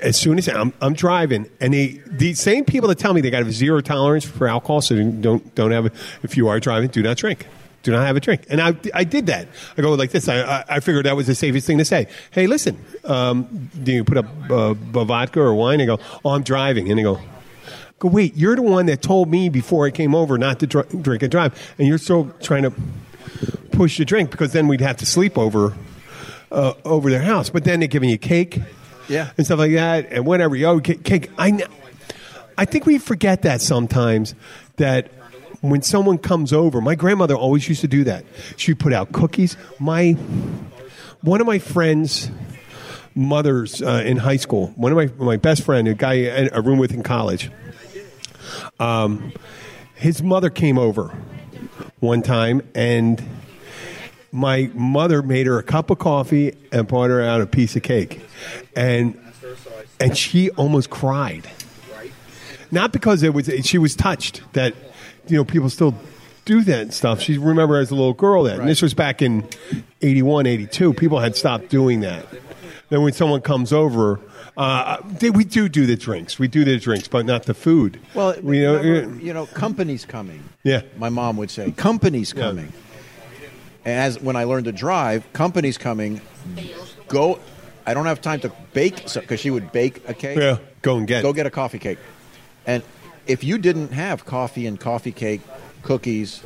As 0.03 0.17
soon 0.17 0.39
as 0.39 0.49
I'm, 0.49 0.73
I'm 0.81 0.95
driving, 0.95 1.49
and 1.61 1.75
they, 1.75 2.01
the 2.07 2.35
same 2.35 2.65
people 2.65 2.89
that 2.89 2.99
tell 2.99 3.15
me 3.15 3.21
they 3.21 3.31
got 3.31 3.43
a 3.43 3.53
zero 3.53 3.81
tolerance 3.81 4.25
for 4.25 4.47
alcohol, 4.47 4.81
so 4.81 4.97
don't 4.97 5.55
don't 5.55 5.71
have. 5.71 5.87
A, 5.87 5.93
if 6.23 6.37
you 6.37 6.49
are 6.49 6.61
driving, 6.61 6.89
do 6.89 7.03
not 7.03 7.17
drink. 7.17 7.47
Do 7.85 7.93
not 7.93 8.05
have 8.05 8.17
a 8.17 8.21
drink. 8.21 8.45
And 8.51 8.61
I, 8.61 8.77
I 8.93 9.05
did 9.05 9.27
that. 9.27 9.49
I 9.77 9.83
go 9.83 9.93
like 9.95 10.11
this. 10.11 10.29
I, 10.29 10.43
I, 10.43 10.65
I 10.69 10.81
figured 10.81 11.07
that 11.07 11.17
was 11.17 11.29
the 11.29 11.35
safest 11.35 11.67
thing 11.67 11.79
to 11.79 11.85
say. 11.85 12.09
Hey, 12.33 12.49
listen, 12.49 12.77
um, 13.05 13.71
do 13.83 13.93
you 13.93 14.05
put 14.05 14.19
up 14.19 14.27
uh, 14.51 14.75
vodka 14.75 15.41
or 15.41 15.55
wine? 15.55 15.81
And 15.81 15.87
go, 15.87 15.99
oh, 16.25 16.31
I'm 16.31 16.43
driving. 16.43 16.91
And 16.91 16.99
they 16.99 17.05
go, 17.05 17.21
go, 18.01 18.09
wait, 18.09 18.37
you're 18.37 18.57
the 18.57 18.63
one 18.63 18.87
that 18.87 19.01
told 19.01 19.31
me 19.31 19.49
before 19.49 19.87
I 19.87 19.91
came 19.91 20.15
over 20.15 20.37
not 20.39 20.59
to 20.61 20.67
dr- 20.67 21.03
drink 21.03 21.23
and 21.23 21.31
drive, 21.31 21.75
and 21.79 21.87
you're 21.87 21.99
still 21.99 22.33
trying 22.43 22.65
to 22.65 22.73
push 23.71 23.99
the 23.99 24.05
drink 24.05 24.31
because 24.31 24.53
then 24.53 24.67
we'd 24.67 24.81
have 24.81 24.97
to 24.99 25.07
sleep 25.07 25.39
over 25.39 25.75
uh, 26.51 26.75
over 26.85 27.11
their 27.11 27.23
house. 27.23 27.49
But 27.49 27.65
then 27.65 27.81
they're 27.81 27.89
giving 27.89 28.11
you 28.11 28.19
cake, 28.19 28.61
Yeah. 29.09 29.31
and 29.37 29.47
stuff 29.47 29.59
like 29.59 29.73
that, 29.73 30.07
and 30.11 30.25
whatever. 30.27 30.57
Ca- 30.57 30.81
cake. 30.81 31.31
I, 31.39 31.67
I 32.57 32.65
think 32.65 32.87
we 32.87 32.99
forget 32.99 33.43
that 33.43 33.61
sometimes 33.61 34.35
that. 34.77 35.11
When 35.61 35.83
someone 35.83 36.19
comes 36.19 36.53
over, 36.53 36.81
my 36.81 36.95
grandmother 36.95 37.35
always 37.35 37.69
used 37.69 37.81
to 37.81 37.89
do 37.89 38.05
that. 38.05 38.25
She 38.57 38.75
put 38.75 38.93
out 38.93 39.11
cookies. 39.11 39.57
My 39.81 40.13
one 41.23 41.41
of 41.41 41.49
my 41.49 41.59
friends' 41.59 42.31
mothers 43.17 43.83
uh, 43.83 44.05
in 44.07 44.19
high 44.19 44.37
school, 44.37 44.69
one 44.77 44.93
of 44.93 44.97
my 44.97 45.25
my 45.25 45.37
best 45.37 45.65
friend, 45.65 45.89
a 45.89 45.95
guy 45.95 46.13
I 46.13 46.49
a 46.53 46.61
room 46.61 46.79
with 46.79 46.93
in 46.93 47.03
college. 47.03 47.51
Um, 48.79 49.33
his 49.97 50.23
mother 50.23 50.49
came 50.49 50.79
over 50.79 51.13
one 51.99 52.23
time, 52.23 52.63
and 52.77 53.21
my 54.33 54.71
mother 54.75 55.23
made 55.23 55.47
her 55.47 55.59
a 55.59 55.63
cup 55.63 55.91
of 55.91 55.99
coffee 55.99 56.55
and 56.73 56.87
brought 56.87 57.11
her 57.11 57.23
out 57.23 57.41
a 57.41 57.47
piece 57.47 57.77
of 57.77 57.83
cake, 57.83 58.21
and 58.77 59.19
and 60.01 60.17
she 60.17 60.51
almost 60.51 60.91
cried. 60.91 61.49
Not 62.71 62.93
because 62.93 63.23
it 63.23 63.33
was 63.33 63.51
she 63.65 63.79
was 63.79 63.97
touched 63.97 64.43
that 64.53 64.75
you 65.27 65.37
know 65.37 65.45
people 65.45 65.71
still 65.71 65.95
do 66.45 66.63
that 66.63 66.93
stuff. 66.93 67.21
She 67.21 67.39
remember 67.39 67.77
as 67.79 67.91
a 67.91 67.95
little 67.95 68.13
girl 68.15 68.43
that, 68.45 68.59
and 68.61 68.69
this 68.69 68.83
was 68.83 68.95
back 68.95 69.23
in 69.23 69.47
81, 70.03 70.47
82. 70.47 70.93
People 70.95 71.19
had 71.21 71.37
stopped 71.37 71.69
doing 71.69 72.01
that. 72.01 72.27
Then 72.91 73.03
when 73.03 73.13
someone 73.13 73.41
comes 73.43 73.71
over, 73.73 74.19
uh, 74.57 74.99
they, 75.19 75.29
we 75.31 75.45
do 75.45 75.69
do 75.69 75.85
the 75.87 75.97
drinks. 75.97 76.39
We 76.39 76.49
do 76.49 76.65
the 76.65 76.79
drinks, 76.79 77.07
but 77.07 77.27
not 77.27 77.43
the 77.45 77.53
food. 77.55 78.01
Well, 78.15 78.35
we 78.43 78.61
know. 78.63 78.77
remember, 78.77 79.23
you 79.25 79.33
know, 79.35 79.45
company's 79.47 80.05
coming. 80.07 80.43
Yeah. 80.65 80.83
My 80.97 81.11
mom 81.11 81.37
would 81.37 81.51
say, 81.51 81.71
company's 81.73 82.33
Yeah. 82.35 82.43
coming. 82.43 82.65
And 82.67 82.73
as 83.89 84.21
when 84.21 84.37
I 84.37 84.45
learned 84.45 84.67
to 84.67 84.73
drive, 84.73 85.31
companies 85.33 85.79
coming. 85.79 86.21
Go. 87.09 87.39
I 87.87 87.95
don't 87.95 88.07
have 88.07 88.21
time 88.21 88.41
to 88.41 88.53
bake 88.75 89.13
because 89.15 89.41
she 89.41 89.51
would 89.51 89.73
bake 89.73 90.07
a 90.09 90.15
cake. 90.15 90.37
Yeah, 90.39 90.59
go 90.83 90.97
and 90.99 91.07
get. 91.07 91.23
Go 91.23 91.33
get 91.33 91.47
a 91.47 91.51
coffee 91.51 91.79
cake. 91.79 91.99
And 92.67 92.83
if 93.27 93.43
you 93.43 93.57
didn't 93.59 93.93
have 93.93 94.27
coffee 94.27 94.67
and 94.67 94.79
coffee 94.79 95.13
cake, 95.13 95.41
cookies, 95.83 96.43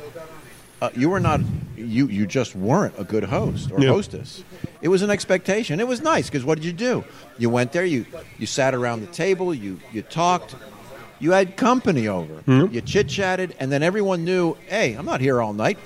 uh, 0.81 0.89
you 0.95 1.09
were 1.09 1.19
not. 1.19 1.41
You 1.75 2.07
you 2.07 2.25
just 2.25 2.55
weren't 2.55 2.93
a 2.97 3.03
good 3.03 3.25
host 3.25 3.71
or 3.71 3.81
Yeah. 3.81 3.89
hostess. 3.89 4.43
It 4.81 4.87
was 4.87 5.01
an 5.01 5.09
expectation. 5.09 5.79
It 5.81 5.87
was 5.87 6.01
nice 6.01 6.27
because 6.29 6.45
what 6.45 6.55
did 6.55 6.65
you 6.65 6.73
do? 6.73 7.03
You 7.37 7.49
went 7.49 7.73
there. 7.73 7.83
You 7.85 8.05
you 8.37 8.45
sat 8.45 8.73
around 8.73 9.01
the 9.01 9.07
table. 9.07 9.53
You 9.53 9.79
you 9.91 10.01
talked. 10.01 10.55
You 11.19 11.31
had 11.31 11.55
company 11.57 12.07
over. 12.07 12.33
Mm-hmm. 12.47 12.73
You 12.73 12.81
chit 12.81 13.07
chatted, 13.07 13.55
and 13.59 13.71
then 13.71 13.81
everyone 13.83 14.23
knew. 14.25 14.55
Hey, 14.67 14.93
I'm 14.93 15.05
not 15.05 15.19
here 15.21 15.41
all 15.41 15.53
night. 15.53 15.77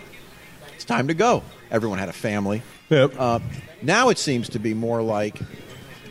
Time 0.87 1.09
to 1.09 1.13
go. 1.13 1.43
Everyone 1.69 1.99
had 1.99 2.09
a 2.09 2.13
family. 2.13 2.63
Yep. 2.89 3.13
Uh, 3.19 3.39
now 3.81 4.09
it 4.09 4.17
seems 4.17 4.49
to 4.49 4.59
be 4.59 4.73
more 4.73 5.01
like 5.01 5.39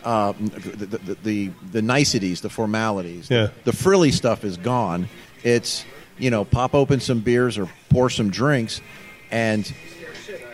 uh, 0.04 0.32
the, 0.38 0.86
the, 0.86 1.14
the 1.22 1.50
the 1.72 1.82
niceties, 1.82 2.42
the 2.42 2.50
formalities. 2.50 3.28
Yeah. 3.30 3.48
The 3.64 3.72
frilly 3.72 4.12
stuff 4.12 4.44
is 4.44 4.56
gone. 4.56 5.08
It's 5.42 5.84
you 6.18 6.30
know 6.30 6.44
pop 6.44 6.74
open 6.74 7.00
some 7.00 7.20
beers 7.20 7.58
or 7.58 7.68
pour 7.88 8.10
some 8.10 8.30
drinks, 8.30 8.80
and 9.30 9.72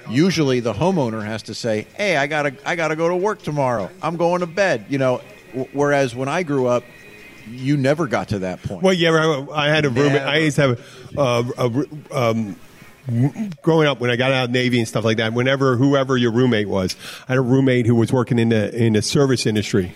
usually 0.08 0.60
the 0.60 0.72
homeowner 0.72 1.24
has 1.24 1.42
to 1.44 1.54
say, 1.54 1.86
"Hey, 1.94 2.16
I 2.16 2.26
gotta 2.28 2.54
I 2.64 2.76
gotta 2.76 2.96
go 2.96 3.08
to 3.08 3.16
work 3.16 3.42
tomorrow. 3.42 3.90
I'm 4.00 4.16
going 4.16 4.40
to 4.40 4.46
bed." 4.46 4.86
You 4.88 4.98
know, 4.98 5.20
w- 5.48 5.68
whereas 5.72 6.14
when 6.14 6.28
I 6.28 6.44
grew 6.44 6.66
up, 6.66 6.84
you 7.50 7.76
never 7.76 8.06
got 8.06 8.28
to 8.28 8.40
that 8.40 8.62
point. 8.62 8.82
Well, 8.82 8.94
yeah, 8.94 9.10
I, 9.10 9.66
I 9.66 9.68
had 9.68 9.84
a 9.84 9.90
roommate. 9.90 10.22
I 10.22 10.36
used 10.38 10.56
to 10.56 10.62
have 10.62 10.80
a, 11.16 11.20
uh, 11.20 11.82
a, 12.10 12.16
um, 12.30 12.56
growing 13.62 13.88
up 13.88 14.00
when 14.00 14.10
I 14.10 14.16
got 14.16 14.32
out 14.32 14.44
of 14.44 14.50
Navy 14.50 14.78
and 14.78 14.86
stuff 14.86 15.04
like 15.04 15.16
that, 15.16 15.32
whenever 15.32 15.76
whoever 15.76 16.16
your 16.16 16.32
roommate 16.32 16.68
was, 16.68 16.96
I 17.28 17.32
had 17.32 17.38
a 17.38 17.42
roommate 17.42 17.86
who 17.86 17.94
was 17.94 18.12
working 18.12 18.38
in 18.38 18.50
the 18.50 18.74
in 18.74 18.92
the 18.92 19.02
service 19.02 19.46
industry, 19.46 19.92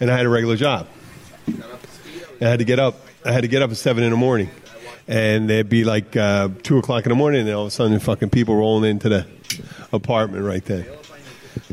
and 0.00 0.10
I 0.10 0.16
had 0.16 0.26
a 0.26 0.28
regular 0.28 0.56
job. 0.56 0.86
I 2.40 2.44
had 2.44 2.58
to 2.58 2.64
get 2.64 2.78
up. 2.78 2.96
I 3.24 3.32
had 3.32 3.42
to 3.42 3.48
get 3.48 3.62
up 3.62 3.70
at 3.70 3.76
seven 3.76 4.04
in 4.04 4.10
the 4.10 4.16
morning, 4.16 4.50
and 5.08 5.50
it'd 5.50 5.68
be 5.68 5.84
like 5.84 6.16
uh, 6.16 6.48
two 6.62 6.78
o'clock 6.78 7.04
in 7.04 7.10
the 7.10 7.16
morning, 7.16 7.46
and 7.46 7.50
all 7.50 7.62
of 7.62 7.68
a 7.68 7.70
sudden, 7.70 7.98
fucking 7.98 8.30
people 8.30 8.56
rolling 8.56 8.90
into 8.90 9.08
the 9.08 9.26
apartment 9.92 10.44
right 10.44 10.64
there. 10.64 10.86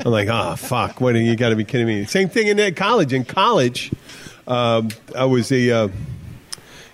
I'm 0.04 0.12
like, 0.12 0.30
ah, 0.30 0.56
fuck! 0.56 1.02
What? 1.02 1.16
You 1.16 1.36
got 1.36 1.50
to 1.50 1.56
be 1.56 1.66
kidding 1.66 1.88
me! 1.88 2.06
Same 2.06 2.30
thing 2.30 2.48
in 2.48 2.60
uh, 2.60 2.72
college. 2.76 3.14
In 3.14 3.26
college, 3.26 3.92
um, 4.48 4.90
I 5.16 5.26
was 5.26 5.52
a 5.52 5.72
uh, 5.72 5.88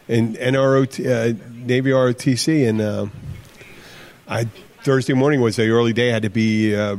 in 0.07 0.33
NROT, 0.35 1.05
uh, 1.05 1.37
Navy 1.53 1.91
ROTC, 1.91 2.67
and 2.67 2.81
uh, 2.81 3.05
I 4.29 4.45
Thursday 4.83 5.13
morning 5.13 5.41
was 5.41 5.55
the 5.55 5.67
early 5.69 5.91
day. 5.91 6.11
I 6.11 6.13
had 6.13 6.21
to 6.21 6.29
be 6.29 6.75
uh, 6.75 6.97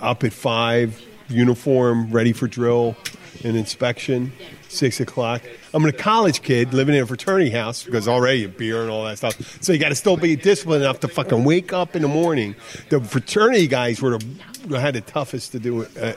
up 0.00 0.24
at 0.24 0.32
five, 0.32 1.00
uniform, 1.28 2.10
ready 2.10 2.32
for 2.32 2.48
drill 2.48 2.96
and 3.44 3.56
inspection. 3.56 4.32
Six 4.68 4.98
o'clock. 5.00 5.42
I'm 5.74 5.84
a 5.84 5.92
college 5.92 6.42
kid 6.42 6.74
living 6.74 6.96
in 6.96 7.02
a 7.02 7.06
fraternity 7.06 7.50
house 7.50 7.84
because 7.84 8.08
already 8.08 8.46
beer 8.46 8.82
and 8.82 8.90
all 8.90 9.04
that 9.04 9.18
stuff. 9.18 9.62
So 9.62 9.72
you 9.72 9.78
got 9.78 9.90
to 9.90 9.94
still 9.94 10.16
be 10.16 10.34
disciplined 10.34 10.82
enough 10.82 10.98
to 11.00 11.08
fucking 11.08 11.44
wake 11.44 11.72
up 11.72 11.94
in 11.94 12.02
the 12.02 12.08
morning. 12.08 12.56
The 12.88 13.00
fraternity 13.00 13.68
guys 13.68 14.02
were 14.02 14.18
the 14.66 14.80
had 14.80 14.94
the 14.94 15.02
toughest 15.02 15.52
to 15.52 15.60
do 15.60 15.82
it. 15.82 15.96
Uh, 15.96 16.14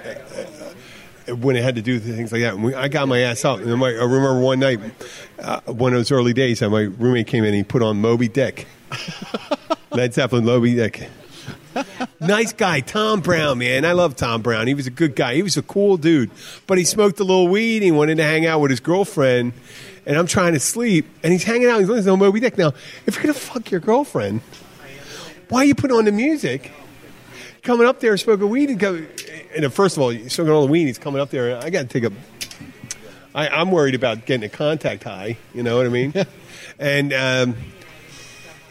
uh, 1.32 1.36
when 1.36 1.56
it 1.56 1.64
had 1.64 1.76
to 1.76 1.82
do 1.82 2.00
things 2.00 2.32
like 2.32 2.42
that. 2.42 2.58
We, 2.58 2.76
I 2.76 2.88
got 2.88 3.08
my 3.08 3.20
ass 3.20 3.46
out. 3.46 3.60
And 3.60 3.72
I 3.84 3.90
remember 3.90 4.40
one 4.40 4.60
night, 4.60 4.80
uh, 5.40 5.60
one 5.62 5.94
of 5.94 6.00
those 6.00 6.12
early 6.12 6.34
days, 6.34 6.62
my 6.62 6.82
roommate 6.82 7.26
came 7.26 7.44
in 7.44 7.48
and 7.48 7.56
he 7.56 7.64
put 7.64 7.82
on 7.82 8.00
Moby 8.00 8.28
Dick. 8.28 8.68
Led 9.92 10.14
Zeppelin, 10.14 10.46
Moby 10.46 10.76
Dick. 10.76 11.10
nice 12.20 12.54
guy, 12.54 12.80
Tom 12.80 13.22
Brown, 13.22 13.58
man. 13.58 13.86
I 13.86 13.92
love 13.94 14.16
Tom 14.16 14.42
Brown. 14.42 14.68
He 14.68 14.74
was 14.74 14.88
a 14.88 14.92
good 14.92 15.16
guy. 15.16 15.36
He 15.36 15.44
was 15.44 15.58
a 15.58 15.62
cool 15.62 15.98
dude. 15.98 16.32
But 16.68 16.78
he 16.78 16.84
smoked 16.84 17.20
a 17.20 17.24
little 17.24 17.48
weed. 17.48 17.84
He 17.84 17.92
wanted 17.92 18.18
to 18.18 18.24
hang 18.24 18.46
out 18.46 18.60
with 18.60 18.72
his 18.72 18.80
girlfriend. 18.80 19.54
And 20.06 20.18
I'm 20.18 20.28
trying 20.28 20.54
to 20.54 20.60
sleep. 20.60 21.08
And 21.24 21.34
he's 21.34 21.44
hanging 21.44 21.68
out. 21.68 21.80
He's 21.80 21.90
listening 21.90 22.14
to 22.14 22.18
Moby 22.18 22.40
Dick. 22.40 22.58
Now, 22.58 22.74
if 23.06 23.16
you're 23.16 23.24
going 23.24 23.34
to 23.34 23.40
fuck 23.40 23.72
your 23.72 23.80
girlfriend, 23.80 24.42
why 25.50 25.62
are 25.62 25.66
you 25.66 25.76
putting 25.76 25.98
on 25.98 26.06
the 26.06 26.12
music? 26.12 26.72
Coming 27.64 27.88
up 27.88 28.00
there 28.00 28.16
smoking 28.18 28.50
weed 28.50 28.70
and 28.70 28.80
go. 28.80 29.04
And 29.56 29.74
first 29.74 29.98
of 29.98 30.04
all, 30.04 30.14
you're 30.14 30.30
smoking 30.30 30.54
all 30.54 30.66
the 30.66 30.72
weed. 30.72 30.86
He's 30.86 31.00
coming 31.00 31.20
up 31.20 31.30
there. 31.32 31.58
I 31.58 31.70
got 31.70 31.90
to 31.90 32.00
take 32.00 32.04
a. 32.04 32.16
I, 33.34 33.50
I'm 33.50 33.72
worried 33.72 33.96
about 33.96 34.26
getting 34.26 34.46
a 34.46 34.50
contact 34.50 35.04
high. 35.04 35.38
You 35.54 35.64
know 35.64 35.78
what 35.78 35.86
I 35.86 35.90
mean? 35.90 36.14
and 36.80 37.12
um, 37.14 37.56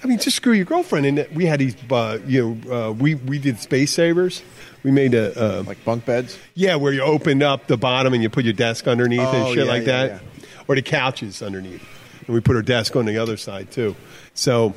I 0.05 0.07
mean, 0.07 0.19
just 0.19 0.37
screw 0.37 0.53
your 0.53 0.67
girlfriend. 0.67 1.07
And 1.07 1.27
we 1.35 1.47
had 1.47 1.61
these, 1.61 1.75
uh, 1.91 2.19
you 2.27 2.59
know, 2.63 2.89
uh, 2.89 2.93
we 2.93 3.15
we 3.15 3.39
did 3.39 3.59
space 3.59 3.91
savers. 3.91 4.43
We 4.83 4.91
made 4.91 5.15
a 5.15 5.61
uh, 5.61 5.63
Like 5.63 5.83
bunk 5.85 6.05
beds? 6.05 6.39
yeah, 6.55 6.77
where 6.77 6.93
you 6.93 7.01
opened 7.03 7.43
up 7.43 7.67
the 7.69 7.79
bottom 7.79 8.13
and 8.13 8.23
you 8.23 8.29
put 8.29 8.45
your 8.45 8.53
desk 8.53 8.87
underneath 8.87 9.21
and 9.21 9.45
Oh, 9.45 9.55
shit 9.55 9.65
yeah, 9.65 9.73
like 9.73 9.87
yeah, 9.87 10.07
that, 10.07 10.23
or 10.69 10.75
the 10.75 10.83
couches 10.83 11.43
underneath. 11.43 11.83
And 12.27 12.35
we 12.35 12.41
put 12.41 12.55
our 12.55 12.63
desk 12.63 12.95
on 12.97 13.07
the 13.07 13.17
other 13.17 13.39
side 13.39 13.71
too. 13.71 13.97
So 14.35 14.75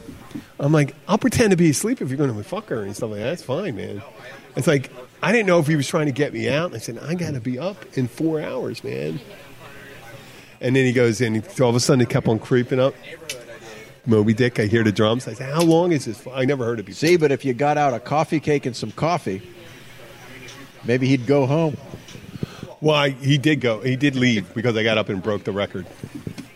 I'm 0.60 0.72
like, 0.72 0.96
I'll 1.10 1.18
pretend 1.18 1.52
to 1.52 1.58
be 1.58 1.70
asleep 1.72 2.02
if 2.02 2.08
you're 2.10 2.18
going 2.18 2.34
to 2.34 2.44
fuck 2.44 2.70
her 2.70 2.84
and 2.84 2.96
stuff 2.96 3.10
like 3.12 3.20
that. 3.20 3.26
That's 3.26 3.44
fine, 3.44 3.76
man. 3.76 4.02
It's 4.56 4.68
like 4.68 4.90
I 5.22 5.34
didn't 5.34 5.48
know 5.48 5.60
if 5.60 5.68
he 5.68 5.76
was 5.76 5.88
trying 5.88 6.06
to 6.06 6.12
get 6.14 6.32
me 6.32 6.48
out. 6.48 6.74
I 6.74 6.78
said, 6.78 7.00
I 7.00 7.16
got 7.16 7.34
to 7.34 7.42
be 7.42 7.60
up 7.60 7.98
in 7.98 8.08
four 8.08 8.40
hours, 8.42 8.82
man. 8.84 9.20
And 10.62 10.76
then 10.76 10.86
he 10.86 10.94
goes 10.94 11.20
in. 11.22 11.44
All 11.62 11.70
of 11.70 11.76
a 11.76 11.80
sudden, 11.80 12.00
he 12.00 12.06
kept 12.06 12.28
on 12.28 12.40
creeping 12.40 12.80
up. 12.80 12.96
Moby 14.08 14.34
Dick. 14.34 14.60
I 14.60 14.66
hear 14.66 14.84
the 14.84 14.91
drums. 14.91 15.28
I 15.28 15.34
said, 15.34 15.53
How 15.53 15.62
long 15.62 15.91
is 15.91 16.05
this? 16.05 16.20
for?" 16.20 16.34
I 16.34 16.45
never 16.45 16.66
heard 16.66 16.80
it 16.80 16.86
before. 16.86 17.08
See, 17.08 17.18
but 17.18 17.32
if 17.32 17.45
you 17.45 17.53
got 17.53 17.78
out 17.78 17.93
a 17.93 17.99
coffee 17.99 18.39
cake 18.39 18.66
and 18.66 18.76
some 18.76 18.91
coffee, 18.91 19.41
maybe 20.86 21.08
he'd 21.08 21.26
go 21.28 21.45
home. 21.45 21.78
Well, 22.82 22.95
I, 22.95 23.10
he 23.10 23.38
did 23.38 23.62
go. 23.62 23.82
He 23.82 23.95
did 23.95 24.16
leave 24.16 24.53
because 24.53 24.76
I 24.78 24.84
got 24.84 24.97
up 24.97 25.10
and 25.10 25.22
broke 25.22 25.43
the 25.43 25.51
record. 25.51 25.86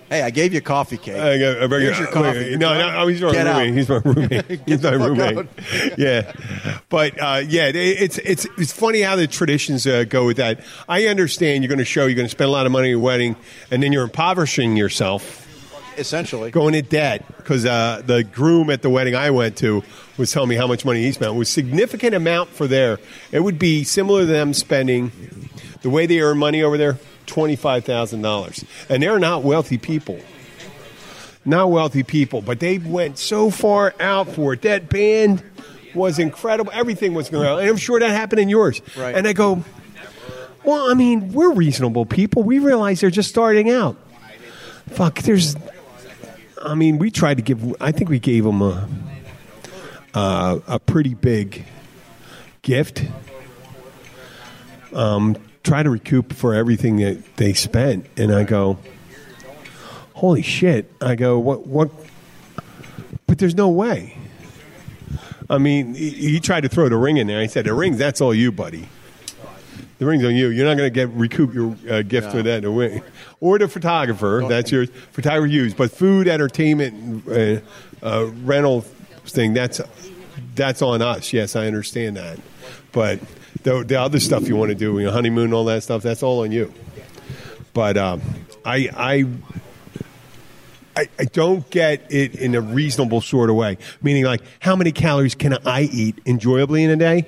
Hey, 0.08 0.22
I 0.24 0.30
gave 0.30 0.52
you 0.52 0.58
a 0.60 0.62
coffee 0.62 0.98
cake. 0.98 1.16
I 1.16 1.38
got 1.40 1.58
a 1.58 1.60
regular, 1.62 1.80
Here's 1.80 2.00
your 2.00 2.08
coffee. 2.10 2.40
wait, 2.52 2.60
No, 2.60 2.78
no, 2.78 3.08
he's 3.08 3.22
my 3.22 3.32
Get 3.32 3.46
roommate. 3.48 3.70
out. 3.70 3.78
He's 3.78 3.90
my 3.90 3.96
roommate. 4.04 4.62
he's 4.68 4.84
my 4.84 4.92
roommate. 4.92 5.48
yeah, 5.98 6.34
but 6.90 7.18
uh, 7.22 7.42
yeah, 7.48 7.68
it, 7.68 7.76
it's 7.78 8.18
it's 8.18 8.46
it's 8.58 8.74
funny 8.74 9.00
how 9.02 9.16
the 9.16 9.26
traditions 9.26 9.88
uh, 9.88 10.04
go 10.04 10.26
with 10.26 10.36
that. 10.38 10.60
I 10.90 11.06
understand 11.08 11.64
you're 11.64 11.70
going 11.70 11.80
to 11.80 11.86
show, 11.86 12.08
you're 12.08 12.16
going 12.16 12.28
to 12.28 12.30
spend 12.32 12.50
a 12.50 12.52
lot 12.52 12.66
of 12.66 12.74
money 12.74 12.88
at 12.90 12.92
your 12.92 13.00
wedding, 13.00 13.38
and 13.72 13.82
then 13.82 13.94
you're 13.94 14.04
impoverishing 14.04 14.76
yourself, 14.76 15.41
Essentially. 15.98 16.52
going 16.52 16.74
in 16.74 16.86
debt 16.86 17.26
because 17.38 17.66
uh, 17.66 18.02
the 18.06 18.24
groom 18.24 18.70
at 18.70 18.82
the 18.82 18.90
wedding 18.90 19.16
I 19.16 19.32
went 19.32 19.58
to 19.58 19.84
was 20.18 20.32
telling 20.32 20.50
me 20.50 20.56
how 20.56 20.68
much 20.68 20.86
money 20.86 21.04
he 21.04 21.12
spent. 21.12 21.34
It 21.34 21.38
was 21.38 21.50
a 21.50 21.52
significant 21.52 22.16
amount 22.16 22.50
for 22.50 22.68
there. 22.68 23.00
It 23.32 23.42
would 23.42 23.60
be 23.60 23.84
similar 23.84 24.22
to 24.22 24.26
them 24.26 24.54
spending 24.54 25.12
the 25.82 25.90
way 25.90 26.06
they 26.06 26.20
earn 26.20 26.38
money 26.38 26.64
over 26.64 26.78
there, 26.78 26.98
twenty 27.26 27.56
five 27.56 27.86
thousand 27.86 28.22
dollars, 28.22 28.64
and 28.90 29.04
they're 29.04 29.20
not 29.20 29.44
wealthy 29.44 29.78
people 29.78 30.20
not 31.46 31.72
wealthy 31.72 32.04
people, 32.04 32.42
but 32.42 32.60
they 32.60 32.78
went 32.78 33.18
so 33.18 33.50
far 33.50 33.94
out 34.00 34.30
for 34.30 34.54
it. 34.54 34.62
That 34.62 34.90
band 34.90 35.44
was 35.94 36.20
incredible. 36.20 36.72
Everything 36.74 37.14
was 37.14 37.30
going 37.30 37.48
on. 37.48 37.60
And 37.60 37.70
I'm 37.70 37.78
sure 37.78 38.00
that 38.00 38.10
happened 38.12 38.40
in 38.40 38.50
yours. 38.50 38.82
Right. 38.96 39.16
And 39.16 39.28
I 39.28 39.34
go, 39.34 39.64
well, 40.64 40.90
I 40.90 40.94
mean, 40.94 41.34
we're 41.34 41.54
reasonable 41.54 42.06
people. 42.06 42.44
We 42.44 42.60
realize 42.60 43.02
they're 43.02 43.10
just 43.10 43.30
starting 43.30 43.70
out. 43.70 43.98
Fuck, 44.90 45.20
there's. 45.20 45.56
I 46.64 46.76
mean, 46.76 46.98
we 47.00 47.12
tried 47.12 47.38
to 47.38 47.44
give. 47.44 47.76
I 47.82 47.92
think 47.92 48.10
we 48.10 48.20
gave 48.20 48.44
them 48.44 48.62
a 48.62 48.88
a, 50.14 50.62
a 50.68 50.80
pretty 50.80 51.14
big 51.14 51.66
gift. 52.62 53.04
Um, 54.94 55.38
try 55.64 55.84
to 55.84 55.90
recoup 55.90 56.34
for 56.34 56.54
everything 56.54 56.98
that 56.98 57.38
they 57.38 57.54
spent, 57.54 58.08
and 58.18 58.34
I 58.34 58.44
go, 58.44 58.78
holy 60.14 60.42
shit. 60.42 60.92
I 61.02 61.16
go, 61.16 61.40
what, 61.40 61.66
what? 61.66 61.90
But 63.28 63.38
there's 63.38 63.56
no 63.56 63.70
way. 63.70 64.18
I 65.50 65.58
mean, 65.58 65.96
he, 65.96 66.10
he 66.10 66.40
tried 66.40 66.62
to 66.62 66.70
throw 66.70 66.90
the 66.90 66.98
ring 66.98 67.18
in 67.18 67.28
there. 67.28 67.40
I 67.40 67.48
said, 67.48 67.66
the 67.66 67.74
ring, 67.74 67.98
that's 67.98 68.22
all 68.22 68.34
you, 68.34 68.52
buddy. 68.52 68.88
The 70.02 70.08
ring's 70.08 70.26
on 70.26 70.36
you. 70.36 70.48
You're 70.48 70.66
not 70.66 70.78
going 70.78 70.92
to 70.92 70.96
get 70.96 71.10
recoup 71.10 71.54
your 71.54 71.76
uh, 71.88 72.02
gift 72.02 72.32
for 72.32 72.42
that. 72.42 72.64
Ring. 72.64 73.04
Or 73.40 73.60
the 73.60 73.68
photographer, 73.68 74.44
that's 74.50 74.72
yours. 74.72 74.90
Photographer 75.12 75.46
used. 75.46 75.78
But 75.78 75.92
food, 75.92 76.28
entertainment, 76.28 77.28
uh, 77.28 77.60
uh, 78.02 78.26
rental 78.44 78.82
thing, 78.82 79.54
that's 79.54 79.80
that's 80.56 80.82
on 80.82 81.04
us. 81.04 81.34
Yes, 81.34 81.56
I 81.56 81.68
understand 81.68 82.18
that. 82.18 82.40
But 82.92 83.20
the, 83.62 83.84
the 83.84 84.02
other 84.02 84.20
stuff 84.20 84.48
you 84.48 84.56
want 84.56 84.70
to 84.70 84.76
do, 84.76 84.98
you 84.98 85.06
know, 85.06 85.12
honeymoon, 85.12 85.54
all 85.54 85.66
that 85.66 85.84
stuff, 85.84 86.02
that's 86.02 86.24
all 86.24 86.42
on 86.42 86.52
you. 86.52 86.74
But 87.76 87.96
um, 87.96 88.24
I, 88.66 88.90
I 88.98 89.28
I, 90.98 91.10
I 91.20 91.26
don't 91.26 91.70
get 91.70 92.12
it 92.12 92.34
in 92.34 92.56
a 92.56 92.62
reasonable 92.62 93.22
sort 93.22 93.52
of 93.52 93.56
way. 93.56 93.78
Meaning, 94.02 94.24
like, 94.24 94.42
how 94.62 94.76
many 94.76 94.94
calories 94.94 95.36
can 95.36 95.60
I 95.64 95.84
eat 95.84 96.18
enjoyably 96.26 96.84
in 96.84 96.90
a 96.90 96.96
day? 96.96 97.28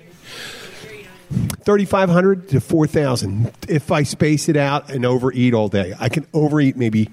3,500 1.64 2.50
to 2.50 2.62
4,000. 2.62 3.52
If 3.68 3.92
I 3.92 4.04
space 4.04 4.50
it 4.50 4.58
out 4.58 4.92
and 4.92 5.06
overeat 5.06 5.54
all 5.54 5.70
day, 5.70 5.94
I 6.00 6.10
can 6.10 6.28
overeat 6.34 6.76
maybe 6.78 7.10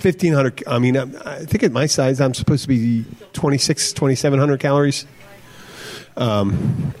1,500. 0.00 0.64
I 0.66 0.78
mean, 0.78 0.96
I'm- 0.96 1.14
think 1.46 1.62
at 1.62 1.72
my 1.72 1.86
size, 1.86 2.20
I'm 2.20 2.34
supposed 2.34 2.62
to 2.62 2.68
be 2.68 3.04
26, 3.32 3.92
2,700 3.92 4.60
calories. 4.60 5.06
Um, 6.16 6.94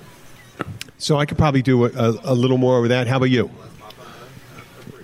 so 0.98 1.16
I 1.16 1.26
could 1.26 1.38
probably 1.38 1.62
do 1.62 1.84
a, 1.84 1.90
a, 1.90 2.32
a 2.32 2.34
little 2.34 2.58
more 2.58 2.80
with 2.80 2.90
that. 2.90 3.06
How 3.06 3.16
about 3.16 3.30
you? 3.30 3.50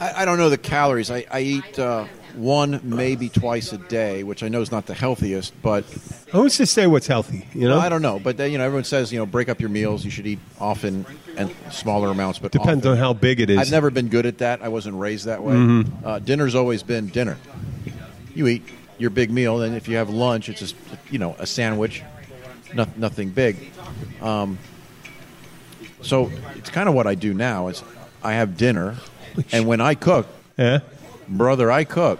I, 0.01 0.23
I 0.23 0.25
don't 0.25 0.39
know 0.39 0.49
the 0.49 0.59
calories. 0.59 1.11
I, 1.11 1.27
I 1.31 1.41
eat 1.41 1.79
uh, 1.79 2.07
one, 2.35 2.81
maybe 2.83 3.29
twice 3.29 3.73
a 3.73 3.79
day, 3.79 4.23
which 4.23 4.43
I 4.43 4.49
know 4.49 4.61
is 4.61 4.71
not 4.71 4.87
the 4.87 4.95
healthiest, 4.95 5.53
but 5.63 5.85
Who's 6.31 6.57
to 6.59 6.67
say 6.67 6.87
what's 6.87 7.09
healthy? 7.09 7.47
You 7.55 7.69
know, 7.69 7.79
I 7.79 7.89
don't 7.89 8.03
know. 8.03 8.21
But 8.21 8.39
uh, 8.39 8.45
you 8.45 8.59
know, 8.59 8.65
everyone 8.65 8.85
says 8.85 9.13
you 9.13 9.19
know 9.19 9.27
break 9.27 9.49
up 9.49 9.61
your 9.61 9.71
meals. 9.71 10.05
You 10.05 10.11
should 10.11 10.27
eat 10.27 10.39
often 10.61 11.05
and 11.37 11.55
smaller 11.71 12.09
amounts, 12.09 12.39
but 12.39 12.53
depends 12.53 12.87
often. 12.87 12.93
on 12.93 12.99
how 12.99 13.13
big 13.13 13.41
it 13.41 13.51
is. 13.51 13.59
I've 13.59 13.71
never 13.71 13.91
been 13.91 14.09
good 14.09 14.27
at 14.27 14.39
that. 14.39 14.63
I 14.63 14.69
wasn't 14.69 14.97
raised 14.97 15.27
that 15.27 15.43
way. 15.43 15.55
Mm-hmm. 15.55 16.07
Uh, 16.07 16.19
dinner's 16.21 16.55
always 16.55 16.83
been 16.83 17.09
dinner. 17.09 17.37
You 18.35 18.47
eat 18.47 18.63
your 18.99 19.11
big 19.11 19.31
meal, 19.31 19.63
and 19.63 19.75
if 19.75 19.89
you 19.89 19.97
have 19.97 20.11
lunch, 20.11 20.49
it's 20.49 20.61
just 20.61 20.77
you 21.11 21.19
know 21.19 21.35
a 21.39 21.47
sandwich, 21.47 22.03
no, 22.75 22.87
nothing 22.97 23.31
big. 23.31 23.57
Um, 24.21 24.59
so 26.03 26.31
it's 26.55 26.71
kind 26.71 26.89
of 26.89 26.95
what 26.95 27.07
I 27.07 27.17
do 27.17 27.35
now. 27.35 27.69
Is 27.69 27.83
I 28.23 28.35
have 28.35 28.57
dinner, 28.57 28.97
and 29.51 29.67
when 29.67 29.81
I 29.81 29.95
cook, 29.95 30.29
Yeah, 30.57 30.81
brother, 31.31 31.71
I 31.71 31.85
cook. 31.85 32.19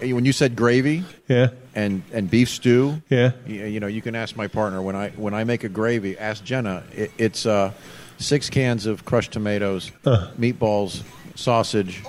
When 0.00 0.24
you 0.24 0.32
said 0.32 0.54
gravy 0.54 1.04
yeah, 1.26 1.48
and 1.74 2.02
and 2.12 2.30
beef 2.30 2.48
stew, 2.50 3.02
yeah. 3.08 3.32
you, 3.46 3.64
you 3.64 3.80
know, 3.80 3.88
you 3.88 4.00
can 4.02 4.14
ask 4.14 4.36
my 4.36 4.46
partner 4.46 4.80
when 4.80 4.94
I 4.94 5.08
when 5.10 5.34
I 5.34 5.42
make 5.44 5.64
a 5.64 5.68
gravy. 5.68 6.16
Ask 6.16 6.44
Jenna. 6.44 6.84
It, 6.94 7.10
it's 7.18 7.46
uh, 7.46 7.72
six 8.18 8.48
cans 8.48 8.86
of 8.86 9.04
crushed 9.04 9.32
tomatoes, 9.32 9.90
Uh. 10.06 10.28
meatballs, 10.38 11.02
sausage, 11.34 12.02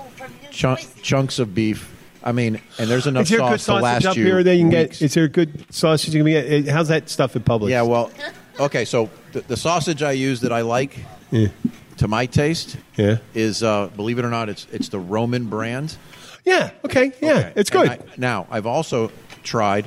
chunk, 0.52 0.80
chunks 1.02 1.40
of 1.40 1.52
beef, 1.52 1.92
I 2.22 2.30
mean, 2.32 2.60
and 2.78 2.88
there's 2.88 3.08
enough 3.08 3.22
Is 3.24 3.30
there 3.30 3.40
a 3.40 3.50
good 3.50 3.60
sauce 3.60 3.78
to 3.78 3.82
last 3.82 4.02
sausage 4.02 4.06
up 4.06 4.16
you 4.18 4.24
here 4.24 4.42
that 4.44 4.54
you 4.54 4.68
can 4.68 4.78
weeks. 4.78 4.98
get? 4.98 5.04
Is 5.06 5.14
there 5.14 5.26
good 5.28 5.74
sausage 5.74 6.14
you 6.14 6.22
can 6.22 6.32
get? 6.32 6.68
How's 6.68 6.88
that 6.88 7.08
stuff 7.08 7.34
in 7.34 7.42
public? 7.42 7.70
Yeah, 7.70 7.82
well, 7.82 8.12
okay. 8.60 8.84
So 8.84 9.10
the, 9.32 9.40
the 9.40 9.56
sausage 9.56 10.02
I 10.02 10.12
use 10.12 10.42
that 10.42 10.52
I 10.52 10.60
like, 10.60 10.96
to 11.32 12.06
my 12.08 12.26
taste, 12.26 12.76
Yeah. 12.96 13.18
is 13.34 13.62
uh, 13.64 13.88
believe 13.96 14.18
it 14.20 14.24
or 14.24 14.30
not, 14.30 14.48
it's 14.48 14.66
it's 14.70 14.90
the 14.90 15.00
Roman 15.00 15.46
brand. 15.46 15.96
Yeah. 16.44 16.70
Okay. 16.84 17.12
Yeah. 17.20 17.30
Okay. 17.32 17.52
It's 17.56 17.70
good. 17.70 17.88
I- 17.88 17.98
now 18.16 18.46
I've 18.50 18.66
also 18.66 19.10
tried 19.42 19.86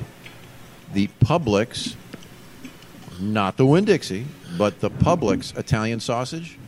the 0.92 1.08
Publix, 1.20 1.94
not 3.20 3.56
the 3.56 3.66
Winn 3.66 3.84
Dixie, 3.84 4.26
but 4.56 4.80
the 4.80 4.90
Publix 4.90 5.56
Italian 5.58 6.00
sausage. 6.00 6.58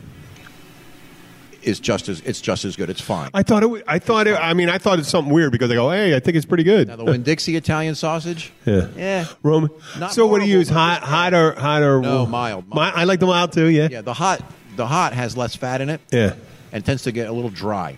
Is 1.63 1.79
just 1.81 2.07
as 2.07 2.21
it's 2.21 2.39
just 2.39 2.63
as 2.63 2.77
good. 2.77 2.89
It's 2.89 3.01
fine. 3.01 3.29
I 3.33 3.43
thought 3.43 3.61
it. 3.63 3.83
I 3.87 3.99
thought 3.99 4.25
it. 4.27 4.35
I 4.39 4.53
mean, 4.53 4.69
I 4.69 4.77
thought 4.77 4.99
it's 4.99 5.09
something 5.09 5.33
weird 5.33 5.51
because 5.51 5.69
I 5.69 5.73
go, 5.73 5.89
"Hey, 5.89 6.15
I 6.15 6.19
think 6.21 6.37
it's 6.37 6.45
pretty 6.45 6.63
good." 6.63 6.87
Now 6.87 6.95
the 6.95 7.03
Winn 7.03 7.23
Dixie 7.23 7.57
Italian 7.57 7.95
sausage, 7.95 8.53
yeah. 8.65 8.87
yeah, 8.95 9.25
Roman. 9.43 9.69
Not 9.99 10.13
so, 10.13 10.27
what 10.27 10.39
do 10.39 10.47
you 10.47 10.59
use? 10.59 10.69
but 10.69 10.75
Hot, 10.75 10.99
just 11.01 11.09
hot 11.11 11.33
or 11.33 11.53
hot 11.59 11.81
or 11.81 11.99
No, 11.99 12.25
mild, 12.25 12.69
Mi- 12.69 12.75
mild. 12.75 12.93
I 12.95 13.03
like 13.03 13.19
the 13.19 13.25
mild 13.25 13.51
too. 13.51 13.65
Yeah. 13.65 13.89
yeah. 13.91 14.01
The 14.01 14.13
hot, 14.13 14.41
the 14.77 14.87
hot 14.87 15.11
has 15.13 15.35
less 15.35 15.57
fat 15.57 15.81
in 15.81 15.89
it. 15.89 15.99
Yeah. 16.09 16.35
and 16.71 16.85
tends 16.85 17.03
to 17.03 17.11
get 17.11 17.27
a 17.27 17.33
little 17.33 17.49
dry. 17.49 17.97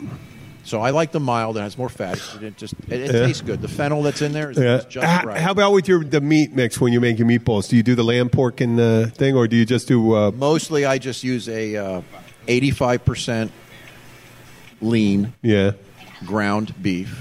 So 0.69 0.81
I 0.81 0.91
like 0.91 1.11
the 1.11 1.19
mild. 1.19 1.57
It 1.57 1.61
has 1.61 1.79
more 1.79 1.89
fat. 1.89 2.21
It 2.43 2.55
just 2.55 2.75
it, 2.87 2.93
it 3.01 3.11
Yeah. 3.11 3.25
tastes 3.25 3.41
good. 3.41 3.59
The 3.59 3.67
fennel 3.67 4.03
that's 4.03 4.21
in 4.21 4.33
there 4.33 4.51
is, 4.51 4.57
Yeah. 4.59 4.77
is 4.77 4.85
just 4.85 5.03
H- 5.21 5.25
right. 5.25 5.41
How 5.41 5.49
about 5.51 5.73
with 5.73 5.87
your 5.87 6.03
the 6.03 6.21
meat 6.21 6.53
mix 6.53 6.79
when 6.79 6.93
you 6.93 7.01
make 7.01 7.17
your 7.17 7.27
meatballs? 7.27 7.67
Do 7.69 7.75
you 7.75 7.81
do 7.81 7.95
the 7.95 8.03
lamb, 8.03 8.29
pork, 8.29 8.61
and 8.61 8.79
uh, 8.79 9.07
thing, 9.07 9.35
or 9.35 9.47
do 9.47 9.55
you 9.55 9.65
just 9.65 9.87
do? 9.87 10.13
Uh, 10.15 10.29
Mostly, 10.31 10.85
I 10.85 10.99
just 10.99 11.23
use 11.23 11.49
a 11.49 11.75
uh, 11.75 12.01
eighty-five 12.47 13.03
percent 13.03 13.51
lean 14.79 15.33
yeah. 15.41 15.71
ground 16.27 16.75
beef. 16.79 17.17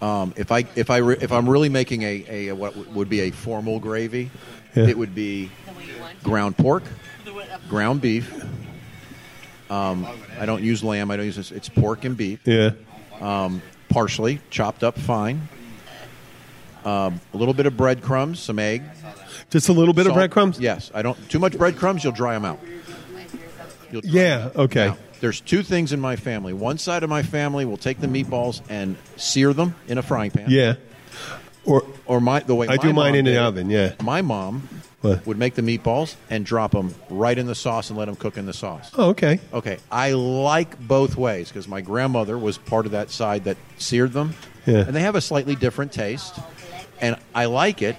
Um, 0.00 0.32
if 0.36 0.52
I 0.52 0.66
if 0.76 0.90
I 0.90 0.98
re, 0.98 1.16
if 1.20 1.32
I'm 1.32 1.48
really 1.48 1.70
making 1.70 2.02
a, 2.04 2.24
a 2.48 2.52
what 2.52 2.76
would 2.94 3.08
be 3.08 3.22
a 3.22 3.30
formal 3.32 3.80
gravy, 3.80 4.30
Yeah. 4.76 4.86
it 4.86 4.96
would 4.96 5.12
be 5.16 5.50
ground 6.22 6.56
pork, 6.56 6.84
ground 7.68 8.00
beef. 8.00 8.32
Um, 9.70 10.06
I 10.38 10.46
don't 10.46 10.62
use 10.62 10.82
lamb. 10.84 11.10
I 11.10 11.16
don't 11.16 11.26
use 11.26 11.36
this. 11.36 11.52
It's 11.52 11.68
pork 11.68 12.04
and 12.04 12.16
beef. 12.16 12.40
Yeah. 12.44 12.70
parsley 13.88 14.40
chopped 14.50 14.82
up 14.84 14.98
fine. 14.98 15.48
Um, 16.84 17.20
a 17.34 17.36
little 17.36 17.54
bit 17.54 17.66
of 17.66 17.76
breadcrumbs, 17.76 18.40
some 18.40 18.58
egg. 18.58 18.82
Just 19.50 19.68
a 19.68 19.72
little 19.72 19.94
bit 19.94 20.06
of 20.06 20.14
breadcrumbs. 20.14 20.58
Yes, 20.58 20.90
I 20.94 21.02
don't 21.02 21.16
too 21.28 21.38
much 21.38 21.56
breadcrumbs. 21.58 22.02
You'll 22.04 22.12
dry 22.12 22.34
them 22.34 22.44
out. 22.44 22.60
You'll 23.92 24.00
dry 24.02 24.10
Yeah. 24.12 24.22
'em 24.22 24.40
out. 24.46 24.56
Okay. 24.56 24.86
Now, 24.88 24.96
there's 25.20 25.40
two 25.40 25.62
things 25.62 25.92
in 25.92 26.00
my 26.00 26.16
family. 26.16 26.52
One 26.52 26.78
side 26.78 27.02
of 27.02 27.10
my 27.10 27.22
family 27.22 27.64
will 27.64 27.76
take 27.76 28.00
the 28.00 28.06
meatballs 28.06 28.62
and 28.70 28.96
sear 29.16 29.52
them 29.52 29.74
in 29.88 29.98
a 29.98 30.02
frying 30.02 30.30
pan. 30.30 30.46
Yeah. 30.48 30.74
Or 31.64 31.84
Or 32.06 32.20
my 32.20 32.40
the 32.40 32.54
way 32.54 32.66
I 32.68 32.76
do 32.78 32.92
mine 32.92 33.14
in 33.14 33.24
the 33.26 33.36
oven, 33.38 33.68
yeah. 33.68 33.92
My 34.02 34.22
mom 34.22 34.68
What? 35.02 35.26
would 35.26 35.38
make 35.38 35.54
the 35.54 35.62
meatballs 35.62 36.16
and 36.28 36.44
drop 36.44 36.72
them 36.72 36.94
right 37.08 37.38
in 37.38 37.46
the 37.46 37.54
sauce 37.54 37.88
and 37.88 37.98
let 37.98 38.04
them 38.04 38.16
cook 38.16 38.36
in 38.36 38.44
the 38.44 38.52
sauce. 38.52 38.90
oh, 38.98 39.10
okay. 39.10 39.40
Okay, 39.52 39.78
I 39.90 40.12
like 40.12 40.78
both 40.86 41.16
ways 41.16 41.48
because 41.48 41.66
my 41.66 41.80
grandmother 41.80 42.36
was 42.36 42.58
part 42.58 42.84
of 42.86 42.92
that 42.92 43.10
side 43.10 43.44
that 43.44 43.56
seared 43.78 44.12
them, 44.12 44.34
Yeah. 44.66 44.84
and 44.86 44.94
they 44.94 45.00
have 45.00 45.14
a 45.14 45.20
slightly 45.22 45.54
different 45.56 45.92
taste, 45.92 46.38
and 47.00 47.16
I 47.34 47.46
like 47.46 47.80
it. 47.80 47.96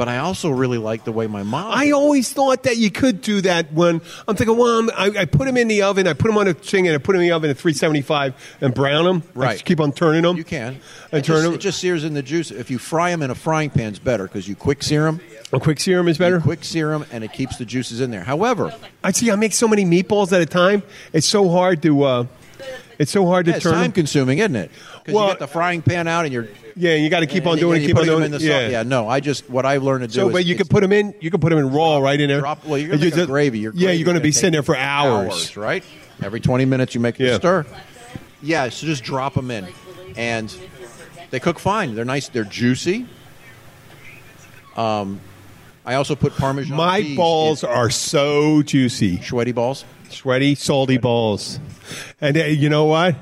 But 0.00 0.08
I 0.08 0.16
also 0.16 0.48
really 0.48 0.78
like 0.78 1.04
the 1.04 1.12
way 1.12 1.26
my 1.26 1.42
mom. 1.42 1.72
I 1.74 1.90
always 1.90 2.32
thought 2.32 2.62
that 2.62 2.78
you 2.78 2.90
could 2.90 3.20
do 3.20 3.42
that 3.42 3.70
when 3.70 4.00
I'm 4.26 4.34
thinking, 4.34 4.56
well, 4.56 4.78
I'm, 4.78 4.88
I, 4.92 5.20
I 5.20 5.24
put 5.26 5.44
them 5.44 5.58
in 5.58 5.68
the 5.68 5.82
oven, 5.82 6.06
I 6.08 6.14
put 6.14 6.28
them 6.28 6.38
on 6.38 6.48
a 6.48 6.54
thing, 6.54 6.86
and 6.88 6.94
I 6.94 6.98
put 6.98 7.12
them 7.12 7.20
in 7.20 7.28
the 7.28 7.32
oven 7.32 7.50
at 7.50 7.58
375 7.58 8.56
and 8.62 8.72
brown 8.72 9.04
them. 9.04 9.22
I 9.36 9.38
Right. 9.38 9.52
just 9.52 9.66
keep 9.66 9.78
on 9.78 9.92
turning 9.92 10.22
them. 10.22 10.38
You 10.38 10.44
can. 10.44 10.80
And 11.12 11.20
it, 11.20 11.24
turn 11.26 11.34
just, 11.36 11.42
them. 11.44 11.52
it 11.52 11.58
just 11.58 11.80
sears 11.80 12.04
in 12.04 12.14
the 12.14 12.22
juice. 12.22 12.50
If 12.50 12.70
you 12.70 12.78
fry 12.78 13.10
them 13.10 13.20
in 13.20 13.30
a 13.30 13.34
frying 13.34 13.68
pan, 13.68 13.90
it's 13.90 13.98
better 13.98 14.22
because 14.24 14.48
you 14.48 14.56
quick 14.56 14.82
sear 14.82 15.02
them. 15.04 15.20
A 15.52 15.60
quick 15.60 15.78
serum 15.78 16.08
is 16.08 16.16
better. 16.16 16.40
Quick 16.40 16.64
sear 16.64 16.92
them, 16.92 17.04
and 17.12 17.22
it 17.22 17.34
keeps 17.34 17.58
the 17.58 17.66
juices 17.66 18.00
in 18.00 18.10
there. 18.10 18.24
However, 18.24 18.72
I 19.04 19.10
see. 19.10 19.30
I 19.30 19.36
make 19.36 19.52
so 19.52 19.68
many 19.68 19.84
meatballs 19.84 20.32
at 20.32 20.40
a 20.40 20.46
time. 20.46 20.82
It's 21.12 21.26
so 21.28 21.50
hard 21.50 21.82
to. 21.82 22.02
Uh, 22.04 22.26
it's 22.98 23.10
so 23.10 23.26
hard 23.26 23.46
to 23.46 23.50
yeah, 23.52 23.56
it's 23.56 23.64
turn. 23.64 23.72
time 23.74 23.92
consuming, 23.92 24.38
isn't 24.38 24.56
it? 24.56 24.70
Because 25.02 25.14
Well- 25.14 25.24
you 25.26 25.30
get 25.32 25.38
the 25.40 25.46
frying 25.46 25.82
pan 25.82 26.06
out 26.08 26.24
and 26.24 26.32
you're 26.32 26.48
Yeah, 26.76 26.94
you 26.94 27.08
got 27.10 27.20
to 27.20 27.26
keep 27.26 27.46
on 27.46 27.52
and- 27.52 27.60
doing 27.60 27.82
it. 27.82 27.86
Keep 27.86 27.96
on 27.98 28.04
doing 28.04 28.24
in 28.24 28.34
it. 28.34 28.38
the 28.38 28.44
yeah. 28.44 28.68
yeah. 28.68 28.82
No, 28.82 29.08
I 29.08 29.20
just 29.20 29.48
what 29.50 29.64
I've 29.66 29.82
learned 29.82 30.02
to 30.02 30.08
do. 30.08 30.14
So, 30.14 30.26
is 30.28 30.32
but 30.32 30.44
you 30.46 30.54
can 30.56 30.66
put 30.68 30.82
them 30.82 30.92
in. 30.92 31.14
You 31.20 31.30
can 31.30 31.40
put 31.40 31.50
them 31.50 31.58
in 31.58 31.70
raw 31.72 31.98
right 31.98 32.20
in 32.20 32.28
there. 32.28 32.40
Drop, 32.40 32.64
well, 32.66 32.78
you're 32.78 32.88
going 32.88 33.00
to 33.00 33.04
you 33.06 33.10
make 33.10 33.14
a 33.14 33.16
just- 33.18 33.28
gravy. 33.28 33.58
Your 33.60 33.72
yeah, 33.74 33.86
gravy's 33.86 34.00
you're 34.00 34.04
going 34.04 34.14
to 34.14 34.20
gonna 34.20 34.22
be 34.28 34.32
sitting 34.32 34.52
there 34.52 34.62
for 34.62 34.76
hours. 34.76 35.56
right? 35.56 35.82
Every 36.22 36.40
20 36.40 36.64
minutes, 36.66 36.94
you 36.94 37.00
make 37.00 37.18
Yeah. 37.18 37.28
a 37.30 37.34
stir. 37.36 37.66
Yeah, 38.42 38.68
so 38.68 38.86
just 38.86 39.02
drop 39.02 39.34
them 39.34 39.50
in, 39.50 39.66
and 40.16 40.54
they 41.30 41.40
cook 41.40 41.58
fine. 41.58 41.94
They're 41.94 42.04
nice. 42.04 42.28
They're 42.28 42.44
juicy. 42.44 43.06
Um, 44.76 45.20
I 45.84 45.94
also 45.94 46.14
put 46.14 46.36
Parmesan. 46.36 46.76
My 46.76 47.14
balls 47.16 47.64
in- 47.64 47.70
are 47.70 47.90
so 47.90 48.62
juicy, 48.62 49.20
sweaty 49.22 49.52
balls. 49.52 49.84
sweaty, 50.10 50.54
salty 50.54 50.98
balls, 50.98 51.58
and 52.20 52.36
uh, 52.36 52.44
you 52.44 52.68
know 52.68 52.84
what? 52.84 53.14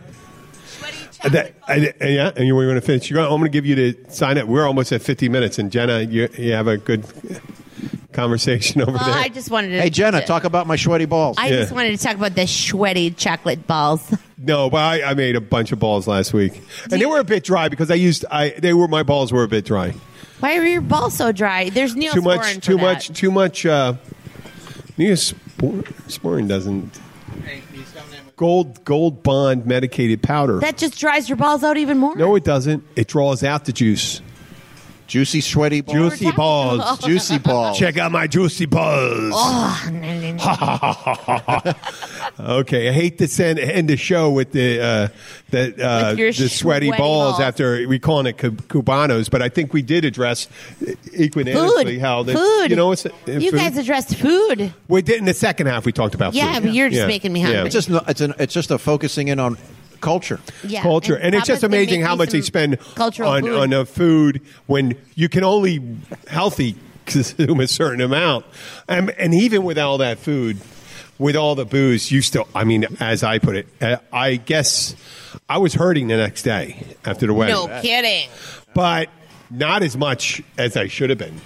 That, 1.25 1.55
I- 1.67 1.93
yeah, 2.01 2.31
and 2.37 2.47
you 2.47 2.55
were 2.55 2.65
going 2.65 2.77
to 2.77 2.81
finish. 2.81 3.11
You're 3.11 3.17
going, 3.19 3.33
I'm 3.33 3.41
going 3.41 3.51
to 3.51 3.57
give 3.57 3.67
you 3.67 3.75
the 3.75 4.11
sign 4.13 4.39
up. 4.39 4.47
We're 4.47 4.67
almost 4.67 4.93
at 4.93 5.03
50 5.03 5.29
minutes, 5.29 5.59
and 5.59 5.71
Jenna, 5.73 6.01
you, 6.03 6.29
you 6.39 6.53
have 6.53 6.69
a 6.69 6.77
good 6.77 7.05
conversation 8.13 8.81
over 8.83 8.93
Well, 8.93 9.05
there. 9.05 9.15
I 9.15 9.29
just 9.29 9.51
wanted 9.51 9.71
to. 9.71 9.81
Hey 9.81 9.91
Jenna, 9.91 10.25
talk 10.25 10.45
about 10.45 10.67
my 10.67 10.77
sweaty 10.77 11.07
balls. 11.07 11.37
I 11.39 11.49
Yeah. 11.49 11.57
just 11.61 11.73
wanted 11.73 11.97
to 11.97 12.03
talk 12.05 12.15
about 12.17 12.35
the 12.35 12.47
sweaty 12.47 13.11
chocolate 13.11 13.67
balls. 13.67 14.15
No, 14.41 14.71
but 14.71 14.79
I, 14.79 15.03
I 15.11 15.15
made 15.15 15.35
a 15.35 15.41
bunch 15.41 15.73
of 15.73 15.81
balls 15.81 16.07
last 16.07 16.33
week, 16.33 16.63
and 16.93 17.03
they 17.03 17.07
were 17.07 17.19
a 17.19 17.25
bit 17.25 17.43
dry 17.43 17.69
because 17.69 17.91
I 17.91 17.95
used 17.97 18.25
I 18.31 18.51
they 18.51 18.73
were 18.73 18.87
my 18.87 19.03
balls 19.03 19.33
were 19.33 19.43
a 19.43 19.49
bit 19.49 19.65
dry. 19.65 19.95
Why 20.39 20.57
are 20.59 20.65
your 20.65 20.81
balls 20.81 21.15
so 21.17 21.33
dry? 21.33 21.71
There's 21.71 21.97
Neosporin 21.97 22.13
too 22.13 22.23
much, 22.23 22.55
for 22.55 22.61
too 22.61 22.77
that. 22.77 22.83
much, 22.83 23.09
too 23.09 23.31
much. 23.33 23.67
Uh, 23.67 23.95
Neosporin 24.97 26.47
doesn't. 26.49 27.01
Gold 28.39 28.85
Gold 28.85 29.23
Bond 29.23 29.67
medicated 29.67 30.23
powder. 30.23 30.61
That 30.61 30.79
just 30.79 30.99
dries 30.99 31.29
your 31.29 31.37
balls 31.37 31.65
out 31.65 31.77
even 31.77 31.99
more. 31.99 32.17
no, 32.17 32.37
it 32.37 32.45
doesn't. 32.45 32.85
It 32.97 33.09
draws 33.09 33.43
out 33.45 33.67
the 33.67 33.73
juice. 33.73 34.23
Juicy 35.09 35.41
sweaty 35.41 35.81
balls. 35.81 35.97
Juicy 36.19 36.31
balls. 36.33 36.99
Juicy 37.01 37.39
balls. 37.51 37.79
Check 37.79 37.97
out 37.97 38.13
my 38.13 38.27
juicy 38.27 38.67
balls. 38.67 39.33
Oh, 39.35 39.89
no, 39.91 40.21
no, 40.21 40.33
no. 42.39 42.59
Okay, 42.61 42.89
I 42.89 42.93
hate 42.93 43.19
to 43.19 43.27
send 43.27 43.59
end 43.59 43.89
the 43.89 43.97
show 43.97 44.31
with 44.31 44.53
the 44.53 44.81
uh, 44.81 45.09
the, 45.51 45.85
uh, 45.85 46.15
With 46.17 46.37
the 46.37 46.49
sweaty, 46.49 46.89
sweaty 46.89 46.91
balls, 46.91 47.33
balls. 47.33 47.41
after 47.41 47.89
we 47.89 47.99
calling 47.99 48.27
it 48.27 48.37
cubanos, 48.37 49.31
but 49.31 49.43
I 49.43 49.49
think 49.49 49.73
we 49.73 49.83
did 49.83 50.05
address 50.05 50.47
equanimously 51.19 51.85
Food. 51.95 52.01
how 52.01 52.23
the 52.23 52.35
food. 52.35 52.67
you 52.71 52.77
know 52.77 52.93
it's 52.93 53.07
you 53.27 53.51
guys 53.51 53.77
addressed 53.77 54.15
food. 54.17 54.73
we 54.89 55.03
did 55.03 55.19
in 55.19 55.25
the 55.25 55.35
second 55.35 55.67
half 55.69 55.85
we 55.87 55.93
talked 55.93 56.15
about 56.15 56.35
Yeah, 56.35 56.55
food. 56.55 56.65
but 56.65 56.73
you're 56.75 56.91
just 56.91 57.07
making 57.09 57.33
me 57.33 57.41
hungry. 57.41 57.59
Yeah. 57.61 57.65
It's 57.65 57.75
just 57.75 57.89
it's 57.91 58.21
an, 58.21 58.35
it's 58.39 58.53
just 58.55 58.71
a 58.71 58.79
focusing 58.79 59.29
in 59.29 59.41
on 59.41 59.57
culture. 60.01 60.41
Yeah, 60.65 60.83
culture, 60.83 61.17
and, 61.17 61.35
it's 61.35 61.47
just 61.47 61.63
amazing 61.63 62.03
how 62.03 62.17
much 62.17 62.31
they 62.31 62.41
spend 62.41 62.79
on 62.99 63.13
food. 63.13 63.53
on 63.53 63.75
uh, 63.75 63.85
food 63.85 64.41
when 64.67 64.97
you 65.15 65.29
can 65.29 65.45
only 65.45 65.83
healthy 66.29 66.77
consume 67.07 67.61
a 67.61 67.69
certain 67.69 68.01
amount, 68.01 68.45
um, 68.89 69.11
and 69.19 69.35
even 69.35 69.65
with 69.65 69.79
all 69.79 69.99
that 69.99 70.19
food, 70.19 70.59
with 71.19 71.37
all 71.37 71.55
the 71.55 71.65
booze, 71.65 72.11
you 72.11 72.23
still. 72.23 72.49
I 72.55 72.65
mean, 72.65 72.87
as 73.01 73.23
I 73.23 73.39
put 73.39 73.57
it, 73.57 73.67
uh, 73.81 73.97
I 74.13 74.37
guess 74.37 74.95
I 75.49 75.59
was 75.59 75.75
hurting 75.75 76.09
the 76.09 76.17
next 76.17 76.43
day 76.43 76.83
after 77.05 77.27
the 77.27 77.35
wedding, 77.35 77.55
No 77.55 77.81
kidding. 77.81 78.29
but 78.75 79.09
not 79.51 79.83
as 79.83 79.97
much 79.97 80.43
as 80.57 80.77
I 80.77 80.89
should 80.89 81.11
have 81.11 81.19
been 81.19 81.41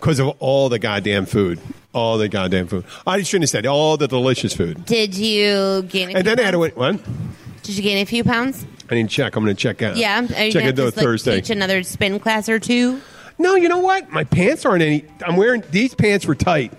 because 0.00 0.18
of 0.18 0.28
all 0.38 0.68
the 0.68 0.78
goddamn 0.78 1.26
food. 1.26 1.60
All 1.92 2.18
the 2.18 2.28
goddamn 2.28 2.66
food. 2.68 2.84
I 3.06 3.22
shouldn't 3.22 3.44
have 3.44 3.50
said 3.50 3.66
all 3.66 3.96
the 3.96 4.06
delicious 4.08 4.54
food. 4.54 4.84
Did 4.84 5.14
you 5.16 5.82
gain? 5.82 6.10
A 6.10 6.12
And 6.12 6.16
few 6.18 6.22
then 6.22 6.38
I 6.40 6.42
had 6.42 6.50
to 6.52 6.58
pounds? 6.58 6.60
wait. 6.60 6.76
What? 6.76 7.62
Did 7.62 7.76
you 7.76 7.82
gain 7.82 7.98
a 7.98 8.04
few 8.06 8.22
pounds? 8.24 8.64
I 8.90 8.94
didn't 8.94 9.10
check. 9.10 9.36
I'm 9.36 9.44
going 9.44 9.54
to 9.54 9.60
check 9.60 9.82
out. 9.82 9.96
Yeah. 9.96 10.18
Are 10.20 10.22
you 10.44 10.52
check 10.52 10.60
gonna 10.62 10.68
it 10.68 10.76
though 10.76 10.86
just, 10.86 10.96
like, 10.96 11.04
Thursday. 11.04 11.36
Teach 11.40 11.50
another 11.50 11.82
spin 11.82 12.18
class 12.20 12.48
or 12.48 12.58
two. 12.58 13.00
No, 13.38 13.54
you 13.54 13.68
know 13.68 13.78
what? 13.78 14.10
My 14.10 14.24
pants 14.24 14.64
aren't 14.64 14.82
any. 14.82 15.04
I'm 15.26 15.36
wearing 15.36 15.62
these 15.70 15.94
pants 15.94 16.26
were 16.26 16.34
tight 16.34 16.72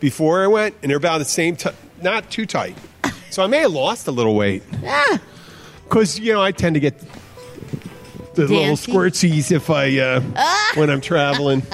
before 0.00 0.42
I 0.42 0.46
went, 0.46 0.74
and 0.82 0.90
they're 0.90 0.96
about 0.96 1.18
the 1.18 1.24
same. 1.26 1.56
T- 1.56 1.70
not 2.02 2.30
too 2.30 2.46
tight, 2.46 2.76
so 3.30 3.42
I 3.42 3.46
may 3.48 3.58
have 3.58 3.72
lost 3.72 4.06
a 4.08 4.10
little 4.12 4.34
weight 4.34 4.62
Ah, 4.84 5.20
because 5.84 6.18
you 6.18 6.32
know 6.32 6.40
I 6.42 6.52
tend 6.52 6.74
to 6.74 6.80
get 6.80 6.94
the 8.36 8.42
little 8.42 8.58
Dancy? 8.58 8.92
squirtsies 8.92 9.50
if 9.52 9.68
I 9.70 9.98
uh, 9.98 10.20
when 10.74 10.90
I'm 10.90 11.00
traveling. 11.00 11.62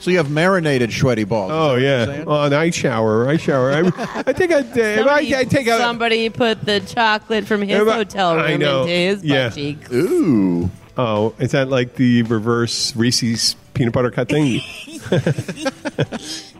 So 0.00 0.10
you 0.10 0.16
have 0.16 0.30
marinated 0.32 0.92
sweaty 0.92 1.22
balls. 1.22 1.52
Oh 1.52 1.54
Is 1.54 1.58
that 1.58 1.68
what 1.74 1.80
you're 1.80 1.90
yeah, 1.90 2.04
saying? 2.06 2.24
oh, 2.26 2.48
night 2.48 2.74
shower, 2.74 3.28
I 3.28 3.36
shower. 3.36 3.72
I, 3.72 3.78
I 4.26 4.32
think 4.32 4.50
I, 4.50 4.58
if 4.60 5.06
I, 5.06 5.18
I 5.38 5.44
take 5.44 5.68
a. 5.68 5.78
somebody 5.78 6.28
put 6.28 6.64
the 6.64 6.80
chocolate 6.80 7.46
from 7.46 7.62
his 7.62 7.80
If 7.80 7.86
I- 7.86 7.94
hotel 7.94 8.34
room 8.34 8.44
I 8.44 8.56
know. 8.56 8.80
into 8.82 8.92
his 8.92 9.16
butt 9.18 9.24
Yeah. 9.26 9.50
cheeks. 9.50 9.92
Ooh. 9.92 10.70
Oh, 10.96 11.34
is 11.38 11.52
that 11.52 11.68
like 11.68 11.94
the 11.94 12.22
reverse 12.24 12.96
Reese's 12.96 13.54
peanut 13.74 13.92
butter 13.92 14.10
cut 14.10 14.28
thing? 14.28 14.44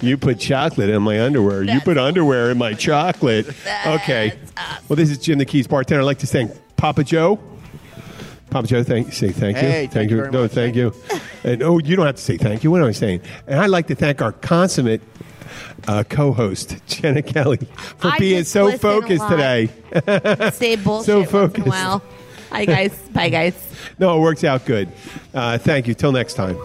you 0.01 0.16
put 0.16 0.38
chocolate 0.38 0.88
in 0.90 1.03
my 1.03 1.20
underwear. 1.20 1.62
you 1.64 1.80
put 1.80 1.99
underwear 1.99 2.51
in 2.51 2.59
my 2.59 2.74
chocolate. 2.74 3.49
Okay. 3.86 4.34
Well, 4.88 4.97
this 4.97 5.11
is 5.11 5.18
Jim 5.18 5.38
the 5.38 5.45
Keys 5.45 5.66
bartender. 5.66 6.03
I'd 6.03 6.07
like 6.07 6.18
to 6.20 6.26
thank 6.26 6.53
Papa 6.76 7.05
Joe 7.05 7.40
Papa 8.53 8.66
Joe, 8.66 8.82
thank 8.84 9.12
say 9.14 9.30
thank 9.30 9.57
you. 9.57 9.62
Hey, 9.62 9.86
thank 9.86 10.11
you 10.11 10.18
very 10.18 10.30
no, 10.30 10.42
much. 10.42 10.50
thank 10.53 10.74
Thank 10.74 10.76
you. 10.76 11.20
and 11.50 11.62
oh, 11.62 11.78
you 11.78 11.96
don't 11.96 12.05
have 12.05 12.16
to 12.16 12.22
say 12.22 12.36
thank 12.36 12.62
you. 12.62 12.70
What 12.70 12.82
am 12.82 12.88
I 12.88 12.92
saying? 12.92 13.22
And 13.46 13.59
I'd 13.59 13.70
like 13.70 13.86
to 13.86 13.94
thank 13.94 14.20
our 14.20 14.32
consummate 14.32 15.00
uh, 15.88 16.05
co-host 16.05 16.76
Jenna 16.86 17.22
Kelly 17.22 17.57
for 17.96 18.09
I 18.09 18.18
being 18.18 18.44
so 18.44 18.76
focused 18.76 19.26
today. 19.26 19.70
Say 20.53 20.76
bullshit 20.76 21.07
So 21.07 21.18
once 21.20 21.30
in 21.30 21.36
a 21.36 21.48
focused. 21.48 21.66
while. 21.66 22.03
Hi 22.50 22.66
guys. 22.66 22.92
Bye 23.14 23.30
guys. 23.30 23.55
no, 23.98 24.18
it 24.18 24.20
works 24.20 24.44
out 24.44 24.66
good. 24.66 24.92
Uh, 25.32 25.57
thank 25.57 25.88
you. 25.88 25.94
Till 25.94 26.12
next 26.12 26.34
time. 26.34 26.59